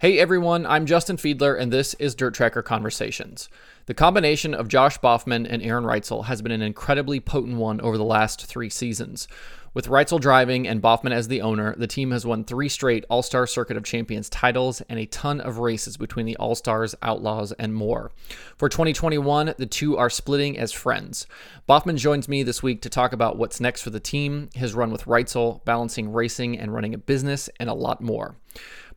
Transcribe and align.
Hey 0.00 0.18
everyone, 0.18 0.64
I'm 0.64 0.86
Justin 0.86 1.18
Fiedler, 1.18 1.60
and 1.60 1.70
this 1.70 1.92
is 1.98 2.14
Dirt 2.14 2.32
Tracker 2.32 2.62
Conversations. 2.62 3.50
The 3.84 3.92
combination 3.92 4.54
of 4.54 4.66
Josh 4.66 4.98
Baughman 4.98 5.46
and 5.46 5.62
Aaron 5.62 5.84
Reutzel 5.84 6.24
has 6.24 6.40
been 6.40 6.52
an 6.52 6.62
incredibly 6.62 7.20
potent 7.20 7.58
one 7.58 7.82
over 7.82 7.98
the 7.98 8.02
last 8.04 8.46
three 8.46 8.70
seasons. 8.70 9.28
With 9.74 9.88
Reutzel 9.88 10.18
driving 10.18 10.66
and 10.66 10.80
Baughman 10.80 11.12
as 11.12 11.28
the 11.28 11.42
owner, 11.42 11.74
the 11.76 11.86
team 11.86 12.12
has 12.12 12.24
won 12.24 12.44
three 12.44 12.70
straight 12.70 13.04
All 13.10 13.22
Star 13.22 13.46
Circuit 13.46 13.76
of 13.76 13.84
Champions 13.84 14.30
titles 14.30 14.80
and 14.88 14.98
a 14.98 15.04
ton 15.04 15.38
of 15.38 15.58
races 15.58 15.98
between 15.98 16.24
the 16.24 16.36
All 16.38 16.54
Stars, 16.54 16.94
Outlaws, 17.02 17.52
and 17.52 17.74
more. 17.74 18.10
For 18.56 18.70
2021, 18.70 19.52
the 19.58 19.66
two 19.66 19.98
are 19.98 20.08
splitting 20.08 20.58
as 20.58 20.72
friends. 20.72 21.26
Baughman 21.68 21.98
joins 21.98 22.26
me 22.26 22.42
this 22.42 22.62
week 22.62 22.80
to 22.82 22.88
talk 22.88 23.12
about 23.12 23.36
what's 23.36 23.60
next 23.60 23.82
for 23.82 23.90
the 23.90 24.00
team, 24.00 24.48
his 24.54 24.72
run 24.72 24.90
with 24.90 25.04
Reutzel, 25.04 25.62
balancing 25.66 26.10
racing 26.10 26.58
and 26.58 26.72
running 26.72 26.94
a 26.94 26.98
business, 26.98 27.50
and 27.60 27.68
a 27.68 27.74
lot 27.74 28.00
more. 28.00 28.36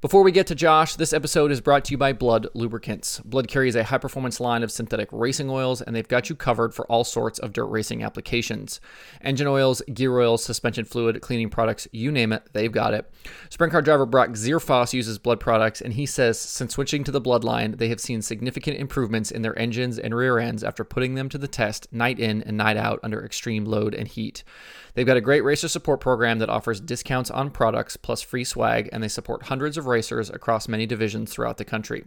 Before 0.03 0.21
we 0.21 0.33
get 0.33 0.47
to 0.47 0.55
Josh, 0.55 0.97
this 0.97 1.13
episode 1.13 1.49
is 1.49 1.61
brought 1.61 1.85
to 1.85 1.91
you 1.91 1.97
by 1.97 2.11
Blud 2.11 2.47
Lubricants. 2.53 3.21
Blud 3.21 3.47
carries 3.47 3.77
a 3.77 3.85
high 3.85 3.99
performance 3.99 4.41
line 4.41 4.61
of 4.61 4.69
synthetic 4.69 5.07
racing 5.13 5.49
oils, 5.49 5.81
and 5.81 5.95
they've 5.95 6.05
got 6.05 6.29
you 6.29 6.35
covered 6.35 6.75
for 6.75 6.85
all 6.87 7.05
sorts 7.05 7.39
of 7.39 7.53
dirt 7.53 7.67
racing 7.67 8.03
applications. 8.03 8.81
Engine 9.21 9.47
oils, 9.47 9.81
gear 9.93 10.19
oils, 10.19 10.43
suspension 10.43 10.83
fluid, 10.83 11.21
cleaning 11.21 11.49
products, 11.49 11.87
you 11.93 12.11
name 12.11 12.33
it, 12.33 12.43
they've 12.51 12.73
got 12.73 12.93
it. 12.93 13.09
Sprint 13.49 13.71
car 13.71 13.81
driver 13.81 14.05
Brock 14.05 14.31
Zearfoss 14.31 14.91
uses 14.91 15.19
Blud 15.19 15.39
products, 15.39 15.79
and 15.79 15.93
he 15.93 16.05
says 16.05 16.37
since 16.37 16.73
switching 16.73 17.05
to 17.05 17.11
the 17.11 17.21
Blud 17.21 17.45
line, 17.45 17.77
they 17.77 17.87
have 17.87 18.01
seen 18.01 18.21
significant 18.21 18.79
improvements 18.79 19.31
in 19.31 19.41
their 19.41 19.57
engines 19.57 19.97
and 19.97 20.13
rear 20.13 20.37
ends 20.37 20.65
after 20.65 20.83
putting 20.83 21.15
them 21.15 21.29
to 21.29 21.37
the 21.37 21.47
test 21.47 21.87
night 21.93 22.19
in 22.19 22.43
and 22.43 22.57
night 22.57 22.75
out 22.75 22.99
under 23.03 23.23
extreme 23.23 23.63
load 23.63 23.93
and 23.93 24.09
heat. 24.09 24.43
They've 24.93 25.05
got 25.05 25.17
a 25.17 25.21
great 25.21 25.43
racer 25.43 25.67
support 25.67 25.99
program 25.99 26.39
that 26.39 26.49
offers 26.49 26.79
discounts 26.79 27.31
on 27.31 27.49
products 27.49 27.97
plus 27.97 28.21
free 28.21 28.43
swag, 28.43 28.89
and 28.91 29.03
they 29.03 29.07
support 29.07 29.43
hundreds 29.43 29.77
of 29.77 29.87
racers 29.87 30.29
across 30.29 30.67
many 30.67 30.85
divisions 30.85 31.31
throughout 31.31 31.57
the 31.57 31.65
country. 31.65 32.05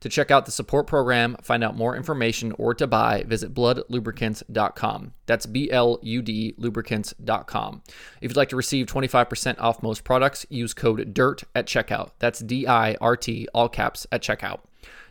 To 0.00 0.08
check 0.08 0.30
out 0.30 0.46
the 0.46 0.52
support 0.52 0.86
program, 0.86 1.36
find 1.42 1.62
out 1.62 1.76
more 1.76 1.96
information, 1.96 2.52
or 2.58 2.74
to 2.74 2.86
buy, 2.86 3.24
visit 3.26 3.52
bludlubricants.com. 3.52 5.12
That's 5.26 5.46
B 5.46 5.70
L 5.70 5.98
U 6.02 6.22
D 6.22 6.54
lubricants.com. 6.56 7.82
If 8.20 8.30
you'd 8.30 8.36
like 8.36 8.48
to 8.50 8.56
receive 8.56 8.86
25% 8.86 9.60
off 9.60 9.82
most 9.82 10.04
products, 10.04 10.46
use 10.48 10.72
code 10.72 11.12
DIRT 11.12 11.44
at 11.54 11.66
checkout. 11.66 12.10
That's 12.18 12.40
D 12.40 12.66
I 12.66 12.94
R 13.00 13.16
T, 13.16 13.48
all 13.54 13.68
caps, 13.68 14.06
at 14.10 14.22
checkout. 14.22 14.60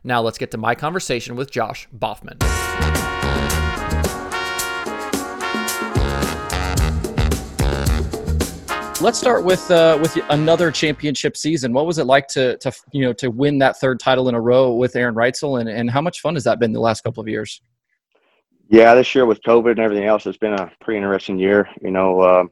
Now 0.03 0.22
let's 0.22 0.38
get 0.38 0.52
to 0.52 0.58
my 0.58 0.75
conversation 0.75 1.36
with 1.36 1.52
Josh 1.52 1.88
Baughman. 1.95 2.98
Let's 9.02 9.17
start 9.17 9.45
with 9.45 9.72
uh, 9.72 9.97
with 10.02 10.17
another 10.30 10.72
championship 10.72 11.38
season. 11.38 11.72
What 11.72 11.86
was 11.86 12.00
it 12.00 12.03
like 12.03 12.28
to 12.30 12.58
to 12.58 12.69
you 12.92 13.06
know 13.06 13.14
to 13.14 13.31
win 13.31 13.58
that 13.59 13.80
third 13.80 13.97
title 13.97 14.28
in 14.28 14.36
a 14.36 14.41
row 14.41 14.73
with 14.73 14.94
Aaron 14.97 15.16
Reutzel, 15.16 15.61
and, 15.61 15.69
and 15.69 15.89
how 15.89 16.02
much 16.02 16.19
fun 16.19 16.33
has 16.33 16.44
that 16.44 16.59
been 16.59 16.73
the 16.73 16.81
last 16.81 17.02
couple 17.06 17.22
of 17.22 17.30
years? 17.30 17.61
Yeah, 18.67 18.94
this 18.95 19.16
year 19.16 19.25
with 19.25 19.41
COVID 19.44 19.72
and 19.72 19.80
everything 19.80 20.06
else, 20.06 20.25
it's 20.25 20.38
been 20.38 20.53
a 20.53 20.69
pretty 20.81 20.97
interesting 20.97 21.39
year. 21.39 21.69
You 21.81 21.91
know, 21.91 22.19
uh, 22.19 22.44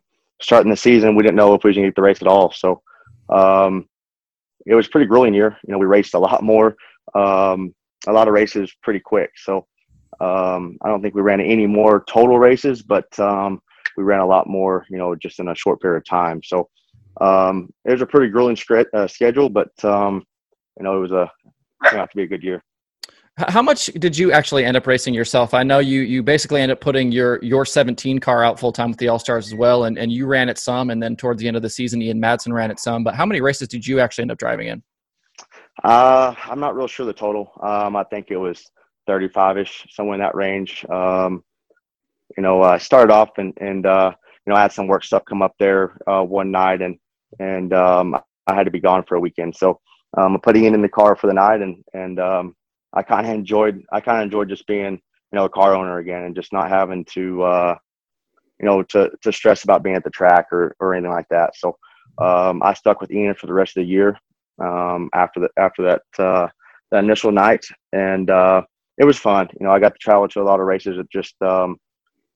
starting 0.42 0.70
the 0.70 0.78
season, 0.78 1.16
we 1.16 1.24
didn't 1.24 1.36
know 1.36 1.54
if 1.54 1.66
we 1.66 1.70
was 1.70 1.76
going 1.76 1.84
to 1.84 1.90
get 1.90 1.96
the 1.98 2.02
race 2.02 2.22
at 2.22 2.30
all, 2.30 2.54
so 2.54 2.82
um, 3.28 3.90
it 4.66 4.74
was 4.74 4.88
pretty 4.88 5.06
grueling 5.06 5.34
year. 5.34 5.58
You 5.68 5.74
know, 5.74 5.78
we 5.78 5.86
raced 5.86 6.14
a 6.14 6.20
lot 6.20 6.44
more, 6.44 6.78
um, 7.14 7.76
a 8.08 8.14
lot 8.14 8.30
of 8.30 8.34
races 8.34 8.74
pretty 8.82 9.02
quick. 9.02 9.32
So 9.36 9.68
um, 10.22 10.78
I 10.82 10.88
don't 10.88 11.02
think 11.02 11.14
we 11.14 11.22
ran 11.22 11.42
any 11.42 11.68
more 11.68 12.06
total 12.08 12.40
races, 12.40 12.82
but 12.82 13.20
um, 13.20 13.62
we 13.98 14.04
ran 14.04 14.20
a 14.20 14.26
lot 14.26 14.48
more, 14.48 14.86
you 14.90 14.98
know, 14.98 15.16
just 15.16 15.40
in 15.40 15.50
a 15.50 15.56
short 15.56 15.82
period 15.82 15.98
of 15.98 16.06
time. 16.06 16.42
So 16.44 16.70
um, 17.20 17.70
it 17.84 17.92
was 17.92 18.02
a 18.02 18.06
pretty 18.06 18.30
grueling 18.30 18.58
uh, 18.94 19.08
schedule, 19.08 19.50
but 19.50 19.70
um, 19.84 20.24
you 20.78 20.84
know, 20.84 20.98
it 20.98 21.02
was 21.02 21.12
a 21.12 21.32
out 21.98 22.10
to 22.12 22.16
be 22.16 22.24
a 22.24 22.28
good 22.28 22.44
year. 22.44 22.64
How 23.38 23.62
much 23.62 23.86
did 23.86 24.18
you 24.18 24.32
actually 24.32 24.66
end 24.66 24.76
up 24.76 24.88
racing 24.88 25.14
yourself? 25.14 25.54
I 25.54 25.62
know 25.62 25.78
you 25.78 26.02
you 26.02 26.24
basically 26.24 26.62
ended 26.62 26.78
up 26.78 26.82
putting 26.82 27.12
your 27.12 27.44
your 27.44 27.66
17 27.66 28.20
car 28.20 28.44
out 28.44 28.60
full 28.60 28.72
time 28.72 28.90
with 28.90 28.98
the 28.98 29.10
All 29.10 29.20
Stars 29.20 29.46
as 29.46 29.54
well, 29.54 29.84
and, 29.84 29.98
and 29.98 30.12
you 30.12 30.26
ran 30.26 30.50
it 30.50 30.58
some, 30.58 30.90
and 30.90 31.02
then 31.02 31.16
towards 31.16 31.40
the 31.40 31.48
end 31.48 31.56
of 31.56 31.62
the 31.62 31.70
season, 31.70 32.02
Ian 32.02 32.20
Madsen 32.20 32.52
ran 32.52 32.72
it 32.72 32.80
some. 32.80 33.04
But 33.04 33.14
how 33.14 33.28
many 33.28 33.42
races 33.42 33.68
did 33.68 33.86
you 33.86 34.00
actually 34.00 34.24
end 34.24 34.32
up 34.32 34.40
driving 34.40 34.70
in? 34.70 34.84
Uh, 35.84 36.34
I'm 36.46 36.60
not 36.60 36.76
real 36.76 36.88
sure 36.88 37.06
the 37.06 37.14
total. 37.14 37.52
Um, 37.62 37.96
I 37.96 38.04
think 38.06 38.32
it 38.32 38.38
was 38.38 38.72
35 39.06 39.60
ish, 39.60 39.86
somewhere 39.92 40.16
in 40.16 40.22
that 40.22 40.34
range. 40.34 40.84
Um, 40.90 41.44
you 42.36 42.44
know, 42.44 42.62
I 42.62 42.76
uh, 42.76 42.80
started 42.80 43.14
off 43.14 43.38
and, 43.38 43.54
and, 43.62 43.86
uh, 43.86 44.12
you 44.46 44.52
know, 44.52 44.58
I 44.58 44.62
had 44.62 44.72
some 44.72 44.88
work 44.88 45.04
stuff 45.04 45.24
come 45.26 45.42
up 45.42 45.56
there, 45.60 45.98
uh, 46.08 46.24
one 46.24 46.52
night 46.52 46.82
and, 46.82 46.98
and, 47.40 47.74
um, 47.74 48.16
I 48.48 48.56
had 48.56 48.64
to 48.66 48.72
be 48.72 48.80
gone 48.80 49.04
for 49.04 49.16
a 49.16 49.20
weekend. 49.20 49.56
So, 49.56 49.80
um, 50.18 50.40
putting 50.42 50.66
it 50.66 50.74
in 50.74 50.82
the 50.82 50.90
car 50.90 51.16
for 51.16 51.28
the 51.28 51.34
night 51.34 51.62
and, 51.62 51.84
and, 51.94 52.20
um, 52.20 52.56
I 52.94 53.04
kind 53.04 53.28
of 53.28 53.34
enjoyed, 53.34 53.84
I 53.92 54.00
kind 54.02 54.18
of 54.18 54.24
enjoyed 54.24 54.50
just 54.50 54.68
being, 54.68 54.94
you 54.94 55.36
know, 55.36 55.46
a 55.46 55.50
car 55.50 55.76
owner 55.76 55.98
again 56.00 56.24
and 56.24 56.36
just 56.36 56.54
not 56.54 56.70
having 56.70 57.06
to, 57.14 57.44
uh, 57.44 57.76
you 58.60 58.66
know, 58.66 58.84
to, 58.84 59.12
to 59.22 59.32
stress 59.32 59.64
about 59.64 59.84
being 59.84 59.96
at 59.96 60.04
the 60.04 60.10
track 60.10 60.48
or, 60.52 60.76
or 60.80 60.94
anything 60.94 61.12
like 61.12 61.28
that. 61.30 61.56
So, 61.56 61.78
um, 62.20 62.64
I 62.64 62.74
stuck 62.74 63.02
with 63.02 63.12
Ian 63.12 63.36
for 63.36 63.48
the 63.48 63.54
rest 63.54 63.78
of 63.78 63.82
the 63.82 63.90
year, 63.90 64.18
um, 64.60 65.10
after 65.14 65.42
the, 65.42 65.50
after 65.58 65.84
that, 65.84 66.02
uh, 66.24 66.48
the 66.92 66.98
initial 67.00 67.32
night 67.32 67.66
and, 67.94 68.30
uh, 68.30 68.62
it 68.98 69.06
was 69.06 69.20
fun. 69.20 69.48
You 69.60 69.68
know, 69.68 69.72
I 69.72 69.80
got 69.80 69.94
to 69.94 70.00
travel 70.00 70.28
to 70.30 70.42
a 70.42 70.44
lot 70.44 70.60
of 70.60 70.66
races. 70.66 70.98
It 70.98 71.08
just, 71.12 71.40
um, 71.42 71.78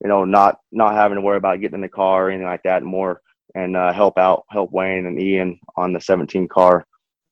you 0.02 0.08
know, 0.08 0.24
not 0.24 0.58
not 0.72 0.94
having 0.94 1.16
to 1.16 1.22
worry 1.22 1.36
about 1.36 1.60
getting 1.60 1.76
in 1.76 1.80
the 1.80 1.88
car 1.88 2.26
or 2.26 2.30
anything 2.30 2.46
like 2.46 2.62
that, 2.64 2.82
and 2.82 2.90
more 2.90 3.20
and 3.54 3.76
uh, 3.76 3.92
help 3.92 4.18
out, 4.18 4.44
help 4.50 4.72
Wayne 4.72 5.06
and 5.06 5.20
Ian 5.20 5.60
on 5.76 5.92
the 5.92 6.00
17 6.00 6.48
car, 6.48 6.86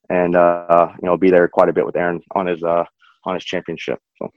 and 0.09 0.37
uh, 0.37 0.89
you 1.03 1.07
know, 1.07 1.17
be 1.17 1.31
there 1.31 1.49
quite 1.49 1.69
a 1.69 1.73
bit 1.73 1.87
with 1.87 1.97
Aaron 1.97 2.21
on 2.35 2.47
his 2.47 2.63
uh, 2.63 2.85
on 3.25 3.35
his 3.35 3.45
championship. 3.45 3.99
So. 4.19 4.31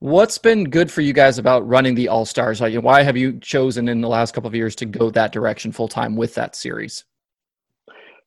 What's 0.00 0.36
been 0.36 0.64
good 0.64 0.90
for 0.90 1.00
you 1.00 1.12
guys 1.12 1.38
about 1.38 1.66
running 1.66 1.94
the 1.94 2.08
All 2.08 2.24
Stars? 2.24 2.60
Why 2.60 3.02
have 3.04 3.16
you 3.16 3.38
chosen 3.38 3.88
in 3.88 4.00
the 4.00 4.08
last 4.08 4.34
couple 4.34 4.48
of 4.48 4.54
years 4.54 4.74
to 4.76 4.84
go 4.84 5.10
that 5.10 5.30
direction 5.30 5.70
full 5.70 5.86
time 5.86 6.16
with 6.16 6.34
that 6.34 6.56
series? 6.56 7.04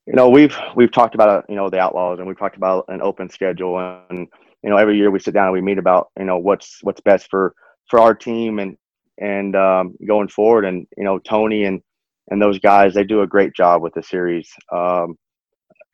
You 0.07 0.13
know, 0.13 0.29
we've 0.29 0.57
we've 0.75 0.91
talked 0.91 1.15
about 1.15 1.45
you 1.49 1.55
know 1.55 1.69
the 1.69 1.79
Outlaws, 1.79 2.19
and 2.19 2.27
we've 2.27 2.39
talked 2.39 2.55
about 2.57 2.85
an 2.87 3.01
open 3.01 3.29
schedule, 3.29 3.77
and 4.09 4.27
you 4.63 4.69
know 4.69 4.77
every 4.77 4.97
year 4.97 5.11
we 5.11 5.19
sit 5.19 5.33
down 5.33 5.47
and 5.47 5.53
we 5.53 5.61
meet 5.61 5.77
about 5.77 6.09
you 6.17 6.25
know 6.25 6.37
what's 6.37 6.79
what's 6.81 7.01
best 7.01 7.29
for 7.29 7.53
for 7.89 7.99
our 7.99 8.15
team 8.15 8.59
and 8.59 8.77
and 9.17 9.55
um, 9.55 9.95
going 10.07 10.27
forward. 10.27 10.65
And 10.65 10.87
you 10.97 11.03
know, 11.03 11.19
Tony 11.19 11.65
and 11.65 11.81
and 12.29 12.41
those 12.41 12.59
guys, 12.59 12.93
they 12.93 13.03
do 13.03 13.21
a 13.21 13.27
great 13.27 13.53
job 13.53 13.81
with 13.81 13.93
the 13.93 14.03
series. 14.03 14.49
Um, 14.71 15.17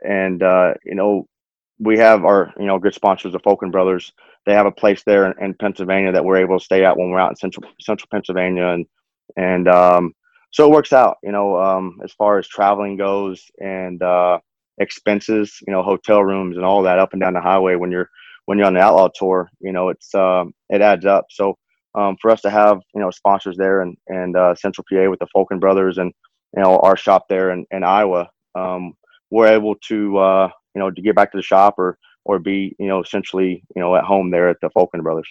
and 0.02 0.42
uh, 0.42 0.74
you 0.86 0.96
know, 0.96 1.28
we 1.80 1.98
have 1.98 2.26
our 2.26 2.54
you 2.58 2.66
know 2.66 2.80
good 2.80 2.94
sponsors, 2.94 3.34
the 3.34 3.40
Fulken 3.40 3.72
Brothers. 3.72 4.12
They 4.46 4.54
have 4.54 4.66
a 4.66 4.72
place 4.72 5.04
there 5.06 5.32
in, 5.32 5.44
in, 5.44 5.54
Pennsylvania 5.54 6.12
that 6.12 6.26
we're 6.26 6.38
able 6.38 6.58
to 6.58 6.66
stay 6.66 6.84
at 6.84 6.98
when 6.98 7.10
we're 7.10 7.20
out 7.20 7.32
in 7.32 7.36
central 7.36 7.70
central 7.80 8.08
Pennsylvania, 8.12 8.68
and 8.68 8.86
and 9.38 9.68
um, 9.68 10.14
so 10.52 10.68
it 10.68 10.74
works 10.74 10.94
out. 10.94 11.18
You 11.24 11.32
know, 11.32 11.62
um, 11.62 12.00
as 12.04 12.12
far 12.14 12.40
as 12.40 12.48
traveling 12.48 12.98
goes 12.98 13.44
and 13.60 14.02
uh, 14.02 14.40
expenses, 14.80 15.58
you 15.66 15.74
know, 15.74 15.84
hotel 15.84 16.24
rooms 16.24 16.58
and 16.58 16.66
all 16.66 16.84
that 16.84 17.00
up 17.00 17.14
and 17.14 17.22
down 17.22 17.34
the 17.34 17.42
highway 17.42 17.76
when 17.76 17.92
you're 17.92 18.10
when 18.46 18.58
you're 18.58 18.68
on 18.68 18.74
the 18.74 18.82
outlaw 18.82 19.10
tour, 19.14 19.50
you 19.60 19.72
know, 19.72 19.90
it's 19.90 20.14
um, 20.16 20.54
it 20.70 20.82
adds 20.82 21.06
up. 21.06 21.26
So 21.30 21.58
um, 21.96 22.18
for 22.22 22.32
us 22.32 22.42
to 22.42 22.50
have 22.50 22.80
you 22.94 23.02
know 23.02 23.12
sponsors 23.12 23.58
there 23.58 23.82
and 23.82 23.98
and 24.08 24.36
uh, 24.36 24.56
Central 24.56 24.86
PA 24.90 25.10
with 25.10 25.20
the 25.20 25.28
Fulken 25.36 25.60
Brothers 25.60 25.98
and 25.98 26.12
you 26.56 26.64
know 26.64 26.80
our 26.80 26.98
shop 26.98 27.26
there 27.30 27.52
in, 27.52 27.66
in 27.72 27.84
Iowa, 27.84 28.30
um, 28.56 28.94
we're 29.30 29.48
able 29.48 29.76
to 29.88 30.18
uh, 30.18 30.50
you 30.76 30.80
know 30.80 30.92
to 30.92 31.02
get 31.02 31.16
back 31.16 31.32
to 31.32 31.38
the 31.38 31.44
shop 31.44 31.76
or 31.78 31.98
or 32.26 32.40
be 32.40 32.76
you 32.80 32.88
know 32.88 33.02
essentially 33.02 33.64
you 33.76 33.82
know 33.82 33.96
at 33.96 34.04
home 34.04 34.32
there 34.32 34.50
at 34.50 34.58
the 34.62 34.70
Fulken 34.70 35.04
Brothers. 35.04 35.28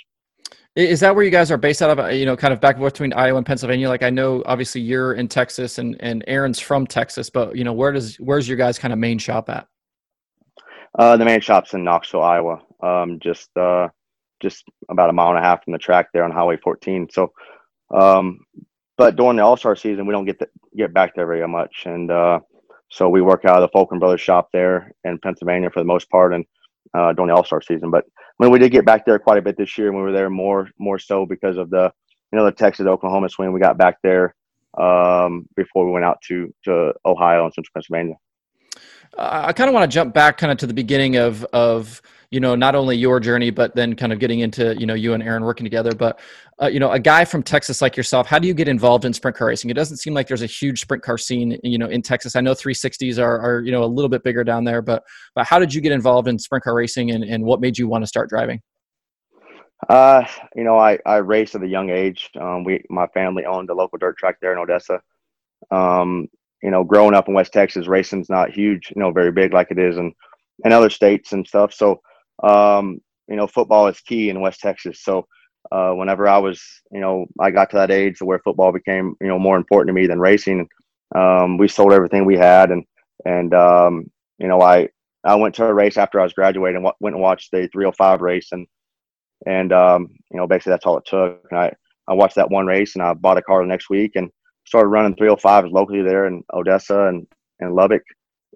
Is 0.77 1.01
that 1.01 1.17
where 1.17 1.25
you 1.25 1.33
guys 1.33 1.51
are 1.51 1.57
based 1.57 1.83
out 1.83 1.91
of? 1.91 1.99
Uh, 1.99 2.09
you 2.09 2.25
know, 2.25 2.37
kind 2.37 2.53
of 2.53 2.61
back 2.61 2.77
and 2.77 2.83
forth 2.83 2.93
between 2.93 3.13
Iowa 3.13 3.39
and 3.39 3.47
Pennsylvania. 3.47 3.89
Like 3.89 4.05
I 4.05 4.11
know, 4.11 4.43
obviously 4.47 4.81
you're 4.81 5.15
in 5.15 5.27
Texas 5.27 5.79
and 5.79 5.97
and 6.01 6.23
Aaron's 6.29 6.61
from 6.61 6.87
Texas, 6.87 7.29
but 7.29 7.57
you 7.57 7.65
know, 7.65 7.73
where 7.73 7.91
does 7.91 8.17
where's 8.17 8.47
your 8.47 8.57
guys' 8.57 8.79
kind 8.79 8.93
of 8.93 8.99
main 8.99 9.19
shop 9.19 9.49
at? 9.51 9.67
Uh, 10.97 11.17
the 11.17 11.25
main 11.25 11.41
shop's 11.41 11.75
in 11.75 11.83
Knoxville, 11.83 12.23
Iowa. 12.23 12.63
Um, 12.83 13.19
just 13.21 13.51
uh, 13.57 13.89
just 14.41 14.65
about 14.89 15.11
a 15.11 15.13
mile 15.13 15.31
and 15.31 15.39
a 15.39 15.43
half 15.43 15.65
from 15.65 15.73
the 15.73 15.79
track 15.79 16.09
there 16.13 16.25
on 16.25 16.33
Highway 16.33 16.57
14. 16.63 17.09
So, 17.11 17.33
um, 17.95 18.41
but 18.97 19.17
during 19.17 19.37
the 19.37 19.45
All 19.45 19.57
Star 19.57 19.77
season, 19.77 20.07
we 20.07 20.13
don't 20.13 20.27
get 20.27 20.39
to 20.41 20.49
get 20.77 20.93
back 20.93 21.15
there 21.15 21.27
very 21.27 21.47
much, 21.49 21.85
and 21.87 22.11
uh, 22.11 22.41
so 22.91 23.09
we 23.09 23.23
work 23.23 23.45
out 23.45 23.63
of 23.63 23.71
the 23.71 23.77
Fulken 23.77 23.99
Brothers 24.01 24.21
shop 24.21 24.49
there 24.53 24.93
in 25.05 25.19
Pennsylvania 25.19 25.71
for 25.71 25.81
the 25.81 25.87
most 25.87 26.11
part, 26.11 26.35
and 26.35 26.45
uh, 26.95 27.13
during 27.13 27.29
the 27.29 27.35
All 27.35 27.45
Star 27.45 27.63
season. 27.63 27.91
But 27.91 28.05
when 28.37 28.51
we 28.51 28.59
did 28.59 28.73
get 28.73 28.85
back 28.85 29.07
there 29.07 29.19
quite 29.19 29.39
a 29.39 29.43
bit 29.43 29.57
this 29.57 29.77
year, 29.79 29.89
and 29.89 29.97
we 29.97 30.03
were 30.03 30.13
there 30.13 30.31
more 30.31 30.69
more 30.79 30.99
so 30.99 31.27
because 31.27 31.57
of 31.57 31.71
the 31.71 31.93
you 32.33 32.39
know 32.39 32.45
the 32.45 32.53
Texas 32.53 32.87
Oklahoma 32.87 33.29
swing. 33.29 33.53
We 33.53 33.61
got 33.61 33.79
back 33.79 33.97
there 34.03 34.35
um, 34.79 35.47
before 35.57 35.87
we 35.87 35.93
went 35.93 36.05
out 36.05 36.21
to 36.29 36.53
to 36.65 36.93
Ohio 37.05 37.45
and 37.45 37.55
Central 37.55 37.73
Pennsylvania. 37.75 38.17
I 39.19 39.53
kind 39.53 39.69
of 39.69 39.75
want 39.75 39.91
to 39.91 39.95
jump 39.95 40.15
back 40.15 40.39
kind 40.39 40.53
of 40.53 40.59
to 40.59 40.67
the 40.67 40.75
beginning 40.75 41.17
of 41.17 41.45
of 41.53 42.01
you 42.31 42.39
know 42.39 42.55
not 42.55 42.75
only 42.75 42.97
your 42.97 43.19
journey 43.19 43.51
but 43.51 43.75
then 43.75 43.97
kind 43.97 44.13
of 44.13 44.19
getting 44.21 44.41
into 44.41 44.79
you 44.79 44.87
know 44.87 44.95
you 44.95 45.15
and 45.15 45.23
Aaron 45.23 45.43
working 45.43 45.65
together. 45.65 45.93
But 45.93 46.21
uh, 46.63 46.69
you 46.69 46.79
know 46.79 46.91
a 46.93 46.99
guy 46.99 47.25
from 47.25 47.43
Texas 47.43 47.83
like 47.83 47.97
yourself, 47.97 48.27
how 48.27 48.39
do 48.39 48.47
you 48.47 48.55
get 48.55 48.69
involved 48.69 49.05
in 49.05 49.13
sprint 49.13 49.37
car 49.37 49.49
racing? 49.49 49.71
It 49.71 49.75
doesn't 49.75 49.97
seem 49.97 50.15
like 50.15 50.29
there's 50.29 50.43
a 50.43 50.47
huge 50.47 50.81
sprint 50.81 51.03
car 51.03 51.19
scene 51.19 51.59
you 51.63 51.79
know 51.79 51.89
in 51.89 52.03
Texas. 52.03 52.37
I 52.37 52.41
know 52.41 52.53
360s 52.53 53.19
are, 53.19 53.39
are 53.41 53.61
you 53.63 53.73
know 53.73 53.83
a 53.83 53.87
little 53.87 54.09
bit 54.09 54.23
bigger 54.23 54.45
down 54.45 54.65
there, 54.65 54.83
but 54.83 55.03
but 55.35 55.47
how 55.47 55.59
did 55.59 55.75
you 55.75 55.81
get 55.81 55.93
involved 55.93 56.29
in 56.29 56.39
sprint 56.39 56.65
car 56.65 56.75
racing 56.75 57.11
and, 57.11 57.25
and 57.25 57.45
what 57.45 57.61
made 57.61 57.79
you 57.79 57.89
want 57.89 58.03
to 58.03 58.09
start 58.09 58.29
driving? 58.29 58.63
Uh, 59.89 60.25
you 60.55 60.63
know, 60.63 60.79
I, 60.79 60.99
I 61.07 61.17
raced 61.17 61.55
at 61.55 61.63
a 61.63 61.67
young 61.67 61.89
age. 61.89 62.31
Um, 62.39 62.65
we, 62.65 62.85
my 62.91 63.07
family 63.09 63.47
owned 63.47 63.71
a 63.71 63.75
local 63.75 63.99
dirt 63.99 64.19
track 64.19 64.37
there 64.41 64.53
in 64.53 64.59
Odessa. 64.59 65.01
Um, 65.71 66.29
you 66.63 66.71
know, 66.71 66.85
growing 66.85 67.15
up 67.15 67.29
in 67.29 67.35
West 67.35 67.53
Texas, 67.53 67.87
racing's 67.87 68.29
not 68.29 68.51
huge, 68.51 68.93
you 68.95 69.01
know, 69.01 69.11
very 69.11 69.33
big 69.33 69.53
like 69.53 69.71
it 69.71 69.79
is 69.79 69.97
in, 69.97 70.13
in 70.65 70.73
other 70.73 70.91
states 70.91 71.33
and 71.33 71.47
stuff. 71.47 71.73
So, 71.73 72.01
um, 72.43 73.01
you 73.29 73.37
know, 73.37 73.47
football 73.47 73.87
is 73.87 74.01
key 74.01 74.31
in 74.31 74.41
West 74.41 74.61
Texas. 74.61 75.03
So, 75.03 75.27
uh, 75.71 75.93
whenever 75.93 76.27
I 76.27 76.39
was, 76.39 76.63
you 76.91 77.01
know, 77.01 77.27
I 77.39 77.51
got 77.51 77.71
to 77.71 77.77
that 77.77 77.91
age 77.91 78.21
where 78.21 78.41
football 78.41 78.73
became, 78.73 79.15
you 79.21 79.29
know, 79.29 79.39
more 79.39 79.57
important 79.57 79.89
to 79.89 80.01
me 80.01 80.07
than 80.07 80.19
racing. 80.19 80.69
Um, 81.15 81.59
we 81.59 81.69
sold 81.69 81.93
everything 81.93 82.25
we 82.25 82.37
had, 82.37 82.71
and 82.71 82.85
and 83.25 83.55
um, 83.55 84.11
you 84.39 84.49
know, 84.49 84.61
I 84.61 84.89
I 85.25 85.35
went 85.35 85.55
to 85.57 85.67
a 85.67 85.75
race 85.75 85.97
after 85.97 86.19
I 86.19 86.25
was 86.25 86.33
graduating, 86.33 86.77
and 86.77 86.93
went 87.01 87.15
and 87.15 87.23
watched 87.23 87.51
the 87.51 87.69
305 87.73 88.21
race, 88.21 88.49
and 88.53 88.67
and 89.47 89.73
um, 89.73 90.09
you 90.31 90.39
know, 90.39 90.47
basically 90.47 90.71
that's 90.71 90.87
all 90.87 90.99
it 90.99 91.05
took. 91.07 91.45
And 91.51 91.61
I 91.61 91.73
I 92.09 92.15
watched 92.15 92.37
that 92.37 92.51
one 92.51 92.67
race, 92.67 92.95
and 92.95 93.03
I 93.03 93.13
bought 93.15 93.39
a 93.39 93.43
car 93.43 93.63
the 93.63 93.69
next 93.69 93.91
week, 93.91 94.13
and 94.17 94.31
started 94.71 94.89
running 94.89 95.17
305s 95.17 95.73
locally 95.73 96.01
there 96.01 96.27
in 96.27 96.45
Odessa 96.55 97.09
and 97.09 97.27
and 97.59 97.75
Lubbock, 97.75 98.05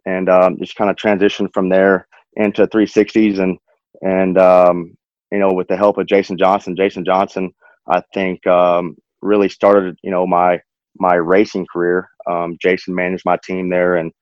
and 0.07 0.29
um, 0.29 0.57
just 0.59 0.77
kind 0.77 0.89
of 0.89 0.97
transitioned 0.97 1.53
from 1.53 1.69
there 1.69 2.07
into 2.37 2.67
360s, 2.69 3.41
and 3.41 3.59
and 4.01 4.39
um, 4.39 4.97
you 5.33 5.41
know, 5.41 5.53
with 5.53 5.67
the 5.67 5.77
help 5.77 5.99
of 5.99 6.07
Jason 6.07 6.39
Johnson, 6.39 6.77
Jason 6.77 7.05
Johnson, 7.05 7.53
I 7.89 8.01
think 8.15 8.47
um, 8.47 8.97
really 9.23 9.49
started 9.49 9.99
you 10.05 10.13
know 10.13 10.25
my 10.25 10.61
my 10.97 11.15
racing 11.15 11.67
career. 11.73 12.09
Um, 12.31 12.57
Jason 12.63 12.95
managed 12.95 13.25
my 13.25 13.37
team 13.45 13.69
there, 13.69 13.97
and 13.97 14.13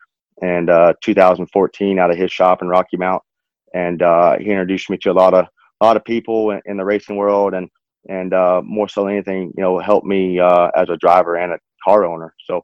and 0.41 0.71
uh, 0.71 0.95
2014 1.05 1.99
out 1.99 2.11
of 2.11 2.17
his 2.17 2.33
shop 2.33 2.63
in 2.63 2.69
Rocky 2.69 2.97
Mount, 2.97 3.23
and 3.75 4.01
uh, 4.01 4.39
he 4.39 4.47
introduced 4.47 4.89
me 4.89 4.97
to 5.03 5.11
a 5.11 5.13
lot 5.13 5.35
of 5.35 5.45
a 5.45 5.85
lot 5.85 5.99
of 5.99 6.05
people 6.07 6.53
in, 6.53 6.63
in 6.65 6.79
the 6.79 6.85
racing 6.87 7.17
world, 7.17 7.53
and 7.53 7.69
and 8.09 8.33
uh, 8.33 8.63
more 8.65 8.89
so 8.89 9.05
than 9.05 9.13
anything, 9.13 9.53
you 9.57 9.63
know, 9.63 9.79
helped 9.79 10.07
me 10.07 10.41
uh, 10.41 10.71
as 10.75 10.89
a 10.89 10.97
driver 10.97 11.37
and 11.37 11.53
a 11.53 11.59
car 11.83 12.05
owner. 12.05 12.35
So 12.47 12.63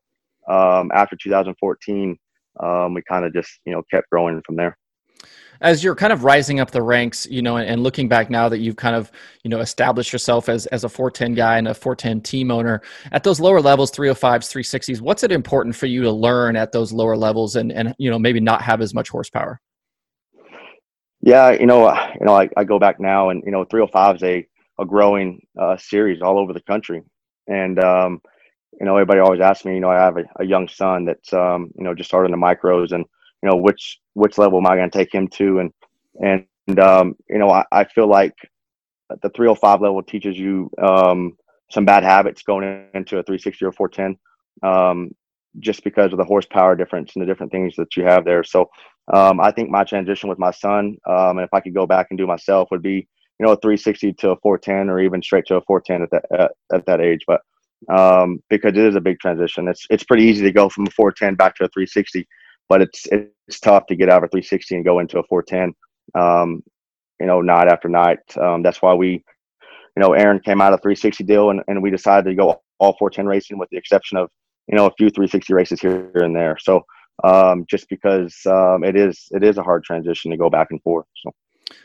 um, 0.48 0.90
after 0.94 1.16
2014, 1.16 2.16
um, 2.60 2.94
we 2.94 3.02
kind 3.02 3.24
of 3.24 3.32
just 3.32 3.50
you 3.64 3.72
know 3.72 3.82
kept 3.90 4.10
growing 4.10 4.40
from 4.44 4.56
there 4.56 4.76
as 5.60 5.82
you're 5.82 5.94
kind 5.94 6.12
of 6.12 6.24
rising 6.24 6.60
up 6.60 6.70
the 6.70 6.82
ranks, 6.82 7.26
you 7.26 7.42
know, 7.42 7.56
and, 7.56 7.82
looking 7.82 8.08
back 8.08 8.30
now 8.30 8.48
that 8.48 8.58
you've 8.58 8.76
kind 8.76 8.94
of, 8.94 9.10
you 9.42 9.50
know, 9.50 9.60
established 9.60 10.12
yourself 10.12 10.48
as, 10.48 10.66
as 10.66 10.84
a 10.84 10.88
410 10.88 11.34
guy 11.34 11.58
and 11.58 11.68
a 11.68 11.74
410 11.74 12.20
team 12.20 12.50
owner 12.50 12.82
at 13.12 13.24
those 13.24 13.40
lower 13.40 13.60
levels, 13.60 13.90
305s, 13.90 14.20
360s, 14.20 15.00
what's 15.00 15.22
it 15.22 15.32
important 15.32 15.74
for 15.74 15.86
you 15.86 16.02
to 16.02 16.12
learn 16.12 16.56
at 16.56 16.72
those 16.72 16.92
lower 16.92 17.16
levels 17.16 17.56
and, 17.56 17.72
and, 17.72 17.94
you 17.98 18.10
know, 18.10 18.18
maybe 18.18 18.40
not 18.40 18.62
have 18.62 18.80
as 18.80 18.94
much 18.94 19.08
horsepower? 19.08 19.60
Yeah, 21.20 21.50
you 21.50 21.66
know, 21.66 21.92
you 22.18 22.26
know, 22.26 22.34
I, 22.34 22.48
I 22.56 22.64
go 22.64 22.78
back 22.78 23.00
now, 23.00 23.30
and 23.30 23.42
you 23.44 23.50
know, 23.50 23.64
305 23.64 24.16
is 24.16 24.22
a 24.22 24.46
a 24.80 24.86
growing 24.86 25.44
uh, 25.60 25.76
series 25.76 26.22
all 26.22 26.38
over 26.38 26.52
the 26.52 26.60
country, 26.60 27.02
and 27.48 27.82
um, 27.82 28.20
you 28.78 28.86
know, 28.86 28.96
everybody 28.96 29.20
always 29.20 29.40
asks 29.40 29.64
me, 29.64 29.74
you 29.74 29.80
know, 29.80 29.90
I 29.90 29.96
have 29.96 30.16
a, 30.16 30.24
a 30.36 30.44
young 30.44 30.68
son 30.68 31.04
that's 31.04 31.32
um, 31.32 31.70
you 31.76 31.84
know 31.84 31.94
just 31.94 32.08
starting 32.08 32.32
the 32.32 32.38
micros, 32.38 32.92
and 32.92 33.04
you 33.42 33.50
know, 33.50 33.56
which 33.56 34.00
which 34.14 34.38
level 34.38 34.58
am 34.58 34.66
I 34.66 34.76
going 34.76 34.90
to 34.90 34.98
take 34.98 35.12
him 35.12 35.28
to, 35.28 35.60
and 35.60 35.72
and 36.66 36.78
um, 36.78 37.16
you 37.28 37.38
know, 37.38 37.50
I, 37.50 37.64
I 37.72 37.84
feel 37.84 38.08
like 38.08 38.34
the 39.22 39.30
305 39.30 39.80
level 39.80 40.02
teaches 40.02 40.38
you 40.38 40.70
um, 40.82 41.36
some 41.70 41.84
bad 41.84 42.04
habits 42.04 42.42
going 42.42 42.86
into 42.94 43.18
a 43.18 43.22
360 43.22 43.64
or 43.64 43.72
410 43.72 44.18
um, 44.62 45.10
just 45.60 45.82
because 45.82 46.12
of 46.12 46.18
the 46.18 46.24
horsepower 46.24 46.76
difference 46.76 47.14
and 47.14 47.22
the 47.22 47.26
different 47.26 47.52
things 47.52 47.74
that 47.76 47.96
you 47.96 48.04
have 48.04 48.24
there. 48.24 48.44
So 48.44 48.70
um, 49.12 49.40
I 49.40 49.50
think 49.50 49.70
my 49.70 49.84
transition 49.84 50.28
with 50.28 50.38
my 50.38 50.50
son, 50.50 50.98
um, 51.06 51.38
and 51.38 51.40
if 51.40 51.54
I 51.54 51.60
could 51.60 51.74
go 51.74 51.86
back 51.86 52.08
and 52.10 52.18
do 52.18 52.26
myself, 52.26 52.68
would 52.70 52.82
be 52.82 53.08
you 53.40 53.46
know 53.46 53.52
a 53.52 53.56
360 53.56 54.12
to 54.14 54.30
a 54.30 54.36
410 54.36 54.90
or 54.90 55.00
even 55.00 55.22
straight 55.22 55.46
to 55.46 55.56
a 55.56 55.62
410 55.62 56.02
at 56.02 56.10
that 56.10 56.40
at, 56.40 56.52
at 56.72 56.86
that 56.86 57.00
age. 57.00 57.24
But 57.26 57.40
um, 57.88 58.42
because 58.50 58.70
it 58.70 58.78
is 58.78 58.96
a 58.96 59.00
big 59.00 59.18
transition, 59.20 59.68
it's 59.68 59.86
it's 59.90 60.04
pretty 60.04 60.24
easy 60.24 60.42
to 60.44 60.52
go 60.52 60.68
from 60.68 60.86
a 60.86 60.90
410 60.90 61.34
back 61.36 61.54
to 61.56 61.64
a 61.64 61.68
360, 61.68 62.26
but 62.68 62.82
it's 62.82 63.06
it's 63.10 63.60
tough 63.60 63.86
to 63.86 63.96
get 63.96 64.08
out 64.08 64.18
of 64.18 64.24
a 64.24 64.28
360 64.28 64.76
and 64.76 64.84
go 64.84 64.98
into 64.98 65.18
a 65.18 65.22
410. 65.24 65.74
Um, 66.14 66.62
you 67.20 67.26
know, 67.26 67.40
night 67.40 67.68
after 67.68 67.88
night. 67.88 68.18
Um, 68.40 68.62
that's 68.62 68.80
why 68.80 68.94
we, 68.94 69.10
you 69.10 70.00
know, 70.00 70.12
Aaron 70.12 70.40
came 70.40 70.60
out 70.60 70.72
of 70.72 70.80
360 70.80 71.24
deal 71.24 71.50
and, 71.50 71.62
and 71.66 71.82
we 71.82 71.90
decided 71.90 72.28
to 72.30 72.36
go 72.36 72.62
all 72.78 72.96
410 72.98 73.26
racing 73.26 73.58
with 73.58 73.68
the 73.70 73.76
exception 73.76 74.18
of 74.18 74.30
you 74.68 74.76
know 74.76 74.86
a 74.86 74.92
few 74.92 75.10
360 75.10 75.52
races 75.52 75.80
here 75.80 76.10
and 76.14 76.34
there. 76.34 76.56
So 76.60 76.84
um, 77.24 77.64
just 77.68 77.88
because 77.88 78.36
um, 78.46 78.84
it 78.84 78.96
is 78.96 79.26
it 79.32 79.42
is 79.42 79.58
a 79.58 79.62
hard 79.62 79.84
transition 79.84 80.30
to 80.30 80.36
go 80.36 80.50
back 80.50 80.68
and 80.70 80.82
forth. 80.82 81.06
So. 81.22 81.32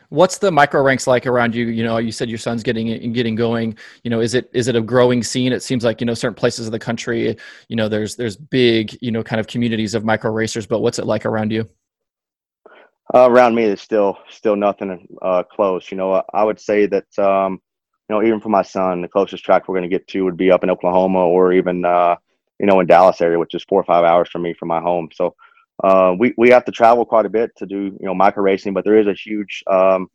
What's 0.09 0.37
the 0.37 0.51
micro 0.51 0.81
ranks 0.81 1.07
like 1.07 1.25
around 1.25 1.55
you? 1.55 1.67
You 1.67 1.83
know, 1.83 1.97
you 1.97 2.11
said 2.11 2.29
your 2.29 2.37
son's 2.37 2.63
getting 2.63 3.11
getting 3.13 3.35
going. 3.35 3.77
You 4.03 4.09
know, 4.09 4.21
is 4.21 4.33
it 4.33 4.49
is 4.53 4.67
it 4.67 4.75
a 4.75 4.81
growing 4.81 5.23
scene? 5.23 5.51
It 5.51 5.63
seems 5.63 5.83
like 5.83 6.01
you 6.01 6.05
know 6.05 6.13
certain 6.13 6.35
places 6.35 6.67
of 6.67 6.71
the 6.71 6.79
country. 6.79 7.35
You 7.67 7.75
know, 7.75 7.89
there's 7.89 8.15
there's 8.15 8.35
big 8.37 8.97
you 9.01 9.11
know 9.11 9.23
kind 9.23 9.39
of 9.39 9.47
communities 9.47 9.95
of 9.95 10.05
micro 10.05 10.31
racers. 10.31 10.65
But 10.65 10.79
what's 10.79 10.99
it 10.99 11.05
like 11.05 11.25
around 11.25 11.51
you? 11.51 11.67
Uh, 13.13 13.29
around 13.29 13.55
me, 13.55 13.65
there's 13.65 13.81
still 13.81 14.17
still 14.29 14.55
nothing 14.55 15.07
uh, 15.21 15.43
close. 15.43 15.91
You 15.91 15.97
know, 15.97 16.23
I 16.33 16.43
would 16.43 16.59
say 16.59 16.85
that 16.85 17.19
um, 17.19 17.61
you 18.09 18.15
know 18.15 18.23
even 18.23 18.39
for 18.39 18.49
my 18.49 18.61
son, 18.61 19.01
the 19.01 19.07
closest 19.07 19.43
track 19.43 19.67
we're 19.67 19.75
going 19.75 19.89
to 19.89 19.95
get 19.95 20.07
to 20.09 20.23
would 20.23 20.37
be 20.37 20.51
up 20.51 20.63
in 20.63 20.69
Oklahoma 20.69 21.19
or 21.19 21.53
even 21.53 21.83
uh, 21.85 22.15
you 22.59 22.67
know, 22.67 22.79
in 22.79 22.87
Dallas 22.87 23.21
area, 23.21 23.39
which 23.39 23.55
is 23.55 23.65
four 23.67 23.81
or 23.81 23.83
five 23.83 24.05
hours 24.05 24.29
from 24.29 24.43
me 24.43 24.53
from 24.53 24.69
my 24.69 24.79
home. 24.79 25.09
So 25.13 25.35
uh, 25.81 26.13
we 26.17 26.33
we 26.37 26.49
have 26.49 26.65
to 26.65 26.71
travel 26.71 27.05
quite 27.05 27.25
a 27.25 27.29
bit 27.29 27.51
to 27.57 27.65
do 27.65 27.97
you 27.99 28.05
know 28.05 28.13
micro 28.13 28.43
racing, 28.43 28.73
but 28.73 28.83
there 28.83 28.99
is 28.99 29.07
a 29.07 29.13
huge 29.13 29.63
um, 29.71 30.07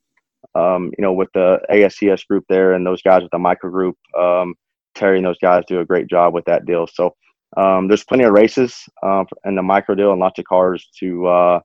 um, 0.55 0.93
you 0.97 1.03
know 1.03 1.13
with 1.13 1.29
the 1.35 1.61
ASCS 1.71 2.27
group 2.27 2.45
there 2.49 2.75
and 2.75 2.87
those 2.87 3.03
guys 3.03 3.23
with 3.23 3.31
the 3.33 3.39
micro 3.39 3.71
group. 3.71 3.97
Um, 4.17 4.55
Terry 4.95 5.19
and 5.19 5.27
those 5.27 5.39
guys 5.39 5.65
do 5.69 5.81
a 5.81 5.85
great 5.85 6.09
job 6.09 6.35
with 6.35 6.45
that 6.47 6.67
deal. 6.67 6.87
So 6.87 7.15
um, 7.57 7.87
there's 7.87 8.05
plenty 8.05 8.25
of 8.25 8.33
races 8.33 8.89
uh, 9.03 9.25
in 9.45 9.55
the 9.55 9.63
micro 9.63 9.95
deal 9.95 10.11
and 10.11 10.21
lots 10.21 10.39
of 10.39 10.45
cars 10.45 10.89
to 10.99 11.27
uh, 11.27 11.61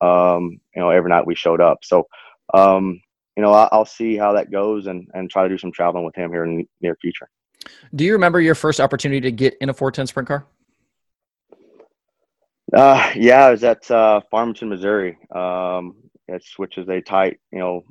um, 0.00 0.60
you 0.74 0.80
know 0.80 0.90
every 0.90 1.10
night 1.10 1.26
we 1.26 1.34
showed 1.34 1.60
up. 1.60 1.78
So 1.82 2.06
you 2.54 3.42
know 3.42 3.52
I'll, 3.52 3.68
I'll 3.72 3.84
see 3.84 4.16
how 4.16 4.32
that 4.34 4.52
goes 4.52 4.86
and 4.86 5.08
and 5.14 5.28
try 5.28 5.42
to 5.42 5.48
do 5.48 5.58
some 5.58 5.72
traveling 5.72 6.04
with 6.04 6.14
him 6.14 6.30
here 6.30 6.44
in 6.44 6.58
the 6.58 6.68
near 6.80 6.96
future. 7.00 7.28
Do 7.94 8.04
you 8.04 8.12
remember 8.12 8.40
your 8.40 8.54
first 8.54 8.80
opportunity 8.80 9.20
to 9.22 9.32
get 9.32 9.56
in 9.60 9.70
a 9.70 9.74
410 9.74 10.06
sprint 10.06 10.28
car? 10.28 10.46
Uh, 12.74 13.12
yeah, 13.14 13.46
I 13.46 13.50
was 13.52 13.62
at 13.62 13.88
uh, 13.90 14.20
Farmington, 14.30 14.68
Missouri. 14.68 15.16
Um, 15.34 15.94
it's 16.26 16.58
which 16.58 16.78
is 16.78 16.88
a 16.88 17.00
tight, 17.00 17.38
you 17.52 17.58
know, 17.58 17.84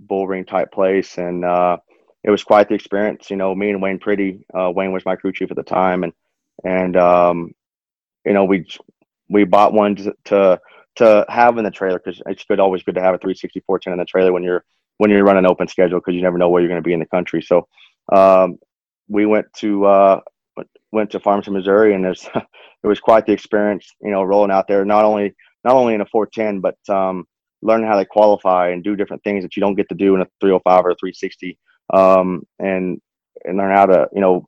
bull 0.00 0.26
ring 0.26 0.44
type 0.46 0.72
place, 0.72 1.18
and 1.18 1.44
uh, 1.44 1.76
it 2.24 2.30
was 2.30 2.42
quite 2.42 2.68
the 2.68 2.74
experience. 2.74 3.30
You 3.30 3.36
know, 3.36 3.54
me 3.54 3.70
and 3.70 3.82
Wayne 3.82 3.98
Pretty. 3.98 4.46
Uh, 4.54 4.70
Wayne 4.74 4.92
was 4.92 5.04
my 5.04 5.16
crew 5.16 5.32
chief 5.32 5.50
at 5.50 5.56
the 5.56 5.62
time, 5.62 6.04
and 6.04 6.12
and 6.64 6.96
um, 6.96 7.52
you 8.24 8.32
know 8.32 8.44
we 8.44 8.66
we 9.28 9.44
bought 9.44 9.74
one 9.74 9.96
to 9.96 10.60
to, 10.96 11.24
have 11.28 11.56
in 11.56 11.64
the 11.64 11.70
trailer 11.70 11.98
because 11.98 12.20
it's 12.26 12.44
good 12.44 12.60
always 12.60 12.82
good 12.82 12.96
to 12.96 13.00
have 13.00 13.14
a 13.14 13.18
360 13.18 13.60
410 13.60 13.92
in 13.94 13.98
the 13.98 14.04
trailer 14.04 14.32
when 14.32 14.42
you're 14.42 14.64
when 14.98 15.10
you're 15.10 15.24
running 15.24 15.46
open 15.46 15.66
schedule 15.66 15.98
because 15.98 16.14
you 16.14 16.22
never 16.22 16.36
know 16.36 16.50
where 16.50 16.60
you're 16.60 16.68
going 16.68 16.82
to 16.82 16.86
be 16.86 16.92
in 16.92 17.00
the 17.00 17.06
country. 17.06 17.42
So 17.42 17.66
um, 18.12 18.58
we 19.08 19.26
went 19.26 19.52
to 19.54 19.86
uh, 19.86 20.20
went 20.92 21.10
to 21.10 21.20
Farmington, 21.20 21.54
Missouri, 21.54 21.94
and 21.94 22.04
it 22.34 22.46
was 22.82 23.00
quite 23.00 23.26
the 23.26 23.32
experience. 23.32 23.86
You 24.00 24.10
know, 24.10 24.22
rolling 24.22 24.50
out 24.50 24.68
there 24.68 24.84
not 24.84 25.04
only 25.04 25.34
not 25.64 25.74
only 25.74 25.94
in 25.94 26.00
a 26.00 26.06
410, 26.06 26.60
but 26.60 26.94
um, 26.94 27.24
learning 27.62 27.86
how 27.86 27.98
to 27.98 28.04
qualify 28.04 28.70
and 28.70 28.82
do 28.82 28.96
different 28.96 29.22
things 29.22 29.44
that 29.44 29.56
you 29.56 29.60
don't 29.60 29.74
get 29.74 29.88
to 29.90 29.94
do 29.94 30.14
in 30.14 30.22
a 30.22 30.26
305 30.40 30.84
or 30.84 30.90
a 30.90 30.96
360, 30.96 31.58
um, 31.92 32.42
and 32.58 33.00
and 33.44 33.58
learn 33.58 33.74
how 33.74 33.86
to 33.86 34.08
you 34.12 34.20
know 34.20 34.46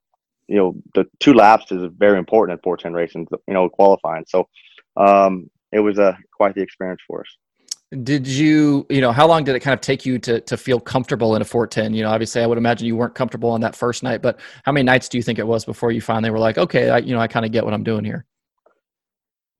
you 0.48 0.56
know 0.56 0.74
the 0.94 1.06
two 1.20 1.34
laps 1.34 1.70
is 1.72 1.90
very 1.96 2.18
important 2.18 2.58
in 2.58 2.62
410 2.62 2.92
racing. 2.94 3.26
You 3.46 3.54
know, 3.54 3.68
qualifying. 3.68 4.24
So 4.28 4.48
um, 4.96 5.50
it 5.72 5.80
was 5.80 5.98
a 5.98 6.18
quite 6.32 6.54
the 6.54 6.62
experience 6.62 7.00
for 7.06 7.20
us 7.20 7.36
did 8.02 8.26
you 8.26 8.86
you 8.88 9.02
know 9.02 9.12
how 9.12 9.26
long 9.26 9.44
did 9.44 9.54
it 9.54 9.60
kind 9.60 9.74
of 9.74 9.80
take 9.80 10.06
you 10.06 10.18
to 10.18 10.40
to 10.40 10.56
feel 10.56 10.80
comfortable 10.80 11.36
in 11.36 11.42
a 11.42 11.44
410 11.44 11.92
you 11.92 12.02
know 12.02 12.08
obviously 12.08 12.40
i 12.40 12.46
would 12.46 12.56
imagine 12.56 12.86
you 12.86 12.96
weren't 12.96 13.14
comfortable 13.14 13.50
on 13.50 13.60
that 13.60 13.76
first 13.76 14.02
night 14.02 14.22
but 14.22 14.40
how 14.64 14.72
many 14.72 14.84
nights 14.84 15.08
do 15.08 15.18
you 15.18 15.22
think 15.22 15.38
it 15.38 15.46
was 15.46 15.64
before 15.64 15.92
you 15.92 16.00
finally 16.00 16.30
were 16.30 16.38
like 16.38 16.56
okay 16.56 16.88
i 16.88 16.98
you 16.98 17.14
know 17.14 17.20
i 17.20 17.26
kind 17.26 17.44
of 17.44 17.52
get 17.52 17.64
what 17.64 17.74
i'm 17.74 17.84
doing 17.84 18.04
here 18.04 18.24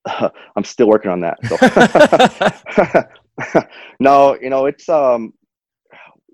uh, 0.07 0.31
i'm 0.57 0.65
still 0.65 0.89
working 0.89 1.11
on 1.11 1.21
that 1.21 1.39
so. 1.47 1.57
no 4.01 4.39
you 4.41 4.49
know 4.49 4.65
it's 4.65 4.89
um 4.89 5.35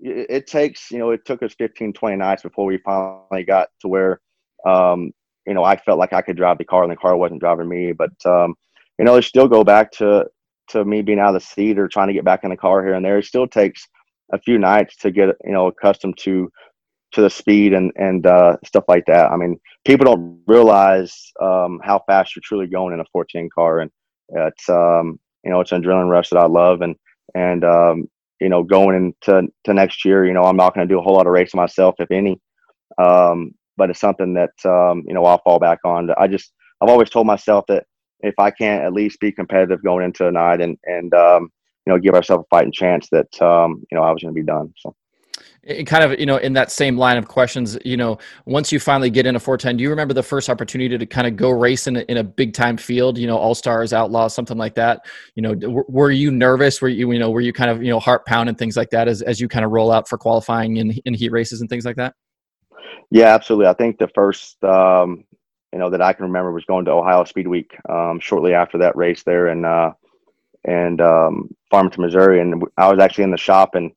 it, 0.01 0.27
it, 0.29 0.47
takes 0.47 0.91
you 0.91 0.99
know 0.99 1.11
it 1.11 1.25
took 1.25 1.43
us 1.43 1.53
15 1.57 1.91
20 1.91 2.15
nights 2.15 2.43
before 2.43 2.65
we 2.65 2.77
finally 2.77 3.43
got 3.43 3.67
to 3.81 3.89
where 3.89 4.21
um 4.65 5.11
you 5.45 5.53
know 5.53 5.65
i 5.65 5.75
felt 5.75 5.99
like 5.99 6.13
i 6.13 6.21
could 6.21 6.37
drive 6.37 6.57
the 6.57 6.63
car 6.63 6.83
and 6.83 6.91
the 6.91 6.95
car 6.95 7.17
wasn't 7.17 7.41
driving 7.41 7.67
me 7.67 7.91
but 7.91 8.13
um 8.25 8.55
you 8.99 9.05
know, 9.05 9.15
they 9.15 9.21
still 9.21 9.47
go 9.47 9.63
back 9.63 9.91
to 9.93 10.25
to 10.69 10.85
me 10.85 11.01
being 11.01 11.19
out 11.19 11.35
of 11.35 11.41
the 11.41 11.47
seat 11.47 11.77
or 11.77 11.87
trying 11.87 12.07
to 12.07 12.13
get 12.13 12.25
back 12.25 12.43
in 12.43 12.49
the 12.49 12.57
car 12.57 12.83
here 12.83 12.93
and 12.93 13.03
there. 13.03 13.19
It 13.19 13.25
still 13.25 13.47
takes 13.47 13.87
a 14.31 14.39
few 14.39 14.57
nights 14.57 14.95
to 14.97 15.11
get 15.11 15.29
you 15.43 15.51
know 15.51 15.67
accustomed 15.67 16.17
to 16.19 16.49
to 17.11 17.21
the 17.21 17.29
speed 17.29 17.73
and 17.73 17.91
and 17.95 18.25
uh, 18.25 18.57
stuff 18.63 18.85
like 18.87 19.05
that. 19.07 19.31
I 19.31 19.37
mean, 19.37 19.59
people 19.85 20.05
don't 20.05 20.41
realize 20.47 21.31
um, 21.41 21.79
how 21.83 22.01
fast 22.07 22.35
you're 22.35 22.43
truly 22.43 22.67
going 22.67 22.93
in 22.93 22.99
a 22.99 23.05
14 23.11 23.49
car, 23.53 23.79
and 23.79 23.91
it's 24.29 24.69
um, 24.69 25.19
you 25.43 25.51
know 25.51 25.59
it's 25.59 25.71
an 25.71 25.81
adrenaline 25.81 26.09
rush 26.09 26.29
that 26.29 26.39
I 26.39 26.47
love, 26.47 26.81
and 26.81 26.95
and 27.35 27.63
um, 27.63 28.07
you 28.39 28.49
know 28.49 28.63
going 28.63 28.95
into 28.95 29.47
to 29.65 29.73
next 29.73 30.05
year, 30.05 30.25
you 30.25 30.33
know 30.33 30.43
I'm 30.43 30.57
not 30.57 30.75
going 30.75 30.87
to 30.87 30.93
do 30.93 30.99
a 30.99 31.01
whole 31.01 31.15
lot 31.15 31.27
of 31.27 31.33
racing 31.33 31.59
myself, 31.59 31.95
if 31.99 32.11
any, 32.11 32.39
um, 32.97 33.51
but 33.77 33.89
it's 33.89 33.99
something 33.99 34.33
that 34.35 34.51
um, 34.65 35.03
you 35.07 35.13
know 35.13 35.25
I'll 35.25 35.41
fall 35.43 35.59
back 35.59 35.79
on. 35.83 36.09
I 36.17 36.27
just 36.27 36.53
I've 36.81 36.89
always 36.89 37.09
told 37.09 37.27
myself 37.27 37.65
that 37.67 37.85
if 38.21 38.35
I 38.37 38.51
can't 38.51 38.83
at 38.83 38.93
least 38.93 39.19
be 39.19 39.31
competitive 39.31 39.83
going 39.83 40.05
into 40.05 40.27
a 40.27 40.31
night 40.31 40.61
and 40.61 40.77
and 40.85 41.13
um, 41.13 41.49
you 41.85 41.93
know 41.93 41.99
give 41.99 42.13
ourselves 42.13 42.45
a 42.45 42.55
fighting 42.55 42.71
chance, 42.71 43.07
that 43.11 43.41
um, 43.41 43.83
you 43.91 43.97
know 43.97 44.03
I 44.03 44.11
was 44.11 44.21
going 44.21 44.33
to 44.33 44.39
be 44.39 44.45
done. 44.45 44.73
So. 44.77 44.95
It 45.61 45.83
kind 45.85 46.03
of 46.03 46.17
you 46.17 46.25
know 46.25 46.37
in 46.37 46.53
that 46.53 46.71
same 46.71 46.97
line 46.97 47.17
of 47.17 47.27
questions 47.27 47.77
you 47.83 47.97
know 47.97 48.17
once 48.45 48.71
you 48.71 48.79
finally 48.79 49.09
get 49.09 49.25
in 49.25 49.35
a 49.35 49.39
410 49.39 49.77
do 49.77 49.83
you 49.83 49.89
remember 49.89 50.13
the 50.13 50.23
first 50.23 50.49
opportunity 50.49 50.97
to 50.97 51.05
kind 51.05 51.27
of 51.27 51.35
go 51.35 51.49
race 51.49 51.85
in 51.85 51.97
a, 51.97 51.99
in 52.01 52.17
a 52.17 52.23
big 52.23 52.53
time 52.53 52.77
field 52.77 53.17
you 53.17 53.27
know 53.27 53.37
all 53.37 53.53
stars 53.53 53.91
outlaws 53.91 54.33
something 54.33 54.57
like 54.57 54.75
that? 54.75 55.05
You 55.35 55.43
know 55.43 55.55
w- 55.55 55.83
were 55.89 56.11
you 56.11 56.31
nervous? 56.31 56.81
Were 56.81 56.87
you 56.87 57.11
you 57.11 57.19
know 57.19 57.29
were 57.29 57.41
you 57.41 57.51
kind 57.51 57.69
of 57.69 57.83
you 57.83 57.89
know 57.89 57.99
heart 57.99 58.25
pound 58.25 58.47
and 58.47 58.57
things 58.57 58.77
like 58.77 58.89
that 58.91 59.09
as, 59.09 59.21
as 59.21 59.41
you 59.41 59.49
kind 59.49 59.65
of 59.65 59.71
roll 59.71 59.91
out 59.91 60.07
for 60.07 60.17
qualifying 60.17 60.77
in, 60.77 60.91
in 61.05 61.13
heat 61.13 61.31
races 61.31 61.59
and 61.59 61.69
things 61.69 61.85
like 61.85 61.97
that? 61.97 62.15
Yeah 63.11 63.33
absolutely. 63.35 63.67
I 63.67 63.73
think 63.73 63.97
the 63.97 64.09
first 64.15 64.63
um 64.63 65.25
you 65.73 65.79
know 65.79 65.89
that 65.89 66.01
i 66.01 66.13
can 66.13 66.25
remember 66.25 66.51
was 66.51 66.65
going 66.65 66.85
to 66.85 66.91
ohio 66.91 67.23
speed 67.23 67.47
week 67.47 67.75
um 67.89 68.19
shortly 68.19 68.53
after 68.53 68.79
that 68.79 68.95
race 68.95 69.23
there 69.23 69.47
and 69.47 69.65
uh 69.65 69.91
and 70.65 71.01
um 71.01 71.49
farmington 71.71 72.03
missouri 72.03 72.41
and 72.41 72.63
i 72.77 72.91
was 72.91 72.99
actually 72.99 73.23
in 73.23 73.31
the 73.31 73.37
shop 73.37 73.75
and 73.75 73.91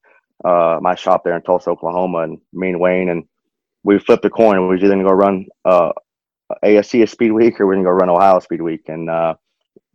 uh, 0.45 0.79
my 0.83 0.95
shop 0.95 1.23
there 1.25 1.37
in 1.37 1.43
Tulsa, 1.43 1.71
Oklahoma, 1.71 2.19
and 2.19 2.39
me 2.53 2.71
and 2.71 2.81
Wayne, 2.81 3.09
and 3.09 3.25
we 3.85 3.99
flipped 3.99 4.25
a 4.25 4.31
coin. 4.31 4.61
We 4.63 4.75
was 4.75 4.83
either 4.83 4.95
gonna 4.95 5.05
go 5.09 5.15
run 5.15 5.47
uh, 5.65 5.93
ASC 6.65 7.09
Speed 7.09 7.33
Week 7.33 7.61
or 7.61 7.67
we 7.67 7.75
are 7.75 7.77
gonna 7.77 7.89
go 7.89 7.93
run 7.93 8.11
Ohio 8.11 8.41
Speed 8.41 8.63
Week, 8.63 8.83
and 8.89 9.09
uh, 9.09 9.35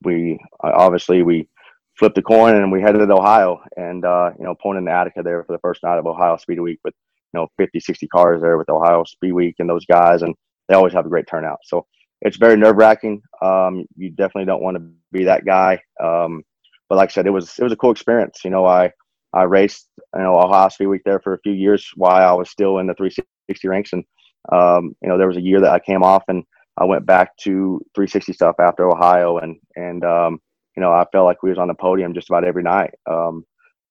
we 0.04 0.40
obviously 0.62 1.24
we 1.24 1.50
flipped 1.98 2.18
a 2.18 2.22
coin 2.22 2.56
and 2.56 2.72
we 2.72 2.82
headed 2.82 3.06
to 3.08 3.14
Ohio, 3.14 3.60
and 3.76 4.06
uh, 4.06 4.32
you 4.38 4.46
know, 4.46 4.56
pointing 4.56 4.86
the 4.86 4.92
Attica 4.92 5.22
there 5.24 5.44
for 5.44 5.54
the 5.54 5.60
first 5.60 5.84
night 5.84 5.98
of 5.98 6.06
Ohio 6.08 6.38
Speed 6.38 6.60
Week 6.60 6.80
with 6.84 6.94
you 7.34 7.40
know 7.40 7.48
50, 7.58 7.80
60 7.80 8.08
cars 8.08 8.42
there 8.42 8.58
with 8.58 8.70
Ohio 8.70 9.04
Speed 9.04 9.34
Week 9.34 9.56
and 9.60 9.70
those 9.70 9.86
guys, 9.86 10.22
and 10.22 10.36
they 10.68 10.76
always 10.76 10.94
have 10.94 11.06
a 11.06 11.10
great 11.10 11.28
turnout. 11.28 11.60
So 11.64 11.86
it's 12.22 12.38
very 12.38 12.58
nerve 12.58 12.78
wracking. 12.78 13.22
Um, 13.42 13.86
you 13.96 14.10
definitely 14.12 14.46
don't 14.46 14.62
want 14.64 14.78
to 14.78 14.84
be 15.12 15.24
that 15.26 15.46
guy. 15.46 15.80
Um, 16.04 16.44
but 16.90 16.96
like 16.98 17.10
I 17.10 17.14
said, 17.14 17.28
it 17.28 17.32
was 17.32 17.58
it 17.60 17.64
was 17.64 17.74
a 17.74 17.78
cool 17.78 17.92
experience. 17.92 18.42
You 18.44 18.52
know, 18.52 18.66
I 18.66 18.92
I 19.34 19.44
raced, 19.44 19.90
you 20.16 20.22
know, 20.22 20.40
Ohio 20.40 20.70
Speed 20.70 20.88
Week 20.88 21.02
there 21.06 21.20
for 21.20 21.34
a 21.34 21.40
few 21.40 21.54
years 21.54 21.90
while 21.96 22.28
I 22.30 22.34
was 22.34 22.50
still 22.50 22.80
in 22.80 22.88
the 22.88 22.94
360 22.96 23.68
ranks. 23.68 23.94
And, 23.94 24.04
um, 24.52 24.96
you 25.02 25.10
know, 25.10 25.18
there 25.18 25.28
was 25.28 25.38
a 25.38 25.42
year 25.42 25.60
that 25.62 25.72
I 25.72 25.80
came 25.80 26.04
off 26.04 26.24
and 26.28 26.44
I 26.78 26.86
went 26.86 27.06
back 27.06 27.36
to 27.38 27.82
360 27.96 28.34
stuff 28.34 28.56
after 28.60 28.90
Ohio. 28.90 29.38
And, 29.40 29.58
and, 29.76 30.04
um, 30.04 30.40
you 30.76 30.82
know, 30.82 30.92
I 30.92 31.06
felt 31.12 31.26
like 31.26 31.44
we 31.44 31.50
was 31.50 31.60
on 31.60 31.68
the 31.68 31.74
podium 31.74 32.14
just 32.14 32.30
about 32.30 32.46
every 32.46 32.64
night. 32.64 32.94
Um, 33.10 33.46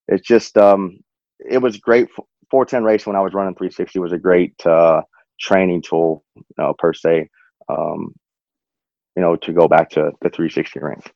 it's 0.07 0.25
just, 0.27 0.57
um, 0.57 0.99
it 1.39 1.59
was 1.59 1.77
great. 1.77 2.07
410 2.49 2.83
race 2.83 3.05
when 3.05 3.15
I 3.15 3.21
was 3.21 3.33
running 3.33 3.55
360 3.55 3.99
was 3.99 4.13
a 4.13 4.17
great, 4.17 4.53
uh, 4.65 5.01
training 5.39 5.81
tool, 5.81 6.23
you 6.35 6.43
know, 6.57 6.73
per 6.77 6.93
se, 6.93 7.29
um, 7.69 8.13
you 9.15 9.21
know, 9.21 9.35
to 9.35 9.53
go 9.53 9.67
back 9.67 9.89
to 9.91 10.11
the 10.21 10.29
360 10.29 10.79
rank. 10.79 11.11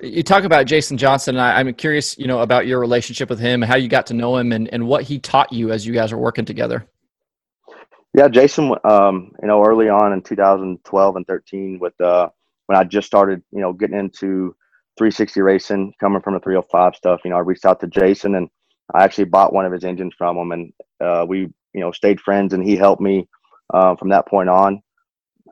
You 0.00 0.22
talk 0.22 0.44
about 0.44 0.66
Jason 0.66 0.96
Johnson, 0.96 1.36
and 1.36 1.42
I, 1.42 1.60
am 1.60 1.72
curious, 1.74 2.16
you 2.18 2.26
know, 2.26 2.40
about 2.40 2.66
your 2.66 2.78
relationship 2.78 3.28
with 3.28 3.40
him, 3.40 3.62
how 3.62 3.76
you 3.76 3.88
got 3.88 4.06
to 4.06 4.14
know 4.14 4.36
him, 4.36 4.52
and, 4.52 4.68
and 4.68 4.86
what 4.86 5.02
he 5.02 5.18
taught 5.18 5.52
you 5.52 5.72
as 5.72 5.86
you 5.86 5.92
guys 5.92 6.12
are 6.12 6.18
working 6.18 6.44
together. 6.44 6.86
Yeah, 8.14 8.28
Jason, 8.28 8.74
um, 8.84 9.32
you 9.42 9.48
know, 9.48 9.62
early 9.64 9.88
on 9.88 10.12
in 10.12 10.22
2012 10.22 11.16
and 11.16 11.26
13, 11.26 11.78
with 11.80 12.00
uh, 12.00 12.28
when 12.66 12.78
I 12.78 12.84
just 12.84 13.06
started, 13.06 13.42
you 13.50 13.60
know, 13.60 13.72
getting 13.72 13.98
into 13.98 14.54
360 14.98 15.40
racing, 15.40 15.92
coming 16.00 16.22
from 16.22 16.34
the 16.34 16.40
305 16.40 16.96
stuff, 16.96 17.20
you 17.24 17.30
know, 17.30 17.36
I 17.36 17.40
reached 17.40 17.64
out 17.64 17.80
to 17.80 17.86
Jason, 17.86 18.34
and 18.34 18.48
I 18.94 19.04
actually 19.04 19.24
bought 19.24 19.52
one 19.52 19.66
of 19.66 19.72
his 19.72 19.84
engines 19.84 20.14
from 20.16 20.36
him, 20.36 20.52
and 20.52 20.72
uh, 21.00 21.26
we, 21.28 21.40
you 21.72 21.80
know, 21.80 21.92
stayed 21.92 22.20
friends, 22.20 22.54
and 22.54 22.64
he 22.64 22.76
helped 22.76 23.02
me 23.02 23.28
uh, 23.72 23.96
from 23.96 24.10
that 24.10 24.26
point 24.28 24.48
on. 24.48 24.82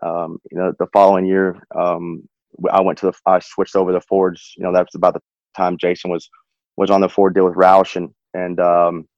Um, 0.03 0.39
you 0.51 0.59
know, 0.59 0.73
the 0.79 0.87
following 0.93 1.27
year, 1.27 1.63
um, 1.75 2.29
I 2.71 2.81
went 2.81 2.99
to 2.99 3.07
the 3.07 3.13
I 3.27 3.39
switched 3.41 3.77
over 3.77 3.93
to 3.93 4.01
Fords. 4.01 4.55
You 4.57 4.65
know, 4.65 4.73
that 4.73 4.83
was 4.83 4.95
about 4.95 5.15
the 5.15 5.21
time 5.57 5.79
Jason 5.79 6.11
was 6.11 6.29
was 6.77 6.91
on 6.91 7.01
the 7.01 7.09
Ford 7.09 7.35
deal 7.35 7.45
with 7.45 7.55
Roush, 7.55 7.97
and 7.97 8.11
and 8.35 8.61
um, 8.61 9.09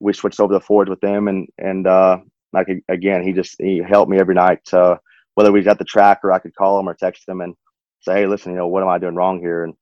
we 0.00 0.12
switched 0.12 0.40
over 0.40 0.54
to 0.54 0.60
Fords 0.60 0.90
with 0.90 1.00
them, 1.00 1.28
and 1.28 1.48
and 1.58 1.86
uh, 1.86 2.18
like 2.52 2.68
again, 2.88 3.22
he 3.22 3.32
just 3.32 3.56
he 3.58 3.78
helped 3.78 4.10
me 4.10 4.18
every 4.18 4.34
night. 4.34 4.60
Uh, 4.72 4.96
whether 5.34 5.52
we 5.52 5.60
was 5.60 5.66
at 5.66 5.78
the 5.78 5.84
track 5.84 6.20
or 6.22 6.32
I 6.32 6.38
could 6.38 6.54
call 6.54 6.78
him 6.78 6.88
or 6.88 6.94
text 6.94 7.28
him 7.28 7.40
and 7.40 7.54
say, 8.00 8.14
hey, 8.14 8.26
listen, 8.26 8.52
you 8.52 8.58
know, 8.58 8.68
what 8.68 8.82
am 8.82 8.88
I 8.88 8.98
doing 8.98 9.16
wrong 9.16 9.40
here? 9.40 9.64
And 9.64 9.74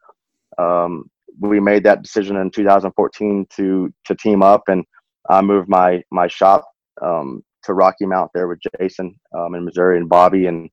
um, 0.59 1.11
we 1.41 1.61
made 1.61 1.85
that 1.85 2.03
decision 2.03 2.37
in 2.37 2.51
2014 2.51 3.47
to 3.57 3.93
to 4.05 4.15
team 4.15 4.43
up, 4.43 4.65
and 4.69 4.85
I 5.29 5.41
moved 5.43 5.69
my 5.69 6.03
my 6.11 6.29
shop 6.29 6.65
um, 7.01 7.43
to 7.65 7.75
Rocky 7.75 8.07
Mount 8.07 8.31
there 8.35 8.49
with 8.49 8.61
Jason 8.81 9.19
um, 9.37 9.55
in 9.55 9.65
Missouri 9.65 9.99
and 9.99 10.09
Bobby 10.09 10.47
and 10.47 10.71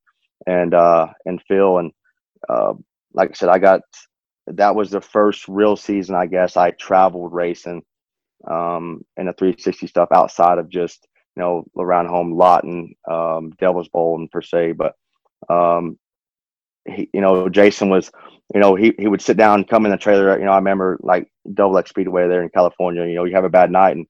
and 0.48 0.74
uh, 0.74 1.08
and 1.25 1.41
Phil 1.48 1.79
and 1.79 1.91
uh, 2.48 2.74
like 3.13 3.31
I 3.31 3.34
said, 3.34 3.50
I 3.50 3.60
got 3.60 3.81
that 4.48 4.75
was 4.75 4.89
the 4.89 5.01
first 5.01 5.48
real 5.48 5.75
season 5.75 6.15
I 6.15 6.25
guess 6.25 6.58
I 6.58 6.72
traveled 6.72 7.34
racing 7.34 7.84
um, 8.50 9.05
in 9.17 9.25
the 9.25 9.34
360 9.34 9.88
stuff 9.88 10.10
outside 10.13 10.58
of 10.58 10.69
just 10.69 11.08
you 11.36 11.41
know 11.41 11.65
around 11.77 12.08
home 12.08 12.34
Lawton, 12.34 12.96
um, 13.10 13.51
Devil's 13.60 13.89
Bowl, 13.89 14.17
and 14.17 14.31
per 14.31 14.41
se. 14.41 14.74
But 14.74 14.96
um, 15.50 15.98
he, 16.86 17.10
you 17.13 17.22
know, 17.22 17.50
Jason 17.50 17.89
was, 17.89 18.12
you 18.53 18.60
know, 18.60 18.75
he 18.75 18.93
he 18.98 19.08
would 19.08 19.22
sit 19.22 19.38
down, 19.38 19.63
come 19.63 19.86
in 19.86 19.91
the 19.91 19.98
trailer. 19.98 20.38
You 20.38 20.46
know, 20.46 20.51
I 20.51 20.58
remember 20.58 20.98
like 21.01 21.31
Double 21.53 21.77
X 21.77 21.89
Speedway 21.89 22.27
there 22.27 22.43
in 22.43 22.50
California. 22.50 23.05
You 23.05 23.15
know, 23.15 23.24
you 23.25 23.36
have 23.36 23.46
a 23.46 23.50
bad 23.50 23.72
night, 23.72 23.96
and 23.96 24.05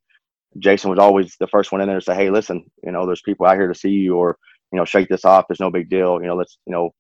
Jason 0.57 0.89
was 0.89 0.99
always 0.99 1.35
the 1.39 1.47
first 1.47 1.71
one 1.71 1.81
in 1.81 1.87
there 1.87 1.99
to 1.99 2.03
say, 2.03 2.15
"Hey, 2.15 2.29
listen, 2.29 2.63
you 2.83 2.91
know, 2.91 3.05
there's 3.05 3.21
people 3.21 3.45
out 3.45 3.55
here 3.57 3.67
to 3.67 3.75
see 3.75 3.89
you, 3.91 4.17
or 4.17 4.37
you 4.71 4.77
know, 4.77 4.85
shake 4.85 5.07
this 5.09 5.25
off. 5.25 5.45
There's 5.47 5.59
no 5.59 5.71
big 5.71 5.89
deal. 5.89 6.19
You 6.21 6.27
know, 6.27 6.35
let's 6.35 6.57
you 6.65 6.73
know." 6.73 6.91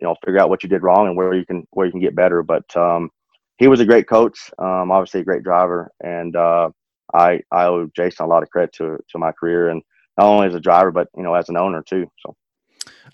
you 0.00 0.06
know 0.06 0.14
figure 0.24 0.40
out 0.40 0.50
what 0.50 0.62
you 0.62 0.68
did 0.68 0.82
wrong 0.82 1.08
and 1.08 1.16
where 1.16 1.34
you 1.34 1.46
can 1.46 1.66
where 1.70 1.86
you 1.86 1.92
can 1.92 2.00
get 2.00 2.14
better. 2.14 2.42
But 2.42 2.64
um, 2.76 3.10
he 3.58 3.68
was 3.68 3.80
a 3.80 3.86
great 3.86 4.08
coach, 4.08 4.50
um, 4.58 4.90
obviously 4.90 5.20
a 5.20 5.24
great 5.24 5.42
driver, 5.42 5.90
and 6.02 6.36
uh, 6.36 6.70
I 7.14 7.40
I 7.50 7.64
owe 7.66 7.90
Jason 7.96 8.26
a 8.26 8.28
lot 8.28 8.42
of 8.42 8.50
credit 8.50 8.72
to 8.74 8.98
to 9.10 9.18
my 9.18 9.32
career 9.32 9.70
and 9.70 9.82
not 10.18 10.26
only 10.26 10.46
as 10.48 10.54
a 10.54 10.60
driver 10.60 10.90
but 10.90 11.08
you 11.16 11.22
know 11.22 11.34
as 11.34 11.48
an 11.48 11.56
owner 11.56 11.82
too. 11.82 12.10
So. 12.20 12.36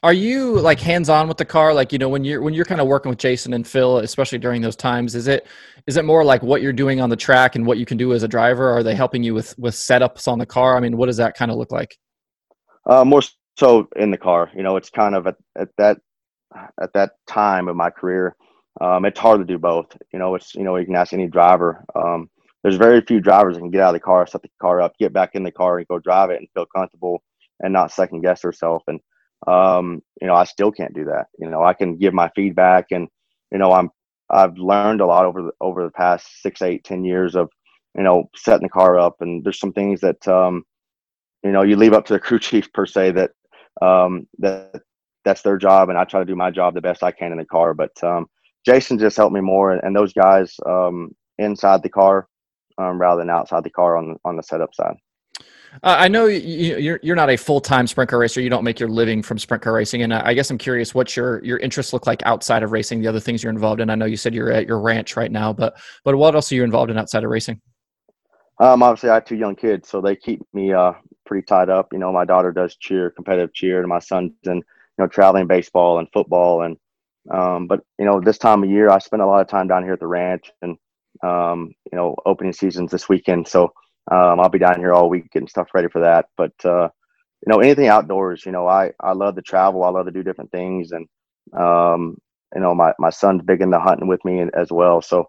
Are 0.02 0.12
you 0.12 0.59
like 0.59 0.80
hands 0.80 1.09
on 1.09 1.28
with 1.28 1.37
the 1.37 1.44
car? 1.44 1.73
Like 1.73 1.92
you 1.92 1.99
know 1.99 2.09
when 2.09 2.25
you're 2.25 2.42
when 2.42 2.54
you're 2.54 2.64
kind 2.64 2.80
of 2.80 2.88
working 2.88 3.11
with 3.11 3.18
Jason 3.18 3.52
and 3.52 3.66
Phil, 3.66 3.99
especially 3.99 4.38
during 4.38 4.61
those 4.61 4.75
times, 4.75 5.14
is 5.14 5.28
it 5.28 5.47
is 5.87 5.97
it 5.97 6.04
more 6.04 6.25
like 6.25 6.42
what 6.42 6.61
you're 6.61 6.73
doing 6.73 7.00
on 7.00 7.09
the 7.09 7.16
track 7.16 7.54
and 7.54 7.64
what 7.64 7.78
you 7.78 7.87
can 7.87 7.97
do 7.97 8.12
as 8.12 8.23
a 8.23 8.28
driver? 8.28 8.71
Are 8.71 8.82
they 8.82 8.97
helping 8.97 9.23
you 9.23 9.32
with 9.32 9.56
with 9.59 9.75
setups 9.75 10.26
on 10.26 10.38
the 10.38 10.47
car? 10.47 10.76
I 10.76 10.80
mean, 10.80 10.97
what 10.97 11.06
does 11.06 11.18
that 11.18 11.37
kind 11.37 11.50
of 11.50 11.56
look 11.56 11.71
like? 11.71 11.97
Uh, 12.85 13.04
more 13.04 13.23
so 13.56 13.88
in 13.94 14.11
the 14.11 14.18
car. 14.18 14.50
You 14.56 14.64
know, 14.64 14.76
it's 14.76 14.90
kind 14.90 15.14
of 15.14 15.28
at, 15.28 15.37
at 15.56 15.68
that 15.78 15.99
at 16.80 16.92
that 16.94 17.12
time 17.26 17.68
of 17.68 17.76
my 17.76 17.90
career, 17.90 18.37
um, 18.80 19.04
it's 19.04 19.18
hard 19.18 19.40
to 19.40 19.44
do 19.44 19.59
both. 19.59 19.97
You 20.12 20.18
know, 20.18 20.35
it's 20.35 20.54
you 20.54 20.64
know 20.64 20.76
you 20.76 20.87
can 20.87 20.97
ask 20.97 21.12
any 21.12 21.28
driver. 21.28 21.85
Um, 21.94 22.28
there's 22.62 22.76
very 22.76 23.00
few 23.02 23.21
drivers 23.21 23.54
that 23.54 23.61
can 23.61 23.71
get 23.71 23.82
out 23.82 23.90
of 23.90 23.94
the 23.94 24.00
car, 24.00 24.26
set 24.26 24.42
the 24.42 24.50
car 24.61 24.80
up, 24.80 24.97
get 24.99 25.12
back 25.12 25.35
in 25.35 25.42
the 25.42 25.50
car, 25.50 25.78
and 25.78 25.88
go 25.88 25.99
drive 25.99 26.30
it 26.30 26.38
and 26.38 26.49
feel 26.54 26.66
comfortable 26.75 27.23
and 27.61 27.73
not 27.73 27.90
second 27.90 28.23
guess 28.23 28.42
herself. 28.42 28.82
And 28.87 29.00
um, 29.46 30.02
you 30.20 30.26
know, 30.26 30.34
I 30.34 30.44
still 30.44 30.70
can't 30.70 30.94
do 30.94 31.04
that. 31.04 31.26
You 31.38 31.49
know, 31.49 31.62
I 31.62 31.75
can 31.75 31.96
give 31.96 32.14
my 32.14 32.30
feedback, 32.34 32.87
and 32.90 33.08
you 33.50 33.58
know, 33.58 33.72
I'm 33.72 33.90
I've 34.30 34.56
learned 34.56 35.00
a 35.00 35.06
lot 35.06 35.26
over 35.26 35.42
the 35.42 35.52
over 35.61 35.84
the 35.84 35.90
past 35.90 36.42
six, 36.42 36.62
eight, 36.62 36.84
ten 36.84 37.04
years 37.04 37.34
of 37.34 37.50
you 37.96 38.02
know 38.02 38.30
setting 38.37 38.62
the 38.64 38.68
car 38.68 38.99
up. 38.99 39.16
And 39.20 39.44
there's 39.44 39.58
some 39.58 39.72
things 39.72 40.00
that 40.00 40.26
um, 40.28 40.64
you 41.42 41.52
know 41.52 41.62
you 41.62 41.76
leave 41.76 41.92
up 41.92 42.06
to 42.06 42.12
the 42.14 42.20
crew 42.26 42.38
chief 42.38 42.72
per 42.72 42.87
se 42.87 43.12
that 43.12 43.30
um, 43.80 44.26
that 44.38 44.82
that's 45.25 45.42
their 45.42 45.58
job, 45.58 45.88
and 45.88 45.99
I 45.99 46.04
try 46.04 46.20
to 46.20 46.26
do 46.26 46.37
my 46.37 46.50
job 46.50 46.75
the 46.75 46.80
best 46.80 47.02
I 47.02 47.12
can 47.12 47.32
in 47.32 47.38
the 47.38 47.44
car. 47.44 47.75
But 47.75 47.92
um, 48.02 48.26
Jason 48.64 48.99
just 48.99 49.16
helped 49.16 49.34
me 49.34 49.40
more, 49.40 49.72
and, 49.72 49.96
those 49.96 50.12
guys 50.12 50.54
um, 50.66 51.14
inside 51.38 51.82
the 51.82 51.88
car 51.88 52.28
um, 52.78 53.00
rather 53.00 53.20
than 53.20 53.30
outside 53.30 53.64
the 53.64 53.70
car 53.70 53.96
on 53.96 54.16
on 54.25 54.37
the 54.37 54.42
setup 54.42 54.75
side. 54.75 54.96
Uh, 55.82 55.96
I 55.98 56.08
know 56.08 56.26
you, 56.26 56.76
you're 56.76 57.00
you're 57.02 57.16
not 57.16 57.30
a 57.30 57.36
full 57.36 57.60
time 57.60 57.86
sprint 57.86 58.10
car 58.10 58.18
racer. 58.18 58.40
You 58.40 58.50
don't 58.50 58.64
make 58.64 58.78
your 58.78 58.88
living 58.88 59.22
from 59.22 59.38
sprint 59.38 59.62
car 59.62 59.72
racing, 59.72 60.02
and 60.02 60.12
I 60.12 60.34
guess 60.34 60.50
I'm 60.50 60.58
curious 60.58 60.94
what 60.94 61.16
your 61.16 61.42
your 61.44 61.58
interests 61.58 61.92
look 61.92 62.06
like 62.06 62.22
outside 62.26 62.62
of 62.62 62.72
racing. 62.72 63.00
The 63.00 63.08
other 63.08 63.20
things 63.20 63.42
you're 63.42 63.52
involved 63.52 63.80
in. 63.80 63.88
I 63.90 63.94
know 63.94 64.04
you 64.04 64.16
said 64.16 64.34
you're 64.34 64.52
at 64.52 64.66
your 64.66 64.80
ranch 64.80 65.16
right 65.16 65.32
now, 65.32 65.52
but 65.52 65.76
but 66.04 66.16
what 66.16 66.34
else 66.34 66.52
are 66.52 66.54
you 66.54 66.64
involved 66.64 66.90
in 66.90 66.98
outside 66.98 67.24
of 67.24 67.30
racing? 67.30 67.60
Um, 68.58 68.82
obviously, 68.82 69.10
I 69.10 69.14
have 69.14 69.24
two 69.24 69.36
young 69.36 69.56
kids, 69.56 69.88
so 69.88 70.00
they 70.00 70.14
keep 70.14 70.42
me 70.52 70.72
uh, 70.72 70.92
pretty 71.24 71.44
tied 71.44 71.70
up. 71.70 71.88
You 71.92 71.98
know, 71.98 72.12
my 72.12 72.24
daughter 72.24 72.52
does 72.52 72.76
cheer, 72.76 73.10
competitive 73.10 73.52
cheer, 73.54 73.80
and 73.80 73.88
my 73.88 73.98
son's 73.98 74.32
in 74.44 74.62
know, 75.02 75.08
traveling 75.08 75.46
baseball 75.46 75.98
and 75.98 76.08
football 76.12 76.62
and 76.62 76.76
Um, 77.30 77.68
but 77.68 77.80
you 77.98 78.04
know, 78.04 78.20
this 78.20 78.38
time 78.38 78.64
of 78.64 78.70
year, 78.70 78.90
I 78.90 78.98
spend 78.98 79.22
a 79.22 79.26
lot 79.26 79.40
of 79.40 79.48
time 79.48 79.68
down 79.68 79.84
here 79.84 79.92
at 79.92 80.00
the 80.00 80.08
ranch, 80.08 80.50
and 80.60 80.76
um, 81.22 81.72
you 81.92 81.96
know, 81.96 82.16
opening 82.26 82.52
seasons 82.52 82.90
this 82.90 83.08
weekend, 83.08 83.46
so 83.46 83.72
um, 84.11 84.40
I'll 84.40 84.49
be 84.49 84.59
down 84.59 84.78
here 84.78 84.92
all 84.92 85.09
week 85.09 85.30
getting 85.30 85.49
stuff 85.49 85.68
ready 85.75 85.88
for 85.88 86.00
that. 86.00 86.26
But 86.37 86.52
uh, 86.64 86.88
you 87.47 87.52
know, 87.52 87.61
anything 87.61 87.88
outdoors, 87.88 88.44
you 88.47 88.52
know, 88.52 88.66
I 88.68 88.92
I 89.00 89.12
love 89.12 89.37
to 89.37 89.42
travel. 89.42 89.85
I 89.85 89.90
love 89.90 90.06
to 90.06 90.12
do 90.12 90.23
different 90.23 90.50
things, 90.50 90.92
and 90.92 91.06
um, 91.59 92.16
you 92.54 92.61
know, 92.61 92.75
my 92.75 92.92
my 92.99 93.11
son's 93.11 93.42
big 93.42 93.61
into 93.62 93.78
hunting 93.80 94.09
with 94.09 94.25
me 94.25 94.44
as 94.54 94.71
well. 94.73 95.02
So 95.02 95.26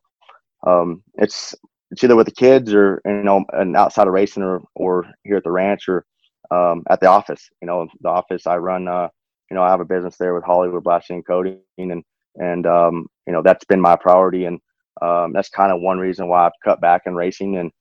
um, 0.68 1.04
it's 1.16 1.56
it's 1.92 2.04
either 2.04 2.16
with 2.16 2.28
the 2.28 2.34
kids 2.34 2.74
or 2.74 3.02
you 3.06 3.24
know, 3.24 3.46
and 3.54 3.76
outside 3.78 4.08
of 4.08 4.14
racing 4.14 4.44
or 4.44 4.62
or 4.76 5.06
here 5.24 5.38
at 5.38 5.44
the 5.44 5.52
ranch 5.52 5.88
or 5.90 6.06
um, 6.52 6.84
at 6.90 7.00
the 7.00 7.08
office. 7.08 7.50
You 7.62 7.68
know, 7.68 7.88
the 8.02 8.10
office 8.10 8.48
I 8.48 8.58
run. 8.58 8.88
Uh, 8.88 9.10
you 9.50 9.56
know, 9.56 9.64
I 9.64 9.70
have 9.70 9.82
a 9.82 9.86
business 9.86 10.18
there 10.18 10.34
with 10.34 10.44
Hollywood 10.44 10.84
Blasting 10.84 11.18
and 11.18 11.28
Coating, 11.28 11.60
and 11.78 12.04
and 12.38 12.66
um, 12.68 13.08
you 13.28 13.34
know 13.34 13.42
that's 13.44 13.66
been 13.66 13.82
my 13.82 13.96
priority, 13.96 14.46
and 14.46 14.60
um, 15.02 15.34
that's 15.34 15.50
kind 15.50 15.72
of 15.72 15.82
one 15.82 16.00
reason 16.00 16.28
why 16.28 16.46
I've 16.46 16.54
cut 16.64 16.82
back 16.82 17.04
in 17.06 17.16
racing, 17.16 17.58
and 17.58 17.72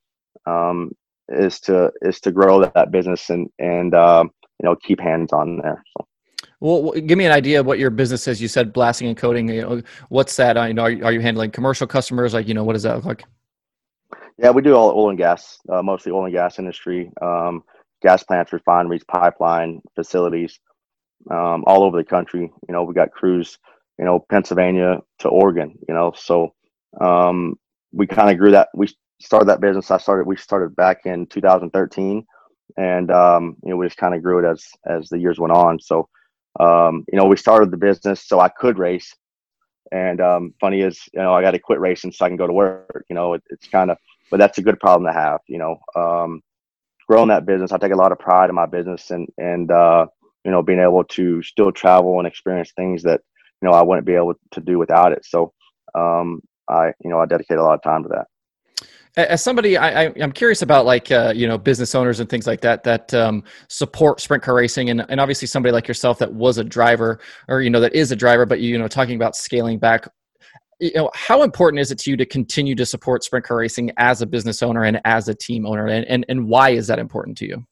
um, 0.47 0.93
is 1.29 1.61
to 1.61 1.93
is 2.03 2.21
to 2.21 2.33
grow 2.33 2.61
that, 2.61 2.75
that 2.75 2.91
business 2.91 3.31
and 3.31 3.49
and 3.59 3.95
um, 3.95 4.31
you 4.61 4.69
know 4.69 4.77
keep 4.77 5.01
hands 5.01 5.33
on 5.33 5.59
there. 5.59 5.83
So. 5.97 6.07
Well, 6.61 6.93
give 6.93 7.19
me 7.19 7.27
an 7.27 7.33
idea 7.33 7.59
of 7.59 7.67
what 7.67 7.81
your 7.81 7.91
business 7.91 8.29
is. 8.29 8.41
You 8.41 8.47
said 8.47 8.73
blasting 8.73 9.09
and 9.09 9.17
coating. 9.17 9.49
You 9.49 9.63
know, 9.63 9.83
what's 10.11 10.37
that? 10.37 10.57
I 10.57 10.71
know. 10.71 10.83
Are 10.83 10.91
you, 10.91 11.05
are 11.05 11.13
you 11.13 11.21
handling 11.21 11.51
commercial 11.51 11.89
customers? 11.89 12.35
Like, 12.35 12.47
you 12.47 12.55
know, 12.55 12.63
what 12.63 12.75
does 12.75 12.85
that 12.85 12.95
look 12.95 13.05
like? 13.05 13.25
Yeah, 14.39 14.51
we 14.51 14.63
do 14.63 14.75
all 14.75 14.91
oil 14.91 15.09
and 15.09 15.19
gas, 15.19 15.59
uh, 15.69 15.83
mostly 15.83 16.13
oil 16.13 16.25
and 16.25 16.33
gas 16.33 16.61
industry, 16.61 17.11
um, 17.21 17.65
gas 18.01 18.23
plants, 18.23 18.53
refineries, 18.53 19.03
pipeline 19.03 19.83
facilities, 19.97 20.61
um, 21.33 21.65
all 21.67 21.83
over 21.83 21.97
the 21.97 22.05
country. 22.05 22.43
You 22.69 22.73
know, 22.73 22.85
we 22.85 22.95
got 22.95 23.11
crews, 23.11 23.59
you 23.99 24.05
know, 24.05 24.25
Pennsylvania 24.31 25.01
to 25.19 25.29
Oregon. 25.29 25.77
You 25.89 25.95
know, 25.95 26.13
so 26.17 26.55
um, 27.01 27.57
we 27.93 28.07
kind 28.07 28.31
of 28.31 28.39
grew 28.39 28.53
that. 28.53 28.69
We 28.73 28.89
started 29.23 29.49
that 29.49 29.61
business. 29.61 29.91
I 29.91 29.99
started. 29.99 30.27
We 30.27 30.37
started 30.37 30.77
back 30.77 31.01
in 31.05 31.27
2013, 31.27 32.25
and 32.77 33.11
um, 33.11 33.57
you 33.63 33.71
know, 33.71 33.77
we 33.77 33.87
just 33.87 33.99
kind 33.99 34.15
of 34.15 34.23
grew 34.23 34.45
it 34.45 34.51
as 34.51 34.67
as 34.87 35.09
the 35.09 35.19
years 35.19 35.39
went 35.39 35.53
on. 35.53 35.79
So 35.81 36.09
um, 36.61 37.05
you 37.11 37.19
know, 37.19 37.27
we 37.27 37.37
started 37.37 37.71
the 37.71 37.77
business 37.77 38.27
so 38.27 38.41
I 38.41 38.49
could 38.49 38.79
race. 38.79 39.15
And 39.91 40.21
um, 40.21 40.55
funny 40.61 40.81
is, 40.81 41.01
you 41.13 41.21
know, 41.21 41.35
I 41.35 41.43
got 41.43 41.51
to 41.51 41.59
quit 41.59 41.81
racing 41.81 42.13
so 42.13 42.25
I 42.25 42.29
can 42.29 42.37
go 42.37 42.47
to 42.47 42.53
work. 42.53 43.05
You 43.11 43.15
know, 43.15 43.35
it, 43.35 43.43
it's 43.51 43.69
kind 43.69 43.91
of, 43.91 43.99
but 44.31 44.39
that's 44.39 44.59
a 44.59 44.63
good 44.63 44.81
problem 44.81 45.07
to 45.07 45.19
have. 45.19 45.41
You 45.49 45.59
know, 45.59 45.79
um, 45.95 46.43
growing 47.09 47.29
that 47.29 47.47
business, 47.47 47.73
I 47.73 47.79
take 47.79 47.93
a 47.93 47.97
lot 47.97 48.13
of 48.13 48.19
pride 48.19 48.49
in 48.49 48.57
my 48.57 48.67
business 48.67 49.11
and 49.11 49.29
and 49.39 49.71
uh, 49.71 50.07
you 50.45 50.51
know 50.51 50.63
being 50.63 50.81
able 50.81 51.05
to 51.05 51.43
still 51.43 51.73
travel 51.73 52.19
and 52.19 52.27
experience 52.27 52.73
things 52.73 53.03
that 53.03 53.21
you 53.61 53.69
know 53.69 53.75
I 53.75 53.83
wouldn't 53.83 54.07
be 54.07 54.15
able 54.15 54.35
to 54.53 54.61
do 54.61 54.79
without 54.79 55.13
it. 55.13 55.25
So 55.25 55.53
um, 55.95 56.41
I 56.69 56.93
you 57.03 57.11
know 57.11 57.21
I 57.21 57.27
dedicate 57.27 57.59
a 57.59 57.63
lot 57.63 57.75
of 57.75 57.83
time 57.83 58.03
to 58.05 58.09
that 58.11 58.27
as 59.17 59.43
somebody 59.43 59.77
I, 59.77 60.05
I 60.05 60.07
am 60.17 60.33
curious 60.33 60.63
about 60.63 60.87
like 60.87 61.11
uh, 61.11 61.33
you 61.35 61.47
know 61.47 61.59
business 61.59 61.95
owners 61.95 62.21
and 62.21 62.29
things 62.29 62.47
like 62.47 62.61
that 62.63 62.83
that 62.85 63.13
um, 63.15 63.45
support 63.69 64.21
sprint 64.21 64.43
car 64.43 64.55
racing 64.55 64.91
and, 64.91 65.05
and 65.09 65.21
obviously 65.21 65.47
somebody 65.47 65.73
like 65.73 65.87
yourself 65.87 66.19
that 66.19 66.33
was 66.33 66.59
a 66.59 66.65
driver 66.65 67.21
or 67.49 67.61
you 67.61 67.71
know 67.71 67.81
that 67.81 67.95
is 67.95 68.11
a 68.11 68.17
driver 68.17 68.47
but 68.47 68.61
you 68.61 68.79
know 68.79 68.89
talking 68.89 69.17
about 69.17 69.37
scaling 69.37 69.79
back 69.79 70.09
you 70.83 70.93
know 70.97 71.11
how 71.15 71.43
important 71.43 71.81
is 71.81 71.93
it 71.93 71.99
to 72.01 72.11
you 72.11 72.17
to 72.17 72.27
continue 72.27 72.75
to 72.75 72.85
support 72.85 73.23
sprint 73.23 73.47
car 73.47 73.59
racing 73.59 73.93
as 73.99 74.21
a 74.21 74.27
business 74.27 74.63
owner 74.63 74.83
and 74.83 75.01
as 75.05 75.29
a 75.29 75.35
team 75.35 75.65
owner? 75.65 75.87
And 75.87 76.05
and, 76.07 76.27
and 76.29 76.49
why 76.49 76.71
is 76.71 76.89
that 76.89 76.99
important 76.99 77.39
to 77.39 77.47
you? 77.47 77.65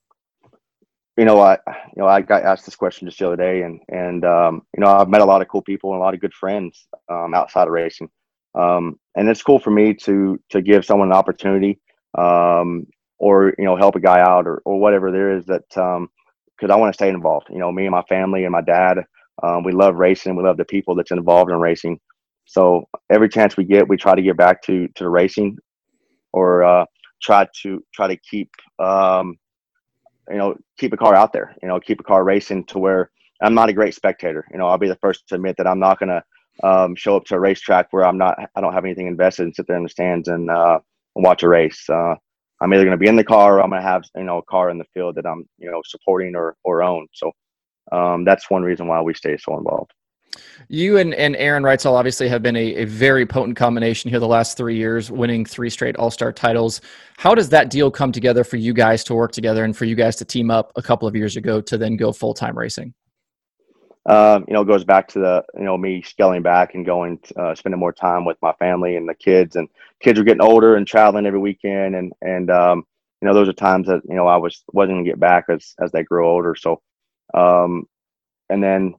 You 1.17 1.25
know 1.25 1.41
I 1.41 1.59
you 1.97 2.03
know 2.03 2.07
I 2.07 2.21
got 2.21 2.45
asked 2.45 2.65
this 2.65 2.77
question 2.77 3.09
just 3.09 3.19
the 3.19 3.27
other 3.27 3.37
day 3.37 3.63
and 3.63 3.81
and 3.89 4.25
um, 4.25 4.63
you 4.77 4.81
know 4.81 4.87
I've 4.87 5.09
met 5.09 5.21
a 5.21 5.25
lot 5.25 5.43
of 5.43 5.49
cool 5.49 5.61
people 5.61 5.91
and 5.91 6.01
a 6.01 6.05
lot 6.05 6.15
of 6.15 6.21
good 6.21 6.33
friends 6.33 6.87
um, 7.11 7.35
outside 7.35 7.67
of 7.67 7.73
racing 7.73 8.09
um, 8.55 8.99
and 9.17 9.29
it's 9.29 9.43
cool 9.43 9.59
for 9.59 9.71
me 9.71 9.95
to 9.95 10.39
to 10.51 10.63
give 10.63 10.85
someone 10.85 11.09
an 11.09 11.17
opportunity 11.17 11.79
um, 12.19 12.87
or 13.19 13.55
you 13.59 13.65
know 13.65 13.77
help 13.77 13.97
a 13.97 14.01
guy 14.01 14.21
out 14.21 14.47
or, 14.47 14.63
or 14.65 14.79
whatever 14.81 15.11
there 15.11 15.37
is 15.37 15.45
that 15.47 15.63
because 15.69 15.97
um, 15.99 16.71
I 16.71 16.77
want 16.77 16.93
to 16.93 16.97
stay 16.97 17.09
involved. 17.09 17.49
You 17.51 17.59
know, 17.59 17.73
me 17.73 17.85
and 17.87 17.93
my 17.93 18.03
family 18.05 18.45
and 18.45 18.53
my 18.53 18.63
dad, 18.63 18.99
um, 19.43 19.63
we 19.65 19.73
love 19.73 19.97
racing. 19.97 20.37
We 20.37 20.45
love 20.45 20.57
the 20.57 20.65
people 20.65 20.95
that's 20.95 21.13
involved 21.13 21.51
in 21.51 21.59
racing. 21.61 21.99
So 22.47 22.87
every 23.11 23.29
chance 23.29 23.57
we 23.57 23.65
get, 23.65 23.89
we 23.89 23.97
try 23.97 24.15
to 24.15 24.23
get 24.23 24.37
back 24.37 24.63
to 24.65 24.89
to 24.89 25.05
the 25.05 25.11
racing 25.11 25.57
or 26.33 26.65
uh, 26.65 26.85
try 27.23 27.47
to 27.63 27.85
try 27.95 28.09
to 28.09 28.17
keep 28.19 28.51
um, 28.79 29.39
you 30.31 30.39
know 30.39 30.57
keep 30.79 30.93
a 30.93 30.97
car 30.97 31.15
out 31.15 31.33
there. 31.33 31.55
You 31.63 31.69
know, 31.69 31.81
keep 31.81 32.01
a 32.01 32.05
car 32.05 32.25
racing 32.25 32.65
to 32.67 32.79
where 32.79 33.11
I'm 33.43 33.55
not 33.55 33.69
a 33.71 33.73
great 33.75 33.95
spectator. 33.95 34.47
You 34.53 34.59
know, 34.59 34.67
I'll 34.69 34.79
be 34.79 34.89
the 34.89 34.97
first 34.97 35.29
to 35.29 35.37
admit 35.37 35.57
that 35.59 35.67
I'm 35.67 35.81
not 35.81 36.01
gonna 36.01 36.23
um, 36.63 36.95
show 36.95 37.17
up 37.17 37.25
to 37.27 37.35
a 37.35 37.41
racetrack 37.41 37.89
where 37.91 38.05
I'm 38.05 38.19
not, 38.19 38.39
I 38.55 38.61
don't 38.61 38.73
have 38.73 38.85
anything 38.85 39.07
invested 39.07 39.45
and 39.45 39.55
sit 39.55 39.67
there 39.67 39.77
in 39.77 39.83
the 39.83 39.89
stands 39.89 40.29
and, 40.29 40.51
uh, 40.51 40.81
watch 41.15 41.43
a 41.43 41.49
race. 41.49 41.89
Uh, 41.89 42.15
I'm 42.61 42.73
either 42.73 42.85
going 42.85 42.97
to 42.97 42.99
be 42.99 43.09
in 43.09 43.17
the 43.17 43.25
car 43.25 43.57
or 43.57 43.63
I'm 43.63 43.71
going 43.71 43.83
to 43.83 43.89
have, 43.89 44.05
you 44.15 44.25
know, 44.25 44.39
a 44.39 44.43
car 44.45 44.71
in 44.71 44.79
the 44.79 44.85
field 44.93 45.17
that 45.17 45.27
I'm, 45.27 45.49
you 45.59 45.71
know, 45.71 45.83
supporting 45.85 46.37
or, 46.37 46.57
or 46.65 46.83
own. 46.83 47.07
So, 47.13 47.33
um, 47.93 48.25
that's 48.25 48.51
one 48.51 48.63
reason 48.63 48.87
why 48.87 49.01
we 49.01 49.15
stay 49.15 49.37
so 49.37 49.57
involved. 49.57 49.93
You 50.69 50.99
and, 50.99 51.13
and 51.15 51.35
Aaron 51.37 51.63
Reutzel 51.63 51.93
obviously 51.93 52.29
have 52.29 52.43
been 52.43 52.55
a, 52.55 52.77
a 52.77 52.85
very 52.85 53.27
potent 53.27 53.57
combination 53.57 54.11
here 54.11 54.21
the 54.21 54.29
last 54.29 54.57
three 54.57 54.77
years, 54.77 55.11
winning 55.11 55.45
three 55.45 55.71
straight 55.71 55.97
All 55.97 56.11
Star 56.11 56.33
titles. 56.33 56.81
How 57.17 57.35
does 57.35 57.49
that 57.49 57.71
deal 57.71 57.91
come 57.91 58.13
together 58.13 58.45
for 58.45 58.57
you 58.57 58.73
guys 58.73 59.03
to 59.05 59.15
work 59.15 59.33
together 59.33 59.65
and 59.65 59.77
for 59.77 59.87
you 59.87 59.97
guys 59.97 60.17
to 60.17 60.25
team 60.25 60.51
up 60.51 60.73
a 60.77 60.83
couple 60.83 61.09
of 61.09 61.17
years 61.17 61.37
ago 61.37 61.61
to 61.63 61.77
then 61.77 61.97
go 61.97 62.13
full 62.13 62.35
time 62.35 62.57
racing? 62.57 62.95
Um, 64.07 64.45
you 64.49 64.55
know, 64.55 64.65
goes 64.65 64.85
back 64.85 65.09
to 65.09 65.19
the, 65.19 65.45
you 65.57 65.65
know, 65.65 65.77
me 65.77 66.03
scaling 66.03 66.43
back 66.43 66.75
and 66.75 66.87
going, 66.87 67.19
uh, 67.37 67.55
spending 67.55 67.79
more 67.79 67.93
time 67.93 68.25
with 68.25 68.39
my 68.41 68.53
family 68.55 68.97
and 68.97 69.09
the 69.09 69.15
kids. 69.15 69.57
And 69.57 69.69
kids 70.01 70.19
were 70.19 70.25
getting 70.25 70.43
older 70.43 70.77
and 70.77 70.87
traveling 70.87 71.27
every 71.27 71.39
weekend. 71.39 71.95
And 71.95 72.13
and 72.23 72.51
um, 72.51 72.87
you 73.21 73.29
know, 73.29 73.35
those 73.35 73.49
are 73.49 73.53
times 73.53 73.87
that 73.89 74.03
you 74.09 74.15
know 74.15 74.27
I 74.27 74.37
was 74.37 74.63
wasn't 74.73 74.97
gonna 74.97 75.09
get 75.09 75.21
back 75.21 75.47
as 75.51 75.75
as 75.81 75.93
they 75.93 76.03
grow 76.03 76.31
older. 76.31 76.55
So, 76.55 76.81
um, 77.35 77.85
and 78.49 78.63
then, 78.63 78.95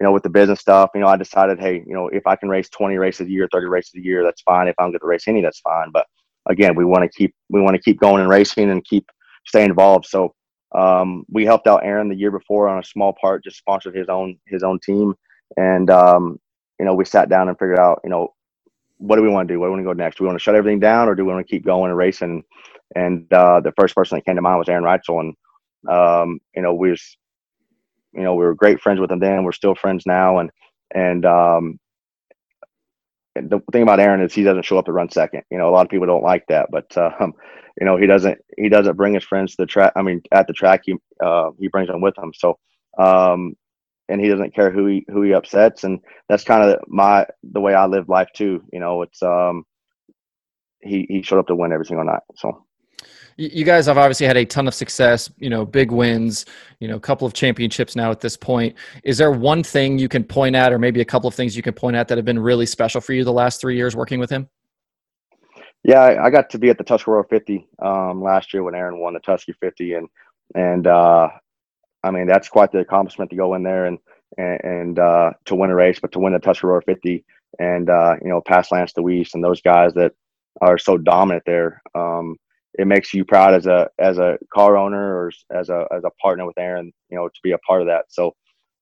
you 0.00 0.04
know, 0.04 0.12
with 0.12 0.22
the 0.22 0.30
business 0.30 0.60
stuff, 0.60 0.90
you 0.94 1.00
know, 1.00 1.08
I 1.08 1.16
decided, 1.16 1.58
hey, 1.60 1.82
you 1.86 1.94
know, 1.94 2.08
if 2.08 2.26
I 2.26 2.36
can 2.36 2.48
race 2.48 2.68
20 2.70 2.96
races 2.96 3.26
a 3.26 3.30
year, 3.30 3.48
30 3.52 3.66
races 3.66 3.94
a 3.96 4.00
year, 4.00 4.22
that's 4.24 4.42
fine. 4.42 4.68
If 4.68 4.76
I 4.78 4.84
don't 4.84 4.92
get 4.92 5.00
to 5.00 5.06
race 5.06 5.26
any, 5.28 5.42
that's 5.42 5.60
fine. 5.60 5.90
But 5.92 6.06
again, 6.48 6.76
we 6.76 6.84
want 6.84 7.02
to 7.02 7.08
keep 7.18 7.34
we 7.50 7.60
want 7.60 7.74
to 7.76 7.82
keep 7.82 8.00
going 8.00 8.20
and 8.20 8.30
racing 8.30 8.70
and 8.70 8.84
keep 8.84 9.10
staying 9.46 9.70
involved. 9.70 10.06
So 10.06 10.34
um, 10.72 11.24
we 11.30 11.44
helped 11.44 11.66
out 11.66 11.84
Aaron 11.84 12.08
the 12.08 12.16
year 12.16 12.30
before 12.30 12.68
on 12.68 12.78
a 12.78 12.84
small 12.84 13.14
part, 13.20 13.44
just 13.44 13.58
sponsored 13.58 13.96
his 13.96 14.08
own 14.08 14.38
his 14.46 14.62
own 14.62 14.78
team, 14.80 15.14
and 15.56 15.90
um, 15.90 16.38
you 16.78 16.86
know 16.86 16.94
we 16.94 17.04
sat 17.04 17.28
down 17.28 17.48
and 17.48 17.58
figured 17.58 17.78
out 17.78 18.00
you 18.04 18.10
know 18.10 18.34
what 18.98 19.16
do 19.16 19.22
we 19.22 19.28
want 19.28 19.48
to 19.48 19.54
do? 19.54 19.60
Where 19.60 19.68
do 19.68 19.72
we 19.72 19.82
want 19.82 19.88
to 19.88 19.94
go 19.94 20.04
next? 20.04 20.16
Do 20.18 20.24
we 20.24 20.28
want 20.28 20.38
to 20.38 20.42
shut 20.42 20.54
everything 20.54 20.80
down, 20.80 21.08
or 21.08 21.14
do 21.14 21.24
we 21.24 21.32
want 21.32 21.46
to 21.46 21.50
keep 21.50 21.64
going 21.64 21.90
and 21.90 21.98
racing? 21.98 22.44
And 22.96 23.32
uh, 23.32 23.60
the 23.60 23.72
first 23.72 23.94
person 23.94 24.16
that 24.16 24.24
came 24.24 24.36
to 24.36 24.42
mind 24.42 24.58
was 24.58 24.68
Aaron 24.68 24.84
Reutzel, 24.84 25.20
and 25.20 25.36
um, 25.88 26.40
you 26.54 26.62
know 26.62 26.74
we 26.74 26.90
was 26.90 27.16
you 28.14 28.22
know 28.22 28.34
we 28.34 28.44
were 28.44 28.54
great 28.54 28.80
friends 28.80 29.00
with 29.00 29.10
him 29.10 29.20
then. 29.20 29.44
We're 29.44 29.52
still 29.52 29.74
friends 29.74 30.04
now, 30.06 30.38
and 30.38 30.50
and 30.94 31.24
um, 31.26 31.78
the 33.42 33.60
thing 33.72 33.82
about 33.82 34.00
Aaron 34.00 34.22
is 34.22 34.34
he 34.34 34.42
doesn't 34.42 34.64
show 34.64 34.78
up 34.78 34.86
to 34.86 34.92
run 34.92 35.10
second. 35.10 35.42
You 35.50 35.58
know, 35.58 35.68
a 35.68 35.72
lot 35.72 35.86
of 35.86 35.90
people 35.90 36.06
don't 36.06 36.22
like 36.22 36.46
that, 36.48 36.68
but 36.70 36.96
um, 36.96 37.34
you 37.80 37.86
know 37.86 37.96
he 37.96 38.06
doesn't 38.06 38.38
he 38.56 38.68
doesn't 38.68 38.96
bring 38.96 39.14
his 39.14 39.24
friends 39.24 39.52
to 39.52 39.62
the 39.62 39.66
track. 39.66 39.92
I 39.96 40.02
mean, 40.02 40.22
at 40.32 40.46
the 40.46 40.52
track 40.52 40.82
he 40.84 40.94
uh, 41.24 41.50
he 41.58 41.68
brings 41.68 41.88
them 41.88 42.00
with 42.00 42.18
him. 42.18 42.32
So 42.34 42.58
um, 42.98 43.54
and 44.08 44.20
he 44.20 44.28
doesn't 44.28 44.54
care 44.54 44.70
who 44.70 44.86
he 44.86 45.06
who 45.08 45.22
he 45.22 45.34
upsets, 45.34 45.84
and 45.84 46.00
that's 46.28 46.44
kind 46.44 46.68
of 46.68 46.80
my 46.88 47.26
the 47.42 47.60
way 47.60 47.74
I 47.74 47.86
live 47.86 48.08
life 48.08 48.28
too. 48.34 48.62
You 48.72 48.80
know, 48.80 49.02
it's 49.02 49.22
um, 49.22 49.64
he 50.82 51.06
he 51.08 51.22
showed 51.22 51.40
up 51.40 51.46
to 51.48 51.56
win 51.56 51.72
every 51.72 51.86
single 51.86 52.06
night. 52.06 52.22
So 52.36 52.64
you 53.38 53.64
guys 53.64 53.86
have 53.86 53.96
obviously 53.96 54.26
had 54.26 54.36
a 54.36 54.44
ton 54.44 54.66
of 54.66 54.74
success, 54.74 55.30
you 55.38 55.48
know, 55.48 55.64
big 55.64 55.92
wins, 55.92 56.44
you 56.80 56.88
know, 56.88 56.96
a 56.96 57.00
couple 57.00 57.24
of 57.24 57.32
championships 57.32 57.94
now 57.94 58.10
at 58.10 58.20
this 58.20 58.36
point. 58.36 58.74
Is 59.04 59.16
there 59.16 59.30
one 59.30 59.62
thing 59.62 59.96
you 59.96 60.08
can 60.08 60.24
point 60.24 60.56
at, 60.56 60.72
or 60.72 60.78
maybe 60.78 61.00
a 61.00 61.04
couple 61.04 61.28
of 61.28 61.34
things 61.34 61.56
you 61.56 61.62
can 61.62 61.72
point 61.72 61.94
at 61.94 62.08
that 62.08 62.18
have 62.18 62.24
been 62.24 62.40
really 62.40 62.66
special 62.66 63.00
for 63.00 63.12
you 63.12 63.22
the 63.22 63.32
last 63.32 63.60
three 63.60 63.76
years 63.76 63.94
working 63.94 64.18
with 64.18 64.28
him? 64.28 64.48
Yeah, 65.84 66.18
I 66.20 66.30
got 66.30 66.50
to 66.50 66.58
be 66.58 66.68
at 66.68 66.78
the 66.78 66.84
Tuscarora 66.84 67.24
50 67.28 67.68
um, 67.80 68.20
last 68.20 68.52
year 68.52 68.64
when 68.64 68.74
Aaron 68.74 68.98
won 68.98 69.14
the 69.14 69.20
Tusky 69.20 69.52
50, 69.52 69.94
and 69.94 70.08
and 70.56 70.86
uh, 70.88 71.28
I 72.02 72.10
mean 72.10 72.26
that's 72.26 72.48
quite 72.48 72.72
the 72.72 72.80
accomplishment 72.80 73.30
to 73.30 73.36
go 73.36 73.54
in 73.54 73.62
there 73.62 73.86
and 73.86 73.98
and, 74.36 74.60
and 74.64 74.98
uh, 74.98 75.30
to 75.44 75.54
win 75.54 75.70
a 75.70 75.74
race, 75.76 76.00
but 76.00 76.10
to 76.12 76.18
win 76.18 76.32
the 76.32 76.40
Tuscarora 76.40 76.82
50 76.82 77.24
and 77.60 77.88
uh, 77.88 78.16
you 78.20 78.28
know 78.28 78.40
pass 78.40 78.72
Lance 78.72 78.92
Dewease 78.92 79.34
and 79.34 79.44
those 79.44 79.62
guys 79.62 79.94
that 79.94 80.12
are 80.60 80.78
so 80.78 80.98
dominant 80.98 81.44
there. 81.46 81.80
Um, 81.94 82.36
it 82.78 82.86
makes 82.86 83.12
you 83.12 83.24
proud 83.24 83.54
as 83.54 83.66
a 83.66 83.88
as 83.98 84.18
a 84.18 84.38
car 84.54 84.76
owner 84.76 85.16
or 85.16 85.32
as 85.50 85.68
a 85.68 85.86
as 85.90 86.04
a 86.04 86.10
partner 86.22 86.46
with 86.46 86.58
Aaron, 86.58 86.92
you 87.10 87.18
know, 87.18 87.28
to 87.28 87.40
be 87.42 87.52
a 87.52 87.58
part 87.58 87.82
of 87.82 87.88
that. 87.88 88.06
So, 88.08 88.34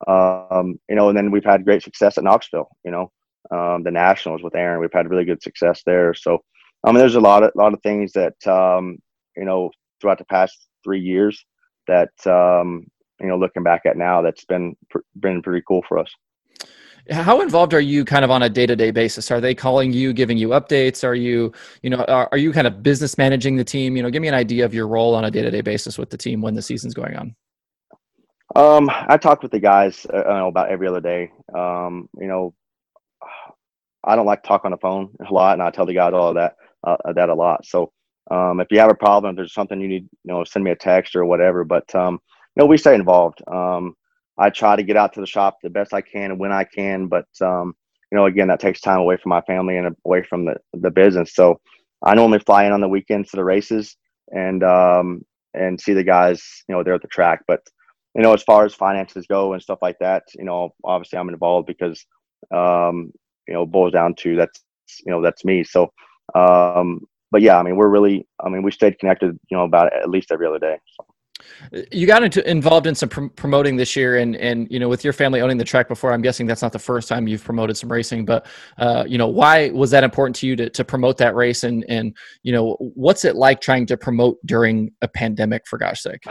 um, 0.06 0.78
you 0.88 0.94
know, 0.94 1.08
and 1.08 1.16
then 1.16 1.30
we've 1.30 1.44
had 1.44 1.64
great 1.64 1.82
success 1.82 2.18
at 2.18 2.24
Knoxville. 2.24 2.68
You 2.84 2.90
know, 2.90 3.12
um, 3.50 3.82
the 3.82 3.90
Nationals 3.90 4.42
with 4.42 4.54
Aaron, 4.54 4.80
we've 4.80 4.92
had 4.92 5.10
really 5.10 5.24
good 5.24 5.42
success 5.42 5.82
there. 5.86 6.12
So, 6.14 6.38
I 6.84 6.92
mean, 6.92 6.98
there's 6.98 7.14
a 7.14 7.20
lot 7.20 7.42
of 7.42 7.52
lot 7.56 7.72
of 7.72 7.82
things 7.82 8.12
that 8.12 8.46
um, 8.46 8.98
you 9.36 9.46
know 9.46 9.70
throughout 10.00 10.18
the 10.18 10.26
past 10.26 10.68
three 10.84 11.00
years 11.00 11.42
that 11.88 12.12
um, 12.26 12.86
you 13.18 13.28
know 13.28 13.38
looking 13.38 13.62
back 13.62 13.86
at 13.86 13.96
now 13.96 14.20
that's 14.20 14.44
been 14.44 14.76
been 15.18 15.40
pretty 15.42 15.64
cool 15.66 15.82
for 15.88 15.98
us 15.98 16.14
How 17.10 17.40
involved 17.40 17.72
are 17.74 17.80
you 17.80 18.04
kind 18.04 18.24
of 18.24 18.30
on 18.30 18.42
a 18.42 18.48
day-to-day 18.48 18.90
basis? 18.90 19.30
Are 19.30 19.40
they 19.40 19.54
calling 19.54 19.92
you, 19.92 20.12
giving 20.12 20.36
you 20.36 20.48
updates? 20.48 21.04
Are 21.04 21.14
you, 21.14 21.52
you 21.82 21.90
know, 21.90 22.04
are, 22.04 22.28
are 22.32 22.38
you 22.38 22.52
kind 22.52 22.66
of 22.66 22.82
business 22.82 23.16
managing 23.16 23.56
the 23.56 23.64
team? 23.64 23.96
You 23.96 24.02
know, 24.02 24.10
give 24.10 24.22
me 24.22 24.28
an 24.28 24.34
idea 24.34 24.64
of 24.64 24.74
your 24.74 24.88
role 24.88 25.14
on 25.14 25.24
a 25.24 25.30
day-to-day 25.30 25.60
basis 25.60 25.98
with 25.98 26.10
the 26.10 26.16
team 26.16 26.40
when 26.40 26.54
the 26.54 26.62
season's 26.62 26.94
going 26.94 27.16
on. 27.16 27.34
Um, 28.54 28.90
I 28.90 29.16
talk 29.16 29.42
with 29.42 29.52
the 29.52 29.58
guys 29.60 30.06
uh, 30.12 30.46
about 30.46 30.70
every 30.70 30.88
other 30.88 31.00
day. 31.00 31.30
Um, 31.54 32.08
you 32.18 32.26
know, 32.26 32.54
I 34.04 34.16
don't 34.16 34.26
like 34.26 34.42
to 34.42 34.48
talk 34.48 34.64
on 34.64 34.70
the 34.70 34.76
phone 34.78 35.10
a 35.28 35.32
lot, 35.32 35.54
and 35.54 35.62
I 35.62 35.70
tell 35.70 35.86
the 35.86 35.94
guys 35.94 36.12
all 36.12 36.34
that 36.34 36.56
uh, 36.84 37.12
that 37.12 37.28
a 37.28 37.34
lot. 37.34 37.66
So 37.66 37.92
um, 38.30 38.60
if 38.60 38.68
you 38.70 38.78
have 38.78 38.90
a 38.90 38.94
problem, 38.94 39.30
if 39.30 39.36
there's 39.36 39.54
something 39.54 39.80
you 39.80 39.88
need, 39.88 40.08
you 40.24 40.32
know, 40.32 40.44
send 40.44 40.64
me 40.64 40.70
a 40.70 40.76
text 40.76 41.16
or 41.16 41.24
whatever. 41.24 41.64
But 41.64 41.92
um, 41.94 42.20
you 42.54 42.62
know, 42.62 42.66
we 42.66 42.78
stay 42.78 42.94
involved. 42.94 43.42
Um, 43.48 43.96
I 44.38 44.50
try 44.50 44.76
to 44.76 44.82
get 44.82 44.96
out 44.96 45.12
to 45.14 45.20
the 45.20 45.26
shop 45.26 45.58
the 45.62 45.70
best 45.70 45.94
I 45.94 46.00
can 46.00 46.30
and 46.32 46.40
when 46.40 46.52
I 46.52 46.64
can, 46.64 47.06
but 47.06 47.26
um, 47.40 47.74
you 48.12 48.16
know, 48.16 48.26
again, 48.26 48.48
that 48.48 48.60
takes 48.60 48.80
time 48.80 48.98
away 48.98 49.16
from 49.16 49.30
my 49.30 49.40
family 49.42 49.76
and 49.76 49.94
away 50.04 50.22
from 50.22 50.44
the 50.44 50.56
the 50.74 50.90
business. 50.90 51.34
So 51.34 51.60
I 52.02 52.14
normally 52.14 52.40
fly 52.40 52.64
in 52.64 52.72
on 52.72 52.80
the 52.80 52.88
weekends 52.88 53.30
to 53.30 53.36
the 53.36 53.44
races 53.44 53.96
and 54.32 54.62
um, 54.62 55.22
and 55.54 55.80
see 55.80 55.92
the 55.94 56.04
guys, 56.04 56.42
you 56.68 56.74
know, 56.74 56.82
there 56.82 56.94
at 56.94 57.02
the 57.02 57.08
track. 57.08 57.42
But 57.46 57.60
you 58.14 58.22
know, 58.22 58.32
as 58.32 58.42
far 58.42 58.64
as 58.64 58.74
finances 58.74 59.26
go 59.26 59.52
and 59.52 59.62
stuff 59.62 59.78
like 59.82 59.98
that, 60.00 60.24
you 60.34 60.44
know, 60.44 60.70
obviously 60.84 61.18
I'm 61.18 61.28
involved 61.28 61.66
because 61.66 62.04
um, 62.54 63.12
you 63.48 63.54
know, 63.54 63.66
boils 63.66 63.92
down 63.92 64.14
to 64.16 64.36
that's 64.36 64.60
you 65.04 65.10
know 65.10 65.22
that's 65.22 65.44
me. 65.44 65.64
So, 65.64 65.92
um, 66.34 67.00
but 67.30 67.42
yeah, 67.42 67.58
I 67.58 67.62
mean, 67.62 67.76
we're 67.76 67.88
really, 67.88 68.26
I 68.44 68.48
mean, 68.48 68.62
we 68.62 68.70
stayed 68.70 68.98
connected, 68.98 69.38
you 69.50 69.56
know, 69.56 69.64
about 69.64 69.92
at 69.92 70.08
least 70.10 70.30
every 70.30 70.46
other 70.46 70.58
day. 70.58 70.78
So. 70.96 71.06
You 71.92 72.06
got 72.06 72.22
into 72.22 72.48
involved 72.48 72.86
in 72.86 72.94
some 72.94 73.08
pr- 73.08 73.26
promoting 73.26 73.76
this 73.76 73.94
year, 73.94 74.16
and 74.16 74.36
and 74.36 74.66
you 74.70 74.78
know, 74.78 74.88
with 74.88 75.04
your 75.04 75.12
family 75.12 75.40
owning 75.40 75.58
the 75.58 75.64
track 75.64 75.86
before, 75.86 76.12
I'm 76.12 76.22
guessing 76.22 76.46
that's 76.46 76.62
not 76.62 76.72
the 76.72 76.78
first 76.78 77.08
time 77.08 77.28
you've 77.28 77.44
promoted 77.44 77.76
some 77.76 77.92
racing. 77.92 78.24
But 78.24 78.46
uh, 78.78 79.04
you 79.06 79.18
know, 79.18 79.28
why 79.28 79.70
was 79.70 79.90
that 79.90 80.02
important 80.02 80.36
to 80.36 80.46
you 80.46 80.56
to 80.56 80.70
to 80.70 80.84
promote 80.84 81.18
that 81.18 81.34
race? 81.34 81.64
And 81.64 81.84
and 81.88 82.16
you 82.42 82.52
know, 82.52 82.76
what's 82.78 83.24
it 83.24 83.36
like 83.36 83.60
trying 83.60 83.86
to 83.86 83.96
promote 83.96 84.38
during 84.46 84.92
a 85.02 85.08
pandemic? 85.08 85.66
For 85.66 85.78
gosh 85.78 86.00
sake. 86.00 86.24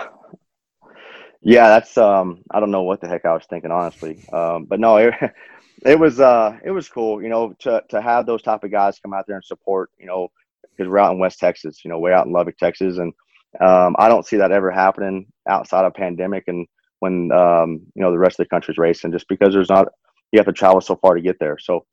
Yeah, 1.42 1.68
that's 1.68 1.96
um, 2.00 2.44
I 2.50 2.60
don't 2.60 2.72
know 2.72 2.84
what 2.84 3.02
the 3.02 3.08
heck 3.08 3.26
I 3.26 3.34
was 3.34 3.46
thinking 3.48 3.70
honestly, 3.70 4.26
um, 4.34 4.66
but 4.66 4.80
no, 4.80 4.98
it, 4.98 5.14
it 5.86 6.00
was 6.00 6.20
uh, 6.20 6.58
it 6.64 6.72
was 6.72 6.90
cool, 6.90 7.22
you 7.22 7.30
know, 7.30 7.54
to 7.60 7.84
to 7.90 8.02
have 8.02 8.26
those 8.26 8.42
type 8.42 8.64
of 8.64 8.72
guys 8.72 9.00
come 9.00 9.14
out 9.14 9.26
there 9.28 9.36
and 9.36 9.46
support, 9.46 9.92
you 10.00 10.08
know, 10.08 10.30
because 10.64 10.90
we're 10.90 10.98
out 10.98 11.14
in 11.14 11.20
West 11.20 11.40
Texas, 11.40 11.86
you 11.86 11.92
know, 11.92 12.00
way 12.00 12.14
out 12.14 12.26
in 12.26 12.34
Lubbock, 12.34 12.58
Texas, 12.58 12.98
and 12.98 13.14
um, 13.62 13.96
I 13.98 14.10
don't 14.10 14.26
see 14.26 14.38
that 14.38 14.52
ever 14.52 14.72
happening 14.72 15.28
outside 15.48 15.86
of 15.86 15.94
pandemic 15.94 16.46
and 16.48 16.68
when 17.00 17.32
um, 17.32 17.82
you 17.94 18.02
know 18.02 18.12
the 18.12 18.20
rest 18.20 18.40
of 18.40 18.46
the 18.46 18.50
country's 18.50 18.78
racing, 18.78 19.12
just 19.12 19.28
because 19.28 19.54
there's 19.54 19.70
not 19.70 19.88
you 20.32 20.40
have 20.40 20.46
to 20.48 20.54
travel 20.54 20.82
so 20.82 20.96
far 20.96 21.16
to 21.16 21.22
get 21.22 21.38
there. 21.40 21.58
So 21.60 21.86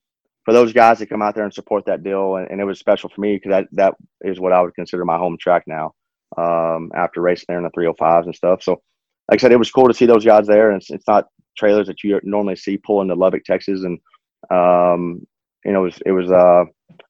for 0.44 0.52
those 0.52 0.72
guys 0.72 0.98
that 0.98 1.08
come 1.08 1.22
out 1.22 1.34
there 1.34 1.44
and 1.44 1.54
support 1.54 1.84
that 1.86 2.02
deal, 2.02 2.36
and, 2.36 2.50
and 2.50 2.60
it 2.60 2.64
was 2.64 2.78
special 2.78 3.08
for 3.08 3.20
me 3.20 3.36
because 3.36 3.50
that 3.50 3.68
that 3.72 3.94
is 4.22 4.40
what 4.40 4.52
I 4.52 4.60
would 4.62 4.74
consider 4.74 5.04
my 5.04 5.18
home 5.18 5.36
track 5.40 5.64
now. 5.66 5.92
Um, 6.38 6.90
after 6.94 7.20
racing 7.20 7.44
there 7.48 7.58
in 7.58 7.64
the 7.64 7.70
305s 7.70 8.24
and 8.24 8.34
stuff, 8.34 8.62
so 8.62 8.80
like 9.30 9.38
I 9.38 9.42
said, 9.42 9.52
it 9.52 9.58
was 9.58 9.70
cool 9.70 9.86
to 9.88 9.94
see 9.94 10.06
those 10.06 10.24
guys 10.24 10.46
there, 10.46 10.70
and 10.70 10.80
it's, 10.80 10.90
it's 10.90 11.06
not 11.06 11.26
trailers 11.58 11.86
that 11.88 12.02
you 12.02 12.18
normally 12.22 12.56
see 12.56 12.78
pulling 12.78 13.08
to 13.08 13.14
Lubbock, 13.14 13.44
Texas, 13.44 13.82
and 13.84 13.98
um, 14.50 15.26
you 15.64 15.72
know, 15.72 15.82
it 15.82 15.84
was 15.84 15.98
it 16.06 16.12
was 16.12 16.30
uh, 16.30 16.64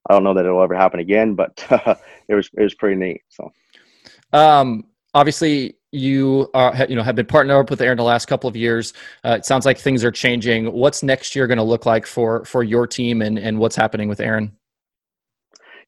I 0.09 0.13
don't 0.13 0.25
know 0.25 0.35
that 0.35 0.45
it'll 0.45 0.63
ever 0.63 0.75
happen 0.75 1.01
again, 1.01 1.35
but 1.35 1.65
it 2.29 2.35
was 2.35 2.51
it 2.57 2.63
was 2.63 2.75
pretty 2.75 2.97
neat. 2.97 3.23
So, 3.29 3.51
um, 4.33 4.85
obviously 5.15 5.77
you 5.93 6.49
are 6.55 6.75
you 6.89 6.97
know 6.97 7.03
have 7.03 7.17
been 7.17 7.27
partnered 7.27 7.57
up 7.57 7.71
with 7.71 7.81
Aaron 7.81 7.99
the 7.99 8.05
last 8.05 8.27
couple 8.27 8.49
of 8.49 8.57
years. 8.57 8.93
Uh, 9.25 9.37
it 9.39 9.45
sounds 9.45 9.67
like 9.67 9.79
things 9.79 10.05
are 10.05 10.11
changing. 10.11 10.73
What's 10.73 11.03
next 11.03 11.37
year 11.37 11.47
going 11.47 11.59
to 11.59 11.65
look 11.65 11.87
like 11.87 12.07
for 12.07 12.45
for 12.45 12.63
your 12.63 12.87
team 12.87 13.23
and 13.23 13.39
and 13.39 13.59
what's 13.59 13.77
happening 13.77 14.09
with 14.09 14.21
Aaron? 14.21 14.53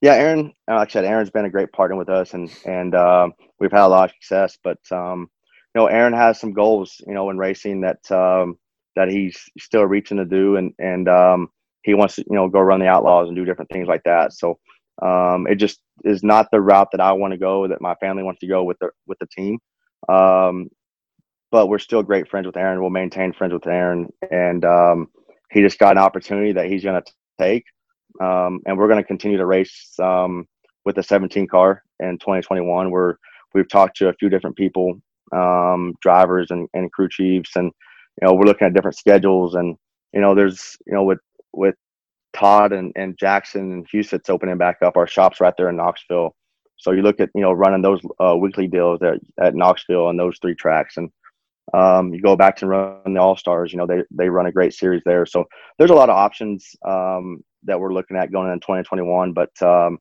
Yeah, 0.01 0.13
Aaron. 0.13 0.53
Like 0.67 0.89
I 0.89 0.91
said, 0.91 1.05
Aaron's 1.05 1.31
been 1.31 1.45
a 1.45 1.49
great 1.49 1.71
partner 1.71 1.95
with 1.95 2.09
us, 2.09 2.33
and 2.33 2.51
and 2.65 2.93
uh, 2.93 3.29
we've 3.59 3.71
had 3.71 3.85
a 3.85 3.87
lot 3.87 4.09
of 4.09 4.15
success. 4.21 4.57
But 4.63 4.79
um, 4.91 5.29
you 5.73 5.81
know, 5.81 5.87
Aaron 5.87 6.13
has 6.13 6.39
some 6.39 6.53
goals, 6.53 7.01
you 7.07 7.13
know, 7.13 7.29
in 7.31 7.37
racing 7.37 7.81
that 7.81 8.11
um, 8.11 8.57
that 8.95 9.09
he's 9.09 9.37
still 9.57 9.83
reaching 9.83 10.17
to 10.17 10.25
do, 10.25 10.57
and 10.57 10.73
and 10.77 11.09
um, 11.09 11.49
he 11.83 11.93
wants 11.93 12.15
to, 12.15 12.25
you 12.29 12.35
know, 12.35 12.47
go 12.49 12.59
run 12.59 12.79
the 12.79 12.87
Outlaws 12.87 13.27
and 13.27 13.35
do 13.35 13.45
different 13.45 13.71
things 13.71 13.87
like 13.87 14.03
that. 14.03 14.33
So 14.33 14.59
um, 15.01 15.47
it 15.47 15.55
just 15.55 15.79
is 16.03 16.23
not 16.23 16.47
the 16.51 16.61
route 16.61 16.89
that 16.91 17.01
I 17.01 17.13
want 17.13 17.33
to 17.33 17.37
go, 17.37 17.67
that 17.67 17.81
my 17.81 17.95
family 17.95 18.23
wants 18.23 18.39
to 18.41 18.47
go 18.47 18.63
with 18.63 18.77
the 18.79 18.89
with 19.07 19.19
the 19.19 19.27
team. 19.27 19.59
Um, 20.09 20.69
but 21.51 21.67
we're 21.67 21.79
still 21.79 22.03
great 22.03 22.29
friends 22.29 22.45
with 22.45 22.57
Aaron. 22.57 22.81
We'll 22.81 22.89
maintain 22.89 23.33
friends 23.33 23.53
with 23.53 23.67
Aaron, 23.67 24.11
and 24.29 24.65
um, 24.65 25.07
he 25.51 25.61
just 25.61 25.79
got 25.79 25.93
an 25.93 26.03
opportunity 26.03 26.51
that 26.53 26.67
he's 26.67 26.83
going 26.83 27.01
to 27.01 27.11
take, 27.39 27.63
um, 28.21 28.61
and 28.65 28.77
we're 28.77 28.87
going 28.87 29.01
to 29.01 29.07
continue 29.07 29.37
to 29.37 29.45
race 29.45 29.93
um, 30.01 30.47
with 30.83 30.95
the 30.95 31.03
17 31.03 31.47
car 31.47 31.83
in 31.99 32.17
2021. 32.19 32.91
We're 32.91 33.15
we've 33.53 33.69
talked 33.69 33.97
to 33.97 34.09
a 34.09 34.13
few 34.13 34.29
different 34.29 34.57
people 34.57 34.99
um, 35.33 35.95
drivers 36.01 36.51
and, 36.51 36.67
and 36.73 36.91
crew 36.91 37.09
chiefs, 37.09 37.55
and 37.55 37.71
you 38.21 38.27
know 38.27 38.33
we're 38.33 38.45
looking 38.45 38.67
at 38.67 38.73
different 38.73 38.97
schedules, 38.97 39.55
and 39.55 39.77
you 40.13 40.21
know 40.21 40.35
there's 40.35 40.75
you 40.85 40.93
know 40.93 41.03
with 41.03 41.19
with 41.53 41.75
Todd 42.35 42.73
and, 42.73 42.91
and 42.95 43.17
Jackson 43.17 43.71
and 43.71 43.87
Huset's 43.89 44.29
opening 44.29 44.57
back 44.57 44.77
up, 44.83 44.97
our 44.97 45.07
shops 45.07 45.39
right 45.39 45.53
there 45.57 45.69
in 45.69 45.77
Knoxville. 45.77 46.35
So 46.77 46.91
you 46.91 47.01
look 47.01 47.19
at 47.19 47.29
you 47.33 47.41
know 47.41 47.53
running 47.53 47.81
those 47.81 48.01
uh, 48.19 48.35
weekly 48.35 48.67
deals 48.67 49.01
at, 49.01 49.19
at 49.41 49.55
Knoxville 49.55 50.09
and 50.09 50.19
those 50.19 50.37
three 50.41 50.55
tracks, 50.55 50.97
and 50.97 51.09
um, 51.73 52.13
you 52.13 52.21
go 52.21 52.35
back 52.35 52.57
to 52.57 52.67
run 52.67 53.13
the 53.13 53.21
All 53.21 53.37
Stars. 53.37 53.71
You 53.71 53.77
know 53.77 53.87
they 53.87 54.03
they 54.11 54.29
run 54.29 54.45
a 54.45 54.51
great 54.51 54.73
series 54.73 55.01
there. 55.05 55.25
So 55.25 55.45
there's 55.77 55.91
a 55.91 55.95
lot 55.95 56.09
of 56.09 56.17
options 56.17 56.75
um, 56.85 57.41
that 57.63 57.79
we're 57.79 57.93
looking 57.93 58.17
at 58.17 58.31
going 58.31 58.51
in 58.51 58.59
2021. 58.59 59.31
But 59.31 59.61
um, 59.61 59.97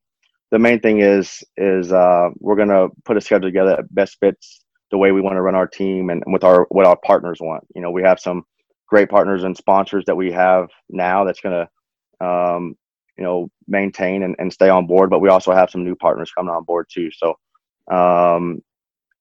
the 0.50 0.58
main 0.58 0.80
thing 0.80 1.00
is 1.00 1.44
is 1.56 1.92
uh, 1.92 2.30
we're 2.38 2.56
gonna 2.56 2.88
put 3.04 3.16
a 3.16 3.20
schedule 3.20 3.48
together 3.48 3.76
that 3.76 3.94
best 3.94 4.18
fits 4.18 4.60
the 4.90 4.98
way 4.98 5.12
we 5.12 5.20
want 5.20 5.36
to 5.36 5.42
run 5.42 5.54
our 5.54 5.68
team 5.68 6.10
and 6.10 6.22
with 6.26 6.44
our 6.44 6.66
what 6.70 6.86
our 6.86 6.98
partners 7.04 7.38
want. 7.40 7.64
You 7.74 7.82
know, 7.82 7.92
we 7.92 8.02
have 8.02 8.18
some 8.18 8.42
great 8.88 9.08
partners 9.08 9.44
and 9.44 9.56
sponsors 9.56 10.04
that 10.06 10.16
we 10.16 10.32
have 10.32 10.68
now 10.90 11.24
that's 11.24 11.40
going 11.40 11.54
to 11.54 11.68
um, 12.24 12.76
you 13.16 13.24
know 13.24 13.48
maintain 13.66 14.22
and, 14.22 14.34
and 14.38 14.52
stay 14.52 14.68
on 14.68 14.86
board 14.86 15.10
but 15.10 15.20
we 15.20 15.28
also 15.28 15.52
have 15.52 15.70
some 15.70 15.84
new 15.84 15.94
partners 15.94 16.32
coming 16.32 16.54
on 16.54 16.64
board 16.64 16.86
too. 16.90 17.10
So 17.10 17.34
um, 17.90 18.62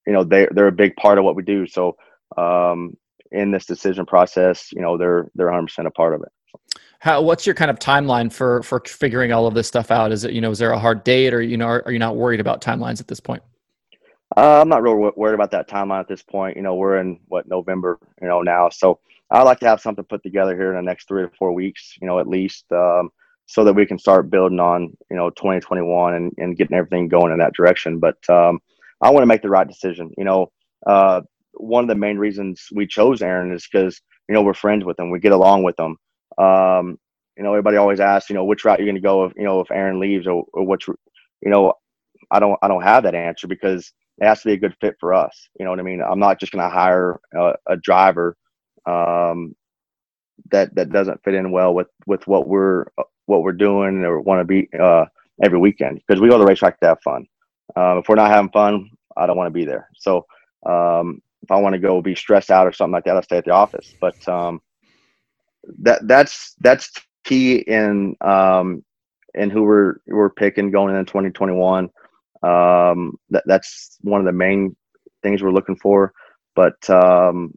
you 0.07 0.13
know 0.13 0.23
they, 0.23 0.47
they're 0.51 0.67
a 0.67 0.71
big 0.71 0.95
part 0.95 1.17
of 1.17 1.23
what 1.23 1.35
we 1.35 1.43
do. 1.43 1.67
So 1.67 1.95
um, 2.37 2.95
in 3.31 3.51
this 3.51 3.65
decision 3.65 4.05
process 4.05 4.71
you 4.71 4.81
know 4.81 4.97
they're 4.97 5.29
they're 5.35 5.51
100% 5.51 5.85
a 5.85 5.91
part 5.91 6.13
of 6.13 6.21
it. 6.21 6.29
How 6.99 7.21
what's 7.21 7.45
your 7.45 7.55
kind 7.55 7.69
of 7.69 7.79
timeline 7.79 8.31
for 8.31 8.63
for 8.63 8.81
figuring 8.85 9.33
all 9.33 9.47
of 9.47 9.53
this 9.53 9.67
stuff 9.67 9.91
out? 9.91 10.11
Is 10.11 10.23
it 10.23 10.31
you 10.31 10.41
know 10.41 10.51
is 10.51 10.59
there 10.59 10.71
a 10.71 10.79
hard 10.79 11.03
date 11.03 11.33
or 11.33 11.41
you 11.41 11.57
know 11.57 11.65
are, 11.65 11.83
are 11.85 11.91
you 11.91 11.99
not 11.99 12.15
worried 12.15 12.39
about 12.39 12.61
timelines 12.61 12.99
at 12.99 13.07
this 13.07 13.19
point? 13.19 13.43
Uh, 14.35 14.61
I'm 14.61 14.69
not 14.69 14.81
real 14.81 15.11
worried 15.15 15.35
about 15.35 15.51
that 15.51 15.69
timeline 15.69 15.99
at 15.99 16.07
this 16.07 16.23
point. 16.23 16.55
You 16.55 16.63
know, 16.63 16.75
we're 16.75 16.97
in 16.97 17.19
what 17.27 17.47
November, 17.47 17.99
you 18.21 18.27
know, 18.27 18.41
now. 18.41 18.69
So 18.69 18.99
I 19.33 19.41
like 19.41 19.59
to 19.61 19.67
have 19.67 19.81
something 19.81 20.05
put 20.05 20.21
together 20.21 20.55
here 20.55 20.69
in 20.69 20.75
the 20.75 20.89
next 20.89 21.07
three 21.07 21.23
to 21.23 21.31
four 21.39 21.53
weeks, 21.53 21.95
you 21.99 22.07
know, 22.07 22.19
at 22.19 22.27
least, 22.27 22.65
um, 22.71 23.09
so 23.47 23.63
that 23.63 23.73
we 23.73 23.85
can 23.85 23.97
start 23.97 24.29
building 24.29 24.59
on, 24.59 24.95
you 25.09 25.17
know, 25.17 25.31
2021 25.31 26.13
and, 26.13 26.31
and 26.37 26.55
getting 26.55 26.77
everything 26.77 27.07
going 27.07 27.31
in 27.31 27.39
that 27.39 27.53
direction. 27.53 27.99
But 27.99 28.17
um, 28.29 28.59
I 29.01 29.09
want 29.09 29.23
to 29.23 29.27
make 29.27 29.41
the 29.41 29.49
right 29.49 29.67
decision. 29.67 30.11
You 30.17 30.23
know, 30.23 30.51
uh, 30.85 31.21
one 31.53 31.83
of 31.83 31.87
the 31.87 31.95
main 31.95 32.17
reasons 32.17 32.67
we 32.73 32.85
chose 32.85 33.23
Aaron 33.23 33.51
is 33.51 33.67
because 33.69 33.99
you 34.29 34.35
know 34.35 34.43
we're 34.43 34.53
friends 34.53 34.85
with 34.85 34.99
him, 34.99 35.09
we 35.09 35.19
get 35.19 35.31
along 35.31 35.63
with 35.63 35.79
him. 35.79 35.97
Um, 36.37 36.99
you 37.35 37.43
know, 37.43 37.49
everybody 37.49 37.77
always 37.77 37.99
asks, 37.99 38.29
you 38.29 38.35
know, 38.35 38.45
which 38.45 38.63
route 38.63 38.77
you're 38.79 38.85
going 38.85 38.95
to 38.95 39.01
go 39.01 39.25
if 39.25 39.33
you 39.35 39.43
know 39.45 39.61
if 39.61 39.71
Aaron 39.71 39.99
leaves 39.99 40.27
or, 40.27 40.45
or 40.53 40.65
which, 40.65 40.87
you 40.87 41.49
know, 41.49 41.73
I 42.29 42.39
don't 42.39 42.57
I 42.61 42.67
don't 42.67 42.83
have 42.83 43.03
that 43.03 43.15
answer 43.15 43.47
because 43.47 43.91
it 44.19 44.25
has 44.25 44.41
to 44.43 44.49
be 44.49 44.53
a 44.53 44.57
good 44.57 44.75
fit 44.79 44.95
for 44.99 45.13
us. 45.13 45.49
You 45.59 45.65
know 45.65 45.71
what 45.71 45.79
I 45.79 45.83
mean? 45.83 46.01
I'm 46.01 46.19
not 46.19 46.39
just 46.39 46.51
going 46.51 46.63
to 46.63 46.69
hire 46.69 47.19
a, 47.35 47.53
a 47.67 47.77
driver 47.77 48.37
um, 48.85 49.55
that 50.51 50.73
that 50.75 50.91
doesn't 50.91 51.23
fit 51.23 51.33
in 51.35 51.51
well 51.51 51.73
with 51.73 51.87
with 52.05 52.25
what 52.27 52.47
we're 52.47 52.85
what 53.25 53.43
we're 53.43 53.51
doing 53.53 54.03
or 54.03 54.21
want 54.21 54.39
to 54.41 54.45
be 54.45 54.69
uh, 54.79 55.05
every 55.43 55.59
weekend 55.59 56.01
because 56.05 56.21
we 56.21 56.29
go 56.29 56.37
to 56.37 56.43
the 56.43 56.47
racetrack 56.47 56.79
to 56.79 56.87
have 56.87 57.01
fun. 57.01 57.25
Um, 57.75 57.99
if 57.99 58.09
we're 58.09 58.15
not 58.15 58.29
having 58.29 58.51
fun, 58.51 58.89
I 59.17 59.25
don't 59.25 59.37
want 59.37 59.47
to 59.47 59.51
be 59.51 59.65
there. 59.65 59.89
So 59.95 60.25
um, 60.65 61.21
if 61.41 61.51
I 61.51 61.57
want 61.57 61.73
to 61.73 61.79
go 61.79 62.01
be 62.01 62.15
stressed 62.15 62.51
out 62.51 62.67
or 62.67 62.73
something 62.73 62.93
like 62.93 63.05
that, 63.05 63.17
I 63.17 63.21
stay 63.21 63.37
at 63.37 63.45
the 63.45 63.51
office. 63.51 63.93
But 63.99 64.27
um, 64.27 64.61
that 65.79 66.07
that's 66.07 66.55
that's 66.59 66.91
key 67.23 67.57
in 67.57 68.15
um, 68.21 68.83
in 69.33 69.49
who 69.49 69.63
we're 69.63 69.95
we're 70.07 70.29
picking 70.29 70.71
going 70.71 70.95
in 70.95 71.05
2021. 71.05 71.89
Um, 72.43 73.17
that, 73.29 73.43
that's 73.45 73.97
one 74.01 74.19
of 74.19 74.25
the 74.25 74.33
main 74.33 74.75
things 75.21 75.41
we're 75.41 75.51
looking 75.51 75.77
for. 75.77 76.13
But 76.55 76.89
um, 76.89 77.53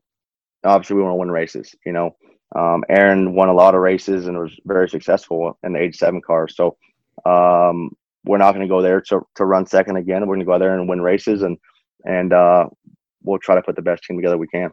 obviously, 0.67 0.97
we 0.97 1.03
want 1.03 1.13
to 1.13 1.19
win 1.19 1.31
races. 1.31 1.75
You 1.85 1.93
know, 1.93 2.17
um, 2.55 2.85
Aaron 2.89 3.35
won 3.35 3.49
a 3.49 3.55
lot 3.55 3.75
of 3.75 3.81
races 3.81 4.27
and 4.27 4.39
was 4.39 4.59
very 4.65 4.89
successful 4.89 5.59
in 5.63 5.73
the 5.73 5.81
age 5.81 5.97
seven 5.97 6.21
car. 6.21 6.49
So 6.49 6.77
um, 7.25 7.91
we're 8.25 8.39
not 8.39 8.53
going 8.53 8.67
to 8.67 8.73
go 8.73 8.83
there 8.83 9.01
to, 9.03 9.21
to 9.37 9.45
run 9.45 9.67
second 9.67 9.97
again. 9.97 10.23
We're 10.23 10.35
going 10.37 10.41
to 10.41 10.47
go 10.47 10.55
out 10.55 10.59
there 10.59 10.79
and 10.79 10.89
win 10.89 11.01
races, 11.01 11.43
and 11.43 11.57
and 12.05 12.33
uh, 12.33 12.67
we'll 13.23 13.39
try 13.39 13.55
to 13.55 13.63
put 13.63 13.77
the 13.77 13.83
best 13.83 14.05
team 14.05 14.17
together 14.17 14.39
we 14.39 14.49
can. 14.49 14.71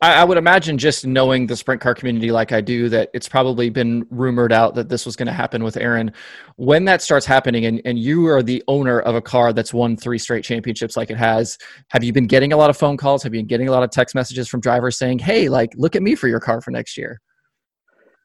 I, 0.00 0.14
I, 0.14 0.24
would 0.24 0.36
imagine 0.36 0.76
just 0.76 1.06
knowing 1.06 1.46
the 1.46 1.56
sprint 1.56 1.80
car 1.80 1.94
community 1.94 2.30
like 2.30 2.52
I 2.52 2.60
do 2.60 2.88
that 2.90 3.08
it's 3.14 3.28
probably 3.28 3.70
been 3.70 4.06
rumored 4.10 4.52
out 4.52 4.74
that 4.74 4.88
this 4.90 5.06
was 5.06 5.16
going 5.16 5.26
to 5.26 5.32
happen 5.32 5.64
with 5.64 5.76
Aaron. 5.78 6.12
When 6.56 6.84
that 6.84 7.00
starts 7.00 7.24
happening 7.24 7.64
and, 7.64 7.80
and 7.84 7.98
you 7.98 8.26
are 8.26 8.42
the 8.42 8.62
owner 8.68 9.00
of 9.00 9.14
a 9.14 9.22
car 9.22 9.52
that's 9.52 9.72
won 9.72 9.96
three 9.96 10.18
straight 10.18 10.44
championships 10.44 10.96
like 10.96 11.10
it 11.10 11.16
has, 11.16 11.56
have 11.88 12.04
you 12.04 12.12
been 12.12 12.26
getting 12.26 12.52
a 12.52 12.56
lot 12.56 12.68
of 12.68 12.76
phone 12.76 12.96
calls? 12.96 13.22
Have 13.22 13.34
you 13.34 13.40
been 13.40 13.46
getting 13.46 13.68
a 13.68 13.72
lot 13.72 13.82
of 13.82 13.90
text 13.90 14.14
messages 14.14 14.48
from 14.48 14.60
drivers 14.60 14.98
saying, 14.98 15.18
hey, 15.18 15.48
like, 15.48 15.72
look 15.76 15.96
at 15.96 16.02
me 16.02 16.14
for 16.14 16.28
your 16.28 16.40
car 16.40 16.60
for 16.60 16.70
next 16.70 16.98
year? 16.98 17.20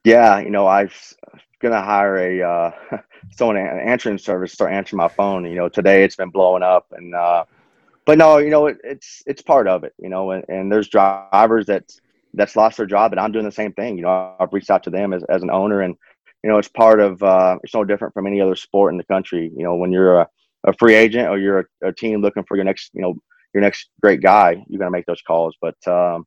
Yeah, 0.03 0.39
you 0.39 0.49
know, 0.49 0.65
I 0.65 0.83
was 0.83 1.15
gonna 1.61 1.81
hire 1.81 2.17
a 2.17 2.41
uh, 2.41 2.71
someone 3.31 3.57
an 3.57 3.79
answering 3.79 4.17
service 4.17 4.51
start 4.51 4.73
answering 4.73 4.97
my 4.97 5.07
phone. 5.07 5.45
You 5.45 5.55
know, 5.55 5.69
today 5.69 6.03
it's 6.03 6.15
been 6.15 6.31
blowing 6.31 6.63
up, 6.63 6.87
and 6.91 7.13
uh, 7.13 7.45
but 8.11 8.17
no, 8.17 8.39
you 8.39 8.49
know, 8.49 8.65
it, 8.65 8.77
it's 8.83 9.23
it's 9.25 9.41
part 9.41 9.69
of 9.69 9.85
it. 9.85 9.93
You 9.97 10.09
know, 10.09 10.31
and, 10.31 10.43
and 10.49 10.69
there's 10.69 10.89
drivers 10.89 11.65
that 11.67 11.89
that's 12.33 12.57
lost 12.57 12.75
their 12.75 12.85
job, 12.85 13.13
and 13.13 13.21
I'm 13.21 13.31
doing 13.31 13.45
the 13.45 13.53
same 13.53 13.71
thing. 13.71 13.95
You 13.95 14.03
know, 14.03 14.35
I've 14.37 14.51
reached 14.51 14.69
out 14.69 14.83
to 14.83 14.89
them 14.89 15.13
as, 15.13 15.23
as 15.29 15.43
an 15.43 15.49
owner, 15.49 15.79
and 15.79 15.95
you 16.43 16.49
know, 16.49 16.57
it's 16.57 16.67
part 16.67 16.99
of. 16.99 17.23
Uh, 17.23 17.57
it's 17.63 17.73
no 17.73 17.85
different 17.85 18.13
from 18.13 18.27
any 18.27 18.41
other 18.41 18.57
sport 18.57 18.93
in 18.93 18.97
the 18.97 19.05
country. 19.05 19.49
You 19.55 19.63
know, 19.63 19.75
when 19.75 19.93
you're 19.93 20.19
a, 20.19 20.27
a 20.65 20.73
free 20.73 20.93
agent 20.93 21.29
or 21.29 21.39
you're 21.39 21.59
a, 21.59 21.87
a, 21.87 21.93
team 21.93 22.21
looking 22.21 22.43
for 22.43 22.57
your 22.57 22.65
next, 22.65 22.91
you 22.93 23.01
know, 23.01 23.15
your 23.53 23.61
next 23.61 23.89
great 24.01 24.21
guy, 24.21 24.61
you're 24.67 24.79
gonna 24.79 24.91
make 24.91 25.05
those 25.05 25.21
calls. 25.21 25.55
But 25.61 25.77
um, 25.87 26.25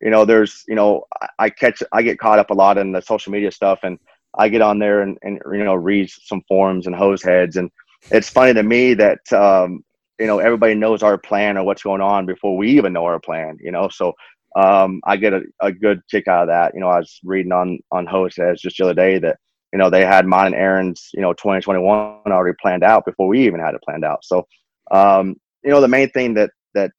you 0.00 0.10
know, 0.10 0.24
there's, 0.24 0.64
you 0.66 0.74
know, 0.74 1.04
I 1.38 1.48
catch, 1.48 1.80
I 1.92 2.02
get 2.02 2.18
caught 2.18 2.40
up 2.40 2.50
a 2.50 2.54
lot 2.54 2.76
in 2.76 2.90
the 2.90 3.02
social 3.02 3.30
media 3.30 3.52
stuff, 3.52 3.78
and 3.84 4.00
I 4.36 4.48
get 4.48 4.62
on 4.62 4.80
there 4.80 5.02
and, 5.02 5.16
and 5.22 5.38
you 5.52 5.62
know 5.62 5.76
read 5.76 6.10
some 6.10 6.42
forums 6.48 6.88
and 6.88 6.96
hose 6.96 7.22
heads, 7.22 7.56
and 7.56 7.70
it's 8.10 8.30
funny 8.30 8.52
to 8.52 8.64
me 8.64 8.94
that 8.94 9.32
um, 9.32 9.84
you 10.20 10.26
know 10.26 10.38
everybody 10.38 10.74
knows 10.74 11.02
our 11.02 11.18
plan 11.18 11.56
or 11.56 11.64
what's 11.64 11.82
going 11.82 12.02
on 12.02 12.26
before 12.26 12.56
we 12.56 12.70
even 12.76 12.92
know 12.92 13.04
our 13.04 13.18
plan. 13.18 13.56
You 13.60 13.72
know, 13.72 13.88
so 13.88 14.12
um, 14.54 15.00
I 15.04 15.16
get 15.16 15.32
a, 15.32 15.42
a 15.60 15.72
good 15.72 16.02
kick 16.10 16.28
out 16.28 16.42
of 16.42 16.48
that. 16.48 16.74
You 16.74 16.80
know, 16.80 16.88
I 16.88 16.98
was 16.98 17.18
reading 17.24 17.52
on 17.52 17.78
on 17.90 18.06
hose 18.06 18.36
heads 18.36 18.60
just 18.60 18.76
the 18.76 18.84
other 18.84 18.94
day 18.94 19.18
that 19.18 19.38
you 19.72 19.78
know 19.78 19.88
they 19.88 20.04
had 20.04 20.26
mine 20.26 20.48
and 20.48 20.54
Aaron's 20.54 21.08
you 21.14 21.22
know 21.22 21.32
2021 21.32 22.20
already 22.26 22.56
planned 22.60 22.84
out 22.84 23.06
before 23.06 23.28
we 23.28 23.46
even 23.46 23.60
had 23.60 23.74
it 23.74 23.82
planned 23.82 24.04
out. 24.04 24.24
So 24.24 24.46
um, 24.90 25.36
you 25.64 25.70
know 25.70 25.80
the 25.80 25.88
main 25.88 26.10
thing 26.10 26.34
that 26.34 26.50
that 26.74 26.92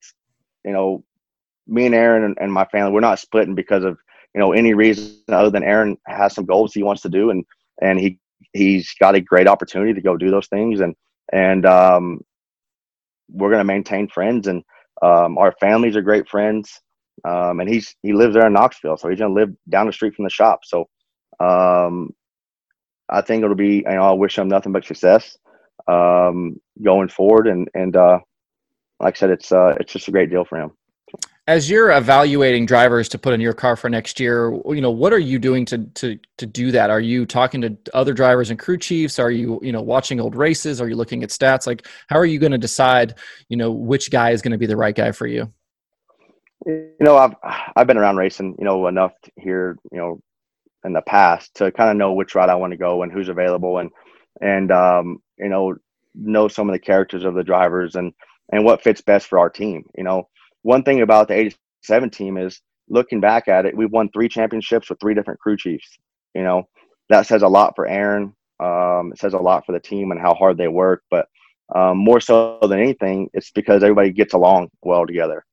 you 0.65 0.71
know 0.71 1.03
me 1.67 1.85
and 1.85 1.95
Aaron 1.95 2.23
and, 2.23 2.37
and 2.41 2.51
my 2.51 2.65
family, 2.65 2.91
we're 2.91 3.01
not 3.01 3.19
splitting 3.19 3.55
because 3.55 3.83
of 3.83 3.97
you 4.33 4.39
know 4.39 4.51
any 4.51 4.73
reason 4.73 5.15
other 5.29 5.51
than 5.51 5.63
Aaron 5.63 5.95
has 6.07 6.33
some 6.33 6.45
goals 6.45 6.73
he 6.73 6.81
wants 6.81 7.03
to 7.03 7.09
do, 7.09 7.29
and 7.29 7.45
and 7.81 7.99
he 7.99 8.17
he's 8.53 8.93
got 8.99 9.15
a 9.15 9.21
great 9.21 9.47
opportunity 9.47 9.93
to 9.93 10.01
go 10.01 10.17
do 10.17 10.31
those 10.31 10.47
things, 10.47 10.79
and 10.79 10.95
and 11.31 11.67
um, 11.67 12.21
we're 13.31 13.51
gonna 13.51 13.63
maintain 13.63 14.07
friends, 14.07 14.47
and 14.47 14.63
um, 15.01 15.37
our 15.37 15.53
families 15.59 15.95
are 15.95 16.01
great 16.01 16.27
friends, 16.29 16.81
um, 17.25 17.59
and 17.59 17.69
he's 17.69 17.95
he 18.03 18.13
lives 18.13 18.35
there 18.35 18.47
in 18.47 18.53
Knoxville, 18.53 18.97
so 18.97 19.09
he's 19.09 19.19
gonna 19.19 19.33
live 19.33 19.49
down 19.69 19.87
the 19.87 19.93
street 19.93 20.15
from 20.15 20.25
the 20.25 20.29
shop, 20.29 20.61
so. 20.63 20.87
Um, 21.39 22.11
I 23.09 23.21
think 23.21 23.43
it'll 23.43 23.55
be, 23.55 23.77
you 23.77 23.83
know, 23.83 24.03
I 24.03 24.13
wish 24.13 24.37
him 24.37 24.47
nothing 24.47 24.71
but 24.71 24.85
success 24.85 25.37
um, 25.87 26.55
going 26.81 27.09
forward. 27.09 27.47
And, 27.47 27.67
and 27.73 27.95
uh, 27.95 28.19
like 29.01 29.17
I 29.17 29.19
said, 29.19 29.29
it's, 29.31 29.51
uh, 29.51 29.75
it's 29.79 29.91
just 29.91 30.07
a 30.07 30.11
great 30.11 30.29
deal 30.29 30.45
for 30.45 30.57
him 30.57 30.71
as 31.47 31.69
you're 31.69 31.91
evaluating 31.91 32.65
drivers 32.65 33.09
to 33.09 33.17
put 33.17 33.33
in 33.33 33.41
your 33.41 33.53
car 33.53 33.75
for 33.75 33.89
next 33.89 34.19
year 34.19 34.53
you 34.67 34.81
know 34.81 34.91
what 34.91 35.11
are 35.11 35.19
you 35.19 35.39
doing 35.39 35.65
to 35.65 35.79
to 35.95 36.19
to 36.37 36.45
do 36.45 36.71
that? 36.71 36.89
Are 36.89 36.99
you 36.99 37.25
talking 37.25 37.61
to 37.61 37.77
other 37.93 38.13
drivers 38.13 38.49
and 38.49 38.59
crew 38.59 38.77
chiefs? 38.77 39.19
Are 39.19 39.31
you 39.31 39.59
you 39.61 39.71
know 39.71 39.81
watching 39.81 40.19
old 40.19 40.35
races? 40.35 40.79
Are 40.79 40.87
you 40.87 40.95
looking 40.95 41.23
at 41.23 41.29
stats? 41.29 41.65
Like 41.65 41.87
how 42.07 42.17
are 42.17 42.25
you 42.25 42.39
going 42.39 42.51
to 42.51 42.57
decide 42.57 43.15
you 43.49 43.57
know 43.57 43.71
which 43.71 44.11
guy 44.11 44.31
is 44.31 44.41
going 44.41 44.51
to 44.51 44.57
be 44.57 44.67
the 44.67 44.77
right 44.77 44.95
guy 44.95 45.11
for 45.11 45.27
you? 45.27 45.51
You 46.65 46.93
know 46.99 47.17
i've 47.17 47.33
i've 47.75 47.87
been 47.87 47.97
around 47.97 48.17
racing 48.17 48.55
you 48.59 48.65
know 48.65 48.85
enough 48.87 49.13
here 49.35 49.77
you 49.91 49.97
know 49.97 50.21
in 50.85 50.93
the 50.93 51.01
past 51.01 51.55
to 51.55 51.71
kind 51.71 51.89
of 51.89 51.97
know 51.97 52.13
which 52.13 52.35
route 52.35 52.49
i 52.49 52.55
want 52.55 52.71
to 52.71 52.77
go 52.77 53.01
and 53.01 53.11
who's 53.11 53.29
available 53.29 53.79
and 53.79 53.89
and 54.41 54.71
um 54.71 55.17
you 55.39 55.49
know 55.49 55.75
know 56.13 56.47
some 56.47 56.69
of 56.69 56.73
the 56.73 56.79
characters 56.79 57.23
of 57.23 57.33
the 57.33 57.43
drivers 57.43 57.95
and 57.95 58.13
and 58.51 58.63
what 58.63 58.83
fits 58.83 59.01
best 59.01 59.25
for 59.25 59.39
our 59.39 59.49
team 59.49 59.83
you 59.97 60.03
know 60.03 60.27
one 60.63 60.83
thing 60.83 61.01
about 61.01 61.27
the 61.27 61.35
87 61.35 62.09
team 62.09 62.37
is 62.37 62.61
looking 62.89 63.19
back 63.19 63.47
at 63.47 63.65
it, 63.65 63.75
we've 63.75 63.91
won 63.91 64.09
three 64.09 64.29
championships 64.29 64.89
with 64.89 64.99
three 64.99 65.13
different 65.13 65.39
crew 65.39 65.57
chiefs. 65.57 65.97
You 66.35 66.43
know, 66.43 66.67
that 67.09 67.27
says 67.27 67.41
a 67.41 67.47
lot 67.47 67.73
for 67.75 67.87
Aaron. 67.87 68.35
Um, 68.59 69.11
it 69.11 69.19
says 69.19 69.33
a 69.33 69.39
lot 69.39 69.65
for 69.65 69.71
the 69.71 69.79
team 69.79 70.11
and 70.11 70.21
how 70.21 70.33
hard 70.33 70.57
they 70.57 70.67
work. 70.67 71.03
But 71.09 71.27
um, 71.73 71.97
more 71.97 72.19
so 72.19 72.59
than 72.61 72.79
anything, 72.79 73.29
it's 73.33 73.51
because 73.51 73.83
everybody 73.83 74.11
gets 74.11 74.33
along 74.33 74.69
well 74.81 75.07
together. 75.07 75.43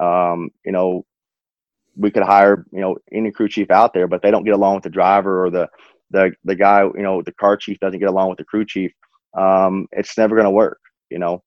Um, 0.00 0.50
you 0.64 0.72
know, 0.72 1.04
we 1.96 2.10
could 2.10 2.24
hire 2.24 2.66
you 2.72 2.80
know 2.80 2.96
any 3.12 3.30
crew 3.30 3.48
chief 3.48 3.70
out 3.70 3.94
there, 3.94 4.06
but 4.06 4.22
they 4.22 4.30
don't 4.30 4.44
get 4.44 4.54
along 4.54 4.76
with 4.76 4.84
the 4.84 4.90
driver 4.90 5.44
or 5.44 5.50
the 5.50 5.68
the 6.10 6.32
the 6.44 6.54
guy. 6.54 6.82
You 6.82 7.02
know, 7.02 7.22
the 7.22 7.32
car 7.32 7.56
chief 7.56 7.78
doesn't 7.80 8.00
get 8.00 8.08
along 8.08 8.30
with 8.30 8.38
the 8.38 8.44
crew 8.44 8.64
chief. 8.64 8.92
Um, 9.36 9.86
it's 9.92 10.16
never 10.18 10.34
going 10.34 10.44
to 10.44 10.50
work. 10.50 10.78
You 11.10 11.18
know, 11.18 11.42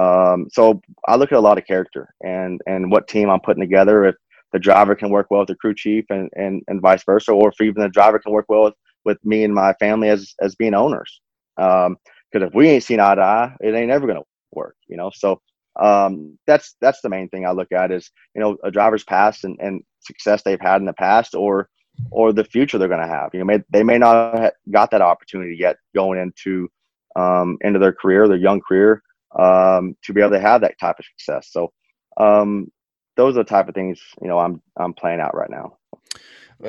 um, 0.00 0.48
so 0.50 0.80
I 1.06 1.16
look 1.16 1.30
at 1.32 1.38
a 1.38 1.40
lot 1.40 1.58
of 1.58 1.66
character 1.66 2.14
and 2.24 2.60
and 2.66 2.90
what 2.90 3.08
team 3.08 3.28
I'm 3.28 3.40
putting 3.40 3.62
together. 3.62 4.06
If 4.06 4.16
the 4.52 4.58
driver 4.58 4.94
can 4.94 5.10
work 5.10 5.26
well 5.30 5.40
with 5.40 5.48
the 5.48 5.56
crew 5.56 5.74
chief 5.74 6.06
and 6.10 6.30
and, 6.34 6.62
and 6.68 6.80
vice 6.80 7.04
versa, 7.04 7.32
or 7.32 7.50
if 7.50 7.60
even 7.60 7.82
the 7.82 7.88
driver 7.88 8.18
can 8.18 8.32
work 8.32 8.46
well 8.48 8.64
with, 8.64 8.74
with 9.04 9.18
me 9.24 9.44
and 9.44 9.54
my 9.54 9.74
family 9.74 10.08
as 10.08 10.34
as 10.40 10.54
being 10.54 10.74
owners. 10.74 11.20
Because 11.56 11.86
um, 11.86 11.98
if 12.32 12.54
we 12.54 12.68
ain't 12.68 12.84
seen 12.84 13.00
eye 13.00 13.14
to 13.14 13.20
eye, 13.20 13.54
it 13.60 13.74
ain't 13.74 13.90
ever 13.90 14.06
gonna 14.06 14.22
work. 14.52 14.76
You 14.88 14.96
know. 14.96 15.10
So 15.14 15.40
um, 15.78 16.38
that's 16.46 16.76
that's 16.80 17.02
the 17.02 17.10
main 17.10 17.28
thing 17.28 17.46
I 17.46 17.50
look 17.50 17.72
at 17.72 17.92
is 17.92 18.10
you 18.34 18.40
know 18.40 18.56
a 18.64 18.70
driver's 18.70 19.04
past 19.04 19.44
and, 19.44 19.58
and 19.60 19.82
success 20.00 20.42
they've 20.42 20.60
had 20.60 20.80
in 20.80 20.86
the 20.86 20.94
past, 20.94 21.34
or 21.34 21.68
or 22.10 22.32
the 22.32 22.44
future 22.44 22.78
they're 22.78 22.88
going 22.88 23.06
to 23.06 23.06
have. 23.06 23.30
You 23.34 23.40
know, 23.40 23.44
may, 23.44 23.58
they 23.68 23.82
may 23.82 23.98
not 23.98 24.38
have 24.38 24.52
got 24.70 24.90
that 24.92 25.02
opportunity 25.02 25.56
yet 25.58 25.76
going 25.94 26.18
into 26.18 26.70
um, 27.16 27.58
into 27.60 27.78
their 27.78 27.92
career, 27.92 28.28
their 28.28 28.38
young 28.38 28.60
career, 28.60 29.02
um, 29.38 29.96
to 30.04 30.12
be 30.12 30.20
able 30.20 30.32
to 30.32 30.40
have 30.40 30.60
that 30.62 30.78
type 30.78 30.98
of 30.98 31.04
success. 31.04 31.48
So 31.50 31.72
um, 32.16 32.70
those 33.16 33.36
are 33.36 33.44
the 33.44 33.48
type 33.48 33.68
of 33.68 33.74
things 33.74 34.00
you 34.22 34.28
know 34.28 34.38
I'm 34.38 34.62
I'm 34.76 34.94
playing 34.94 35.20
out 35.20 35.34
right 35.34 35.50
now. 35.50 35.76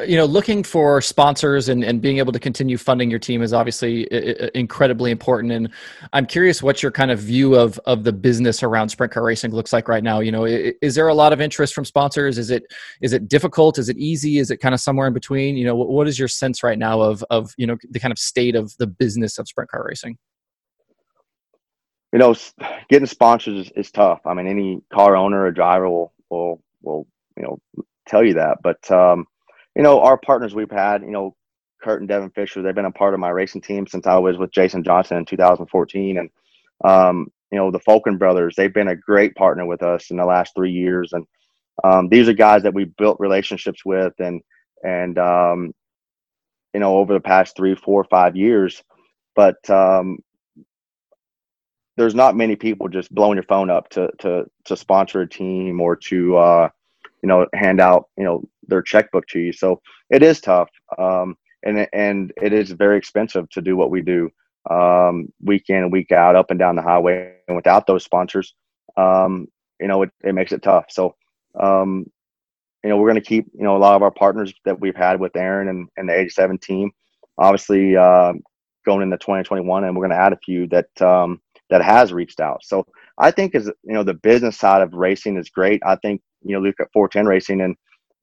You 0.08 0.15
know, 0.15 0.24
looking 0.24 0.63
for 0.63 1.02
sponsors 1.02 1.67
and, 1.67 1.84
and 1.84 2.02
being 2.02 2.19
able 2.19 2.32
to 2.32 2.39
continue 2.39 2.78
funding 2.78 3.10
your 3.10 3.19
team 3.19 3.41
is 3.41 3.52
obviously 3.52 4.08
incredibly 4.56 5.12
important. 5.12 5.52
And 5.52 5.69
I'm 6.13 6.26
curious 6.26 6.63
what 6.63 6.82
your 6.82 6.93
kind 6.93 7.12
of 7.12 7.19
view 7.19 7.56
of 7.56 7.78
of 7.80 8.06
the 8.06 8.13
business 8.13 8.63
around 8.63 8.88
sprint 8.88 9.12
car 9.12 9.24
racing 9.24 9.52
looks 9.52 9.74
like 9.74 9.89
right 9.89 10.02
now. 10.02 10.21
You 10.21 10.32
know, 10.32 10.45
is 10.45 10.95
there 10.95 11.10
a 11.10 11.13
lot 11.13 11.34
of 11.34 11.41
interest 11.41 11.74
from 11.74 11.84
sponsors? 11.84 12.38
Is 12.38 12.52
it 12.52 12.63
is 13.02 13.12
it 13.12 13.28
difficult? 13.28 13.78
Is 13.78 13.89
it 13.89 13.97
easy? 13.97 14.38
Is 14.38 14.50
it 14.50 14.58
kind 14.58 14.74
of 14.74 14.80
somewhere 14.80 15.08
in 15.08 15.13
between? 15.13 15.58
You 15.58 15.65
know, 15.65 15.76
what, 15.76 15.89
what 15.89 16.08
is 16.08 16.17
your 16.17 16.30
sense 16.30 16.63
right 16.63 16.80
now 16.80 17.02
of 17.02 17.21
of 17.30 17.54
you 17.58 17.67
know 17.67 17.76
the 17.89 18.00
kind 18.00 18.13
of 18.13 18.19
state 18.19 18.56
of 18.56 18.74
the 18.78 18.88
business 18.88 19.38
of 19.38 19.50
sprint 19.50 19.69
car 19.69 19.86
racing? 19.86 20.17
You 22.12 22.19
know, 22.19 22.36
getting 22.89 23.08
sponsors 23.08 23.67
is, 23.67 23.71
is, 23.76 23.91
tough. 23.91 24.21
I 24.26 24.34
mean, 24.34 24.47
any 24.47 24.82
car 24.91 25.15
owner 25.15 25.45
or 25.45 25.52
driver 25.52 25.89
will 25.89 26.13
will 26.30 26.62
will 26.82 27.08
you 27.38 27.43
know 27.43 27.60
tell 28.08 28.24
you 28.26 28.36
that. 28.36 28.60
But 28.62 28.89
um, 28.91 29.26
you 29.76 29.84
know, 29.84 30.02
our 30.02 30.17
partners 30.17 30.54
we've 30.54 30.71
had, 30.71 31.02
you 31.02 31.12
know, 31.12 31.36
Kurt 31.82 32.02
and 32.02 32.10
Devin 32.10 32.32
Fisher, 32.32 32.62
they've 32.62 32.76
been 32.76 32.86
a 32.86 32.91
part 32.91 33.13
of 33.13 33.19
my 33.19 33.30
racing 33.30 33.62
team 33.62 33.88
since 33.88 34.06
I 34.06 34.17
was 34.17 34.38
with 34.38 34.52
Jason 34.52 34.84
Johnson 34.84 35.17
in 35.17 35.26
2014, 35.26 36.17
and 36.17 36.30
um, 36.84 37.32
you 37.52 37.58
know, 37.58 37.71
the 37.71 37.80
Falcon 37.80 38.17
brothers, 38.17 38.56
they've 38.56 38.74
been 38.74 38.88
a 38.89 38.95
great 38.95 39.36
partner 39.36 39.65
with 39.65 39.84
us 39.84 40.10
in 40.12 40.17
the 40.17 40.26
last 40.26 40.54
three 40.56 40.71
years, 40.71 41.13
and 41.13 41.26
um, 41.84 42.10
these 42.10 42.28
are 42.28 42.34
guys 42.34 42.63
that 42.63 42.74
we 42.74 42.86
built 42.86 43.19
relationships 43.19 43.86
with, 43.86 44.13
and 44.19 44.41
and 44.84 45.17
um, 45.17 45.74
you 46.74 46.80
know, 46.80 46.97
over 46.97 47.13
the 47.13 47.19
past 47.19 47.56
three, 47.56 47.76
four, 47.76 48.04
five 48.06 48.36
years. 48.36 48.84
But 49.36 49.69
um, 49.69 50.19
there's 52.02 52.16
not 52.16 52.36
many 52.36 52.56
people 52.56 52.88
just 52.88 53.14
blowing 53.14 53.36
your 53.36 53.44
phone 53.44 53.70
up 53.70 53.88
to 53.90 54.10
to 54.20 54.46
to 54.66 54.76
sponsor 54.76 55.22
a 55.22 55.30
team 55.30 55.80
or 55.80 55.96
to 55.96 56.36
uh, 56.36 56.70
you 57.22 57.28
know 57.28 57.46
hand 57.54 57.80
out 57.80 58.10
you 58.18 58.24
know 58.24 58.44
their 58.68 58.82
checkbook 58.82 59.28
to 59.28 59.40
you. 59.40 59.54
So 59.54 59.82
it 60.10 60.24
is 60.24 60.42
tough, 60.42 60.70
um, 60.98 61.38
and 61.62 61.88
and 61.94 62.34
it 62.42 62.54
is 62.54 62.72
very 62.72 62.98
expensive 62.98 63.48
to 63.52 63.62
do 63.62 63.78
what 63.78 63.92
we 63.92 64.02
do 64.02 64.32
um, 64.68 65.32
week 65.44 65.66
in 65.70 65.92
week 65.92 66.12
out, 66.12 66.36
up 66.36 66.50
and 66.50 66.60
down 66.60 66.76
the 66.76 66.82
highway. 66.82 67.36
And 67.48 67.56
without 67.56 67.86
those 67.86 68.04
sponsors, 68.04 68.56
um, 68.98 69.48
you 69.80 69.88
know, 69.88 70.02
it, 70.02 70.10
it 70.24 70.34
makes 70.34 70.52
it 70.52 70.64
tough. 70.64 70.86
So 70.90 71.16
um, 71.60 72.10
you 72.84 72.90
know, 72.90 72.98
we're 72.98 73.12
going 73.12 73.22
to 73.22 73.30
keep 73.30 73.46
you 73.54 73.64
know 73.64 73.78
a 73.78 73.84
lot 73.86 73.96
of 73.96 74.02
our 74.02 74.10
partners 74.10 74.52
that 74.66 74.80
we've 74.80 74.96
had 74.96 75.20
with 75.20 75.36
Aaron 75.36 75.68
and, 75.68 75.88
and 75.98 76.10
the 76.10 76.18
87 76.18 76.58
team. 76.58 76.92
Obviously, 77.38 77.96
uh, 77.96 78.34
going 78.88 79.04
into 79.04 79.18
2021, 79.18 79.84
and 79.84 79.96
we're 79.96 80.08
going 80.08 80.18
to 80.18 80.24
add 80.24 80.34
a 80.34 80.40
few 80.44 80.66
that 80.70 81.00
um, 81.00 81.40
that 81.72 81.84
has 81.84 82.14
reached 82.14 82.42
out. 82.42 82.64
So 82.64 82.86
I 83.20 83.32
think 83.32 83.56
as 83.56 83.68
you 83.68 83.94
know 83.96 84.04
the 84.04 84.16
business 84.16 84.60
side 84.60 84.84
of 84.84 84.94
racing 84.94 85.38
is 85.38 85.52
great. 85.52 85.82
I 85.86 85.98
think 85.98 86.22
you 86.44 86.56
know 86.56 86.62
look 86.62 86.78
at 86.82 86.90
410 86.94 87.28
racing 87.28 87.62
and 87.62 87.78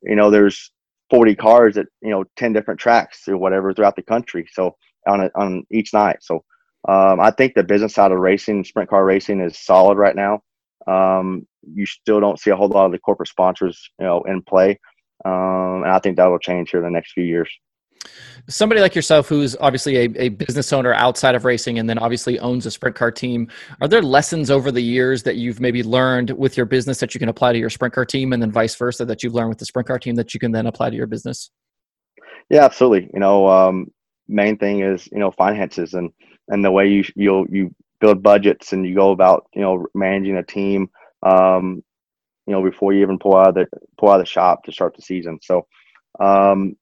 you 0.05 0.17
know 0.17 0.31
there's 0.31 0.73
40 1.11 1.37
cars 1.37 1.79
at 1.79 1.89
you 2.03 2.11
know 2.11 2.25
10 2.37 2.55
different 2.55 2.81
tracks 2.81 3.29
or 3.29 3.39
whatever 3.39 3.75
throughout 3.75 3.97
the 3.97 4.03
country. 4.05 4.47
So 4.53 4.77
on 5.09 5.23
a, 5.23 5.31
on 5.37 5.65
each 5.73 5.95
night. 5.95 6.19
So 6.23 6.45
um, 6.89 7.21
I 7.21 7.33
think 7.33 7.55
the 7.55 7.65
business 7.65 7.95
side 7.95 8.13
of 8.13 8.21
racing, 8.21 8.65
sprint 8.65 8.91
car 8.91 9.05
racing, 9.07 9.41
is 9.41 9.59
solid 9.59 9.99
right 9.99 10.17
now. 10.17 10.43
Um, 10.89 11.47
you 11.75 11.87
still 11.87 12.21
don't 12.21 12.41
see 12.41 12.51
a 12.51 12.57
whole 12.57 12.69
lot 12.69 12.87
of 12.87 12.93
the 12.93 13.01
corporate 13.01 13.31
sponsors, 13.31 13.91
you 14.01 14.07
know, 14.07 14.23
in 14.25 14.43
play. 14.43 14.79
um, 15.25 15.83
and 15.85 15.93
I 15.93 16.01
think 16.01 16.17
that 16.19 16.27
will 16.27 16.41
change 16.41 16.71
here 16.71 16.81
in 16.81 16.87
the 16.87 16.91
next 16.93 17.13
few 17.13 17.25
years 17.25 17.51
somebody 18.49 18.81
like 18.81 18.95
yourself 18.95 19.29
who's 19.29 19.57
obviously 19.61 19.97
a, 19.97 20.09
a, 20.17 20.29
business 20.31 20.73
owner 20.73 20.95
outside 20.95 21.35
of 21.35 21.45
racing 21.45 21.79
and 21.79 21.89
then 21.89 21.99
obviously 21.99 22.39
owns 22.39 22.65
a 22.67 22.71
sprint 22.71 22.97
car 22.97 23.11
team 23.11 23.49
are 23.81 23.89
there 23.89 24.03
lessons 24.03 24.51
over 24.51 24.73
the 24.73 24.81
years 24.81 25.23
that 25.23 25.37
you've 25.37 25.61
maybe 25.61 25.83
learned 25.83 26.31
with 26.31 26.57
your 26.57 26.67
business 26.67 26.99
that 27.01 27.15
you 27.15 27.19
can 27.19 27.29
apply 27.29 27.53
to 27.53 27.59
your 27.59 27.71
sprint 27.71 27.95
car 27.95 28.05
team 28.05 28.33
and 28.33 28.43
then 28.43 28.51
vice 28.51 28.75
versa 28.75 29.05
that 29.05 29.23
you've 29.23 29.35
learned 29.35 29.49
with 29.49 29.59
the 29.59 29.67
sprint 29.67 29.87
car 29.87 29.99
team 29.99 30.15
that 30.15 30.33
you 30.33 30.41
can 30.41 30.53
then 30.53 30.67
apply 30.67 30.91
to 30.91 30.97
your 30.97 31.07
business? 31.07 31.51
Yeah 32.49 32.65
absolutely. 32.65 33.11
You 33.13 33.21
know 33.21 33.49
um, 33.49 33.89
main 34.29 34.57
thing 34.57 34.81
is 34.81 35.09
you 35.13 35.19
know 35.19 35.31
finances 35.31 35.95
and 35.95 36.11
and 36.49 36.65
the 36.65 36.71
way 36.71 36.89
you 36.89 37.05
you 37.15 37.47
you 37.51 37.75
build 38.01 38.23
budgets 38.23 38.73
and 38.73 38.87
you 38.87 38.95
go 38.95 39.11
about 39.11 39.47
you 39.55 39.61
know 39.61 39.87
managing 39.95 40.37
a 40.37 40.43
team 40.43 40.89
um, 41.23 41.83
you 42.47 42.53
know 42.53 42.63
before 42.63 42.93
you 42.93 43.03
even 43.03 43.19
pull 43.19 43.37
out 43.37 43.49
of 43.49 43.55
the 43.55 43.67
pull 43.99 44.11
out 44.11 44.21
of 44.21 44.23
the 44.23 44.27
shop 44.27 44.65
to 44.65 44.73
start 44.73 44.95
the 44.97 45.03
season. 45.03 45.39
So 45.43 45.67
um, 46.21 46.77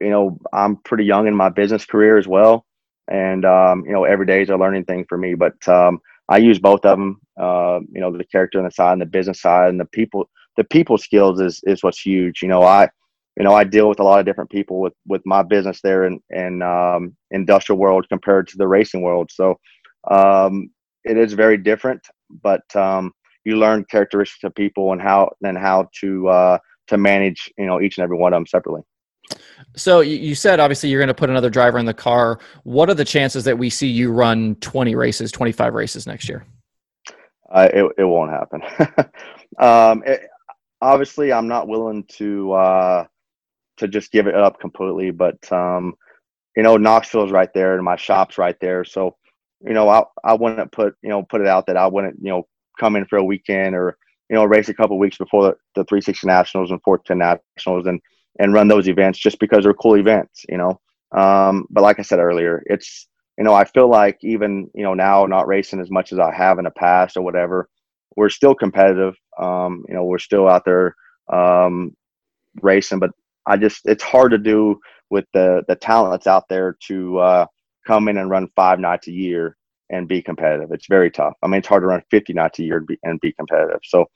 you 0.00 0.10
know, 0.10 0.38
I'm 0.52 0.76
pretty 0.76 1.04
young 1.04 1.26
in 1.26 1.34
my 1.34 1.48
business 1.48 1.84
career 1.84 2.18
as 2.18 2.26
well. 2.26 2.64
And, 3.08 3.44
um, 3.44 3.84
you 3.86 3.92
know, 3.92 4.04
every 4.04 4.26
day 4.26 4.42
is 4.42 4.50
a 4.50 4.56
learning 4.56 4.84
thing 4.84 5.04
for 5.08 5.18
me. 5.18 5.34
But 5.34 5.66
um, 5.68 6.00
I 6.28 6.38
use 6.38 6.58
both 6.58 6.84
of 6.84 6.96
them, 6.98 7.20
uh, 7.40 7.80
you 7.92 8.00
know, 8.00 8.16
the 8.16 8.24
character 8.24 8.58
on 8.58 8.64
the 8.64 8.70
side 8.70 8.92
and 8.92 9.02
the 9.02 9.06
business 9.06 9.40
side 9.40 9.70
and 9.70 9.80
the 9.80 9.86
people, 9.86 10.30
the 10.56 10.64
people 10.64 10.96
skills 10.96 11.40
is, 11.40 11.60
is 11.64 11.82
what's 11.82 12.00
huge. 12.00 12.40
You 12.42 12.48
know, 12.48 12.62
I, 12.62 12.88
you 13.36 13.44
know, 13.44 13.54
I 13.54 13.64
deal 13.64 13.88
with 13.88 14.00
a 14.00 14.04
lot 14.04 14.20
of 14.20 14.26
different 14.26 14.50
people 14.50 14.80
with, 14.80 14.92
with 15.06 15.22
my 15.24 15.42
business 15.42 15.80
there 15.82 16.04
in, 16.04 16.20
in 16.30 16.62
um, 16.62 17.16
industrial 17.30 17.78
world 17.78 18.06
compared 18.08 18.48
to 18.48 18.56
the 18.56 18.68
racing 18.68 19.02
world. 19.02 19.30
So 19.32 19.58
um, 20.10 20.70
it 21.04 21.16
is 21.16 21.32
very 21.32 21.56
different, 21.56 22.00
but 22.42 22.62
um, 22.76 23.12
you 23.44 23.56
learn 23.56 23.84
characteristics 23.90 24.44
of 24.44 24.54
people 24.54 24.92
and 24.92 25.00
how, 25.00 25.30
and 25.42 25.58
how 25.58 25.88
to, 26.00 26.28
uh, 26.28 26.58
to 26.88 26.98
manage, 26.98 27.50
you 27.56 27.66
know, 27.66 27.80
each 27.80 27.98
and 27.98 28.04
every 28.04 28.16
one 28.16 28.32
of 28.32 28.36
them 28.36 28.46
separately. 28.46 28.82
So 29.76 30.00
you 30.00 30.34
said 30.34 30.60
obviously 30.60 30.88
you're 30.88 31.00
going 31.00 31.08
to 31.08 31.14
put 31.14 31.30
another 31.30 31.50
driver 31.50 31.78
in 31.78 31.86
the 31.86 31.94
car. 31.94 32.40
What 32.64 32.90
are 32.90 32.94
the 32.94 33.04
chances 33.04 33.44
that 33.44 33.58
we 33.58 33.70
see 33.70 33.86
you 33.86 34.12
run 34.12 34.56
20 34.56 34.94
races, 34.94 35.30
25 35.30 35.74
races 35.74 36.06
next 36.06 36.28
year? 36.28 36.44
Uh, 37.50 37.68
it, 37.72 37.92
it 37.98 38.04
won't 38.04 38.30
happen. 38.30 38.62
um, 39.58 40.02
it, 40.06 40.28
obviously, 40.80 41.32
I'm 41.32 41.48
not 41.48 41.68
willing 41.68 42.04
to 42.16 42.52
uh, 42.52 43.04
to 43.78 43.88
just 43.88 44.12
give 44.12 44.26
it 44.26 44.34
up 44.34 44.60
completely, 44.60 45.10
but 45.10 45.50
um, 45.52 45.94
you 46.56 46.62
know, 46.62 46.76
Knoxville's 46.76 47.32
right 47.32 47.52
there, 47.54 47.74
and 47.74 47.84
my 47.84 47.96
shop's 47.96 48.38
right 48.38 48.58
there. 48.60 48.84
So, 48.84 49.16
you 49.62 49.72
know, 49.72 49.88
I 49.88 50.04
I 50.22 50.34
wouldn't 50.34 50.72
put 50.72 50.94
you 51.02 51.08
know 51.08 51.22
put 51.22 51.40
it 51.40 51.46
out 51.46 51.66
that 51.66 51.76
I 51.76 51.86
wouldn't 51.86 52.16
you 52.20 52.30
know 52.30 52.46
come 52.78 52.96
in 52.96 53.04
for 53.06 53.18
a 53.18 53.24
weekend 53.24 53.74
or 53.74 53.96
you 54.28 54.36
know 54.36 54.44
race 54.44 54.68
a 54.68 54.74
couple 54.74 54.98
weeks 54.98 55.18
before 55.18 55.42
the, 55.42 55.50
the 55.74 55.84
360 55.84 56.26
Nationals 56.26 56.70
and 56.70 56.80
410 56.82 57.40
Nationals 57.56 57.86
and 57.86 58.00
and 58.38 58.52
run 58.52 58.68
those 58.68 58.88
events 58.88 59.18
just 59.18 59.38
because 59.38 59.64
they're 59.64 59.74
cool 59.74 59.96
events, 59.96 60.44
you 60.48 60.56
know. 60.56 60.80
Um, 61.12 61.66
but 61.70 61.82
like 61.82 61.98
I 61.98 62.02
said 62.02 62.20
earlier, 62.20 62.62
it's 62.66 63.08
you 63.38 63.44
know 63.44 63.54
I 63.54 63.64
feel 63.64 63.88
like 63.88 64.18
even 64.22 64.70
you 64.74 64.82
know 64.82 64.94
now 64.94 65.26
not 65.26 65.48
racing 65.48 65.80
as 65.80 65.90
much 65.90 66.12
as 66.12 66.18
I 66.18 66.32
have 66.34 66.58
in 66.58 66.64
the 66.64 66.70
past 66.70 67.16
or 67.16 67.22
whatever, 67.22 67.68
we're 68.16 68.28
still 68.28 68.54
competitive. 68.54 69.14
Um, 69.38 69.84
you 69.88 69.94
know, 69.94 70.04
we're 70.04 70.18
still 70.18 70.48
out 70.48 70.64
there 70.64 70.94
um, 71.32 71.96
racing, 72.62 72.98
but 72.98 73.10
I 73.46 73.56
just 73.56 73.80
it's 73.86 74.04
hard 74.04 74.30
to 74.32 74.38
do 74.38 74.78
with 75.10 75.24
the 75.32 75.64
the 75.68 75.76
talent 75.76 76.12
that's 76.12 76.26
out 76.26 76.48
there 76.48 76.76
to 76.86 77.18
uh, 77.18 77.46
come 77.86 78.08
in 78.08 78.18
and 78.18 78.30
run 78.30 78.48
five 78.54 78.78
nights 78.78 79.08
a 79.08 79.12
year 79.12 79.56
and 79.90 80.08
be 80.08 80.22
competitive. 80.22 80.70
It's 80.72 80.86
very 80.86 81.10
tough. 81.10 81.34
I 81.42 81.48
mean, 81.48 81.58
it's 81.58 81.68
hard 81.68 81.82
to 81.82 81.88
run 81.88 82.02
50 82.10 82.32
nights 82.32 82.60
a 82.60 82.62
year 82.62 82.76
and 82.78 82.86
be, 82.86 82.98
and 83.02 83.20
be 83.20 83.32
competitive. 83.32 83.80
So, 83.82 84.06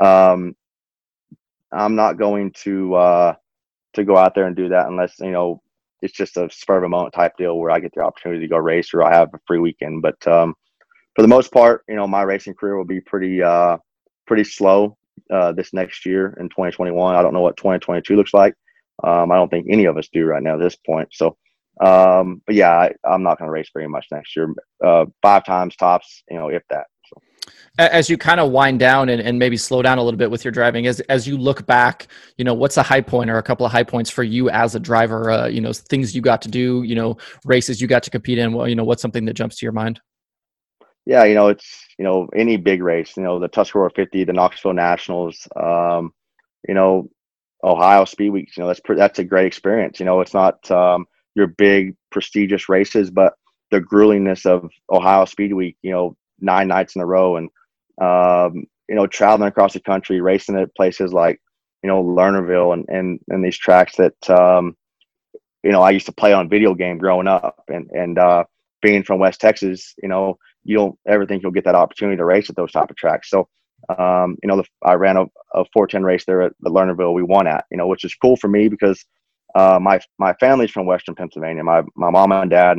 um, 0.00 0.56
I'm 1.72 1.94
not 1.94 2.18
going 2.18 2.50
to 2.64 2.94
uh, 2.94 3.34
to 3.94 4.04
go 4.04 4.16
out 4.16 4.34
there 4.34 4.46
and 4.46 4.56
do 4.56 4.68
that 4.68 4.86
unless 4.86 5.18
you 5.20 5.30
know 5.32 5.62
it's 6.02 6.16
just 6.16 6.36
a 6.36 6.48
spur 6.50 6.78
of 6.78 6.84
a 6.84 6.88
moment 6.88 7.14
type 7.14 7.36
deal 7.36 7.58
where 7.58 7.70
I 7.70 7.80
get 7.80 7.92
the 7.94 8.02
opportunity 8.02 8.40
to 8.40 8.48
go 8.48 8.56
race 8.56 8.94
or 8.94 9.02
I 9.02 9.14
have 9.14 9.28
a 9.34 9.40
free 9.46 9.58
weekend. 9.58 10.02
But 10.02 10.26
um, 10.26 10.54
for 11.14 11.22
the 11.22 11.28
most 11.28 11.52
part, 11.52 11.84
you 11.88 11.96
know, 11.96 12.06
my 12.06 12.22
racing 12.22 12.54
career 12.54 12.76
will 12.76 12.84
be 12.84 13.00
pretty 13.00 13.42
uh, 13.42 13.76
pretty 14.26 14.44
slow 14.44 14.96
uh, 15.30 15.52
this 15.52 15.72
next 15.72 16.06
year 16.06 16.36
in 16.40 16.48
2021. 16.48 17.14
I 17.14 17.22
don't 17.22 17.34
know 17.34 17.42
what 17.42 17.56
2022 17.56 18.16
looks 18.16 18.34
like. 18.34 18.54
Um, 19.02 19.30
I 19.30 19.36
don't 19.36 19.48
think 19.48 19.66
any 19.68 19.86
of 19.86 19.96
us 19.96 20.08
do 20.12 20.24
right 20.24 20.42
now 20.42 20.54
at 20.54 20.60
this 20.60 20.76
point. 20.76 21.08
So, 21.12 21.36
um, 21.82 22.42
but 22.46 22.54
yeah, 22.54 22.70
I, 22.70 22.92
am 23.14 23.22
not 23.22 23.38
going 23.38 23.48
to 23.48 23.52
race 23.52 23.70
very 23.72 23.88
much 23.88 24.06
next 24.10 24.36
year. 24.36 24.54
Uh, 24.84 25.06
five 25.22 25.44
times 25.44 25.76
tops, 25.76 26.22
you 26.30 26.38
know, 26.38 26.48
if 26.48 26.62
that 26.68 26.86
as 27.78 28.10
you 28.10 28.18
kind 28.18 28.40
of 28.40 28.50
wind 28.50 28.78
down 28.78 29.08
and, 29.08 29.20
and 29.22 29.38
maybe 29.38 29.56
slow 29.56 29.82
down 29.82 29.98
a 29.98 30.02
little 30.02 30.18
bit 30.18 30.30
with 30.30 30.44
your 30.44 30.52
driving 30.52 30.86
as 30.86 31.00
as 31.00 31.26
you 31.26 31.36
look 31.36 31.66
back 31.66 32.08
you 32.36 32.44
know 32.44 32.54
what's 32.54 32.76
a 32.76 32.82
high 32.82 33.00
point 33.00 33.30
or 33.30 33.38
a 33.38 33.42
couple 33.42 33.64
of 33.64 33.72
high 33.72 33.82
points 33.82 34.10
for 34.10 34.22
you 34.22 34.50
as 34.50 34.74
a 34.74 34.80
driver 34.80 35.30
uh, 35.30 35.46
you 35.46 35.60
know 35.60 35.72
things 35.72 36.14
you 36.14 36.20
got 36.20 36.42
to 36.42 36.48
do 36.48 36.82
you 36.82 36.94
know 36.94 37.16
races 37.44 37.80
you 37.80 37.86
got 37.86 38.02
to 38.02 38.10
compete 38.10 38.38
in 38.38 38.52
well 38.52 38.68
you 38.68 38.74
know 38.74 38.84
what's 38.84 39.02
something 39.02 39.24
that 39.24 39.34
jumps 39.34 39.56
to 39.56 39.66
your 39.66 39.72
mind 39.72 40.00
yeah 41.06 41.24
you 41.24 41.34
know 41.34 41.48
it's 41.48 41.86
you 41.98 42.04
know 42.04 42.28
any 42.34 42.56
big 42.56 42.82
race 42.82 43.16
you 43.16 43.22
know 43.22 43.38
the 43.38 43.48
tuscarora 43.48 43.90
50 43.90 44.24
the 44.24 44.32
knoxville 44.32 44.74
nationals 44.74 45.46
um, 45.56 46.12
you 46.68 46.74
know 46.74 47.08
ohio 47.64 48.04
speed 48.04 48.30
weeks 48.30 48.56
you 48.56 48.62
know 48.62 48.66
that's 48.66 48.80
that's 48.96 49.18
a 49.18 49.24
great 49.24 49.46
experience 49.46 50.00
you 50.00 50.06
know 50.06 50.20
it's 50.20 50.34
not 50.34 50.70
um, 50.70 51.06
your 51.34 51.46
big 51.46 51.94
prestigious 52.10 52.68
races 52.68 53.10
but 53.10 53.34
the 53.70 53.80
gruelingness 53.80 54.46
of 54.46 54.70
ohio 54.90 55.24
speed 55.24 55.52
week 55.52 55.76
you 55.82 55.90
know 55.90 56.16
nine 56.40 56.68
nights 56.68 56.96
in 56.96 57.02
a 57.02 57.06
row 57.06 57.36
and 57.36 57.50
um, 58.00 58.66
you 58.90 58.96
know, 58.96 59.06
traveling 59.06 59.48
across 59.48 59.72
the 59.72 59.80
country, 59.80 60.20
racing 60.20 60.56
at 60.56 60.74
places 60.74 61.12
like, 61.12 61.40
you 61.82 61.88
know, 61.88 62.02
Lernerville 62.02 62.74
and, 62.74 62.84
and, 62.88 63.20
and 63.28 63.44
these 63.44 63.56
tracks 63.56 63.96
that, 63.96 64.30
um, 64.30 64.76
you 65.62 65.70
know, 65.70 65.80
I 65.80 65.90
used 65.90 66.06
to 66.06 66.12
play 66.12 66.32
on 66.32 66.48
video 66.48 66.74
game 66.74 66.98
growing 66.98 67.28
up 67.28 67.62
and, 67.68 67.88
and, 67.90 68.18
uh, 68.18 68.44
being 68.82 69.04
from 69.04 69.20
West 69.20 69.40
Texas, 69.40 69.94
you 70.02 70.08
know, 70.08 70.38
you 70.64 70.74
don't 70.74 70.98
ever 71.06 71.24
think 71.24 71.42
you'll 71.42 71.52
get 71.52 71.64
that 71.64 71.74
opportunity 71.74 72.16
to 72.16 72.24
race 72.24 72.50
at 72.50 72.56
those 72.56 72.72
type 72.72 72.90
of 72.90 72.96
tracks. 72.96 73.30
So, 73.30 73.46
um, 73.96 74.36
you 74.42 74.48
know, 74.48 74.56
the, 74.56 74.64
I 74.82 74.94
ran 74.94 75.16
a, 75.16 75.22
a 75.54 75.64
410 75.72 76.02
race 76.02 76.24
there 76.24 76.42
at 76.42 76.52
the 76.60 76.70
Lernerville 76.70 77.14
we 77.14 77.22
won 77.22 77.46
at, 77.46 77.66
you 77.70 77.76
know, 77.76 77.86
which 77.86 78.04
is 78.04 78.14
cool 78.14 78.36
for 78.36 78.48
me 78.48 78.68
because, 78.68 79.04
uh, 79.54 79.78
my, 79.80 80.00
my 80.18 80.32
family's 80.34 80.70
from 80.70 80.86
Western 80.86 81.14
Pennsylvania. 81.14 81.62
My, 81.62 81.82
my 81.94 82.10
mom 82.10 82.32
and 82.32 82.50
dad, 82.50 82.78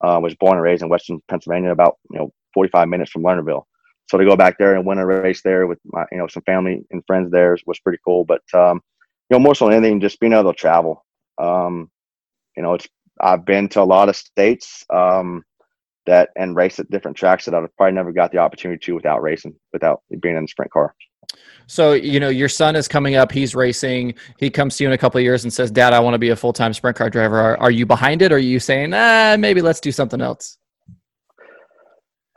uh, 0.00 0.20
was 0.22 0.34
born 0.36 0.54
and 0.54 0.62
raised 0.62 0.82
in 0.82 0.88
Western 0.88 1.20
Pennsylvania, 1.28 1.72
about, 1.72 1.98
you 2.10 2.18
know, 2.18 2.32
45 2.56 2.88
minutes 2.88 3.10
from 3.10 3.22
Lernerville. 3.22 3.64
So 4.08 4.18
to 4.18 4.24
go 4.24 4.36
back 4.36 4.56
there 4.58 4.74
and 4.74 4.86
win 4.86 4.98
a 4.98 5.06
race 5.06 5.42
there 5.42 5.66
with 5.66 5.78
my 5.84 6.04
you 6.10 6.18
know 6.18 6.26
some 6.26 6.42
family 6.44 6.84
and 6.90 7.02
friends 7.06 7.30
there 7.30 7.56
was 7.66 7.80
pretty 7.80 7.98
cool. 8.04 8.24
But 8.24 8.42
um, 8.54 8.80
you 9.28 9.34
know 9.34 9.40
more 9.40 9.54
so 9.54 9.66
than 9.66 9.74
anything 9.74 10.00
just 10.00 10.20
being 10.20 10.32
able 10.32 10.52
to 10.52 10.58
travel. 10.58 11.04
Um, 11.38 11.90
you 12.56 12.62
know 12.62 12.74
it's 12.74 12.88
i've 13.20 13.44
been 13.44 13.68
to 13.68 13.80
a 13.80 13.84
lot 13.84 14.08
of 14.08 14.16
states 14.16 14.84
um, 14.92 15.44
that 16.06 16.30
and 16.36 16.56
race 16.56 16.78
at 16.78 16.90
different 16.90 17.16
tracks 17.16 17.44
that 17.44 17.54
i've 17.54 17.74
probably 17.76 17.92
never 17.94 18.12
got 18.12 18.32
the 18.32 18.38
opportunity 18.38 18.84
to 18.84 18.94
without 18.94 19.22
racing 19.22 19.54
without 19.72 20.02
being 20.20 20.36
in 20.36 20.44
a 20.44 20.48
sprint 20.48 20.70
car. 20.70 20.94
So 21.66 21.92
you 21.92 22.20
know 22.20 22.28
your 22.28 22.48
son 22.48 22.76
is 22.76 22.88
coming 22.88 23.16
up 23.16 23.32
he's 23.32 23.54
racing 23.54 24.14
he 24.38 24.48
comes 24.48 24.76
to 24.76 24.84
you 24.84 24.88
in 24.88 24.94
a 24.94 24.98
couple 24.98 25.18
of 25.18 25.24
years 25.24 25.44
and 25.44 25.52
says 25.52 25.70
dad 25.70 25.92
i 25.92 26.00
want 26.00 26.14
to 26.14 26.18
be 26.18 26.30
a 26.30 26.36
full-time 26.36 26.72
sprint 26.72 26.96
car 26.96 27.10
driver. 27.10 27.38
Are, 27.38 27.58
are 27.58 27.70
you 27.70 27.84
behind 27.86 28.22
it? 28.22 28.32
Or 28.32 28.36
are 28.36 28.38
you 28.38 28.60
saying 28.60 28.92
ah 28.94 29.36
maybe 29.38 29.60
let's 29.60 29.80
do 29.80 29.92
something 29.92 30.20
else 30.20 30.58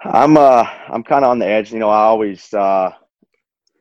I'm 0.04 0.38
uh 0.38 0.66
I'm 0.88 1.04
kind 1.04 1.26
of 1.26 1.32
on 1.32 1.40
the 1.40 1.48
edge. 1.48 1.72
You 1.72 1.80
know, 1.80 1.90
I 1.90 2.04
always 2.04 2.54
uh 2.54 2.92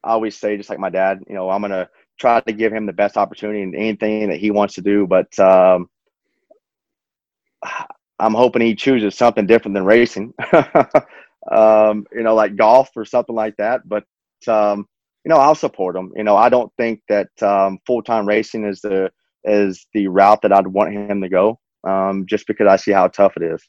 I 0.04 0.10
always 0.10 0.36
say 0.36 0.56
just 0.56 0.70
like 0.70 0.78
my 0.78 0.90
dad. 0.90 1.20
You 1.28 1.34
know, 1.34 1.50
I'm 1.50 1.60
gonna 1.60 1.88
try 2.18 2.40
to 2.40 2.52
give 2.52 2.72
him 2.72 2.86
the 2.86 2.92
best 2.92 3.16
opportunity 3.16 3.62
in 3.62 3.74
anything 3.74 4.28
that 4.28 4.38
he 4.38 4.50
wants 4.50 4.74
to 4.74 4.82
do. 4.82 5.06
But 5.06 5.38
um, 5.38 5.88
I'm 8.18 8.34
hoping 8.34 8.62
he 8.62 8.74
chooses 8.74 9.14
something 9.14 9.46
different 9.46 9.74
than 9.74 9.84
racing. 9.84 10.34
um, 11.50 12.06
you 12.12 12.22
know, 12.22 12.34
like 12.34 12.56
golf 12.56 12.90
or 12.96 13.04
something 13.04 13.34
like 13.34 13.56
that. 13.58 13.88
But 13.88 14.04
um, 14.48 14.86
you 15.24 15.30
know, 15.30 15.36
I'll 15.38 15.54
support 15.54 15.96
him. 15.96 16.12
You 16.16 16.24
know, 16.24 16.36
I 16.36 16.48
don't 16.48 16.72
think 16.76 17.00
that 17.08 17.30
um, 17.42 17.78
full 17.86 18.02
time 18.02 18.26
racing 18.26 18.64
is 18.64 18.80
the 18.80 19.10
is 19.44 19.86
the 19.94 20.08
route 20.08 20.42
that 20.42 20.52
I'd 20.52 20.66
want 20.66 20.92
him 20.92 21.20
to 21.22 21.28
go. 21.28 21.58
Um, 21.84 22.26
just 22.26 22.46
because 22.48 22.66
I 22.66 22.76
see 22.76 22.90
how 22.90 23.06
tough 23.08 23.36
it 23.36 23.42
is. 23.44 23.62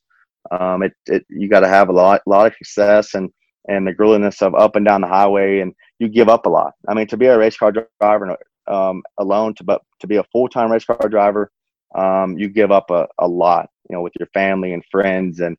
Um, 0.52 0.84
it, 0.84 0.94
it 1.08 1.26
you 1.30 1.48
got 1.50 1.62
to 1.62 1.68
have 1.68 1.90
a 1.90 1.94
lot 1.94 2.22
lot 2.26 2.48
of 2.48 2.56
success 2.56 3.14
and 3.14 3.30
and 3.68 3.86
the 3.86 3.94
grueliness 3.94 4.42
of 4.42 4.56
up 4.56 4.76
and 4.76 4.86
down 4.86 5.02
the 5.02 5.08
highway, 5.08 5.60
and 5.60 5.74
you 6.00 6.10
give 6.10 6.30
up 6.30 6.46
a 6.46 6.50
lot. 6.50 6.74
I 6.88 6.94
mean, 6.94 7.08
to 7.08 7.18
be 7.18 7.28
a 7.28 7.38
race 7.38 7.58
car 7.58 7.72
driver 8.02 8.38
um, 8.68 9.04
alone, 9.18 9.54
to 9.56 9.64
but 9.64 9.82
to 10.00 10.08
be 10.08 10.18
a 10.18 10.24
full 10.32 10.48
time 10.48 10.72
race 10.72 10.86
car 10.86 11.10
driver, 11.10 11.52
um, 11.96 12.38
you 12.38 12.50
give 12.50 12.72
up 12.72 12.90
a, 12.90 13.08
a 13.20 13.28
lot. 13.28 13.70
You 13.90 13.96
know, 13.96 14.02
with 14.02 14.14
your 14.20 14.28
family 14.34 14.74
and 14.74 14.84
friends, 14.92 15.40
and 15.40 15.58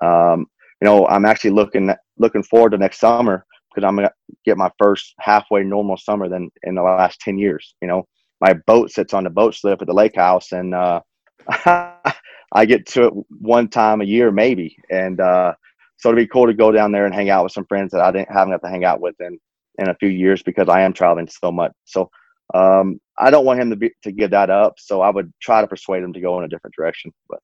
um, 0.00 0.46
you 0.80 0.84
know, 0.86 1.06
I'm 1.08 1.24
actually 1.24 1.50
looking 1.50 1.92
looking 2.18 2.42
forward 2.42 2.70
to 2.70 2.78
next 2.78 3.00
summer 3.00 3.44
because 3.74 3.86
I'm 3.86 3.96
gonna 3.96 4.12
get 4.44 4.56
my 4.56 4.70
first 4.78 5.14
halfway 5.18 5.62
normal 5.64 5.96
summer 5.96 6.28
than 6.28 6.50
in 6.62 6.74
the 6.74 6.82
last 6.82 7.20
ten 7.20 7.38
years. 7.38 7.74
You 7.80 7.88
know, 7.88 8.06
my 8.40 8.54
boat 8.66 8.90
sits 8.90 9.14
on 9.14 9.24
the 9.24 9.30
boat 9.30 9.54
slip 9.54 9.80
at 9.80 9.88
the 9.88 9.94
lake 9.94 10.16
house, 10.16 10.52
and 10.52 10.74
uh, 10.74 11.00
I 12.52 12.64
get 12.64 12.86
to 12.86 13.06
it 13.06 13.12
one 13.40 13.68
time 13.68 14.00
a 14.00 14.04
year, 14.04 14.30
maybe. 14.30 14.76
And 14.90 15.20
uh, 15.20 15.54
so 15.96 16.08
it'd 16.08 16.16
be 16.16 16.26
cool 16.26 16.46
to 16.46 16.54
go 16.54 16.72
down 16.72 16.92
there 16.92 17.06
and 17.06 17.14
hang 17.14 17.30
out 17.30 17.44
with 17.44 17.52
some 17.52 17.66
friends 17.66 17.92
that 17.92 18.00
I 18.00 18.10
didn't 18.10 18.30
haven't 18.30 18.52
got 18.52 18.62
to 18.62 18.70
hang 18.70 18.84
out 18.84 19.00
with 19.00 19.14
in 19.20 19.38
in 19.78 19.88
a 19.88 19.94
few 19.94 20.08
years 20.08 20.42
because 20.42 20.68
I 20.68 20.82
am 20.82 20.92
traveling 20.92 21.28
so 21.28 21.52
much. 21.52 21.72
So 21.84 22.10
um, 22.54 23.00
I 23.18 23.30
don't 23.30 23.44
want 23.44 23.60
him 23.60 23.70
to 23.70 23.76
be 23.76 23.90
to 24.02 24.12
give 24.12 24.30
that 24.30 24.50
up. 24.50 24.74
So 24.78 25.00
I 25.02 25.10
would 25.10 25.32
try 25.40 25.60
to 25.60 25.66
persuade 25.66 26.02
him 26.02 26.12
to 26.12 26.20
go 26.20 26.38
in 26.38 26.44
a 26.44 26.48
different 26.48 26.74
direction. 26.74 27.12
But 27.28 27.40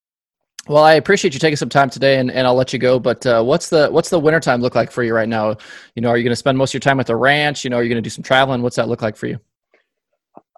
well, 0.67 0.83
I 0.83 0.95
appreciate 0.95 1.35
you 1.35 1.41
taking 1.41 1.57
some 1.57 1.69
time 1.69 1.91
today, 1.91 2.19
and, 2.19 2.31
and 2.31 2.47
I'll 2.47 2.55
let 2.55 2.73
you 2.73 2.79
go. 2.79 2.99
But 2.99 3.27
uh, 3.27 3.43
what's 3.43 3.69
the 3.69 3.89
what's 3.91 4.09
the 4.09 4.19
wintertime 4.19 4.63
look 4.63 4.75
like 4.75 4.91
for 4.91 5.03
you 5.03 5.15
right 5.15 5.29
now? 5.29 5.57
You 5.95 6.03
know, 6.03 6.09
are 6.09 6.17
you 6.17 6.25
going 6.25 6.33
to 6.33 6.37
spend 6.37 6.57
most 6.57 6.71
of 6.71 6.75
your 6.75 6.81
time 6.81 7.01
at 7.01 7.07
the 7.07 7.17
ranch? 7.17 7.65
You 7.65 7.71
know, 7.71 7.77
are 7.77 7.83
you 7.83 7.91
going 7.91 8.03
to 8.03 8.07
do 8.07 8.11
some 8.11 8.25
traveling? 8.25 8.63
What's 8.63 8.77
that 8.77 8.89
look 8.89 9.03
like 9.03 9.17
for 9.17 9.27
you? 9.27 9.39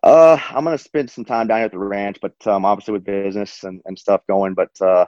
Uh, 0.06 0.38
I'm 0.50 0.62
to 0.64 0.78
spend 0.78 1.10
some 1.10 1.24
time 1.24 1.48
down 1.48 1.58
here 1.58 1.64
at 1.64 1.72
the 1.72 1.78
ranch, 1.78 2.18
but 2.22 2.34
um, 2.46 2.64
obviously 2.64 2.92
with 2.92 3.04
business 3.04 3.64
and, 3.64 3.82
and 3.86 3.98
stuff 3.98 4.20
going. 4.28 4.54
But 4.54 4.70
uh, 4.80 5.06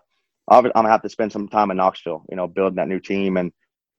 I'm 0.49 0.65
to 0.65 0.89
have 0.89 1.03
to 1.03 1.09
spend 1.09 1.31
some 1.31 1.47
time 1.47 1.71
in 1.71 1.77
Knoxville. 1.77 2.25
You 2.29 2.35
know, 2.35 2.49
building 2.49 2.75
that 2.79 2.89
new 2.89 2.99
team 2.99 3.37
and 3.37 3.53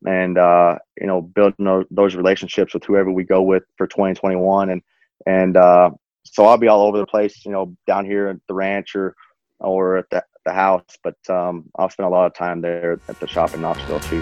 and 0.06 0.38
uh, 0.38 0.78
you 1.00 1.08
know 1.08 1.22
building 1.22 1.86
those 1.90 2.16
relationships 2.16 2.74
with 2.74 2.84
whoever 2.84 3.10
we 3.10 3.24
go 3.24 3.42
with 3.42 3.64
for 3.78 3.88
2021 3.88 4.72
and 4.72 4.82
and 5.26 5.56
uh, 5.56 5.90
so 6.26 6.44
I'll 6.44 6.58
be 6.58 6.68
all 6.68 6.86
over 6.86 6.98
the 6.98 7.06
place. 7.06 7.46
You 7.46 7.54
know, 7.54 7.78
down 7.88 8.04
here 8.04 8.28
at 8.28 8.38
the 8.50 8.54
ranch 8.54 8.94
or 8.94 9.16
or 9.60 10.00
at 10.00 10.10
the, 10.10 10.22
the 10.46 10.52
house, 10.52 10.98
but 11.02 11.16
um, 11.30 11.70
I'll 11.78 11.90
spend 11.90 12.08
a 12.08 12.10
lot 12.10 12.26
of 12.26 12.34
time 12.34 12.60
there 12.60 13.00
at 13.08 13.18
the 13.22 13.28
shop 13.28 13.54
in 13.54 13.62
Knoxville 13.62 14.02
too. 14.02 14.22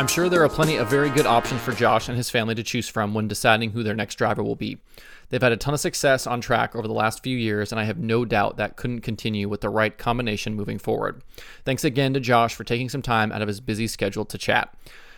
I'm 0.00 0.06
sure 0.06 0.30
there 0.30 0.42
are 0.42 0.48
plenty 0.48 0.76
of 0.76 0.88
very 0.88 1.10
good 1.10 1.26
options 1.26 1.60
for 1.60 1.72
Josh 1.72 2.08
and 2.08 2.16
his 2.16 2.30
family 2.30 2.54
to 2.54 2.62
choose 2.62 2.88
from 2.88 3.12
when 3.12 3.28
deciding 3.28 3.72
who 3.72 3.82
their 3.82 3.94
next 3.94 4.14
driver 4.14 4.42
will 4.42 4.56
be. 4.56 4.78
They've 5.28 5.42
had 5.42 5.52
a 5.52 5.58
ton 5.58 5.74
of 5.74 5.80
success 5.80 6.26
on 6.26 6.40
track 6.40 6.74
over 6.74 6.88
the 6.88 6.94
last 6.94 7.22
few 7.22 7.36
years, 7.36 7.70
and 7.70 7.78
I 7.78 7.84
have 7.84 7.98
no 7.98 8.24
doubt 8.24 8.56
that 8.56 8.76
couldn't 8.76 9.02
continue 9.02 9.46
with 9.46 9.60
the 9.60 9.68
right 9.68 9.98
combination 9.98 10.54
moving 10.54 10.78
forward. 10.78 11.22
Thanks 11.66 11.84
again 11.84 12.14
to 12.14 12.20
Josh 12.20 12.54
for 12.54 12.64
taking 12.64 12.88
some 12.88 13.02
time 13.02 13.30
out 13.30 13.42
of 13.42 13.48
his 13.48 13.60
busy 13.60 13.86
schedule 13.86 14.24
to 14.24 14.38
chat. 14.38 14.74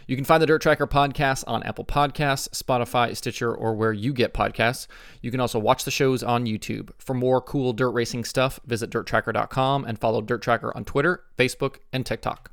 You 0.09 0.17
can 0.17 0.25
find 0.25 0.43
the 0.43 0.49
Dirt 0.49 0.63
Tracker 0.63 0.89
podcast 0.89 1.45
on 1.47 1.63
Apple 1.63 1.85
Podcasts, 1.85 2.49
Spotify, 2.49 3.17
Stitcher, 3.17 3.55
or 3.55 3.75
where 3.75 3.93
you 3.93 4.13
get 4.13 4.35
podcasts. 4.35 4.89
You 5.21 5.31
can 5.31 5.39
also 5.39 5.61
watch 5.61 5.85
the 5.85 5.93
shows 5.93 6.25
on 6.25 6.45
YouTube. 6.45 6.91
For 6.99 7.15
more 7.15 7.41
cool 7.41 7.73
dirt 7.73 7.91
racing 7.91 8.25
stuff, 8.25 8.59
visit 8.67 8.91
dirttracker.com 8.91 9.85
and 9.85 9.97
follow 9.97 10.23
Dirt 10.23 10.43
Tracker 10.43 10.77
on 10.77 10.85
Twitter, 10.85 11.23
Facebook, 11.39 11.77
and 11.93 12.05
TikTok. 12.05 12.51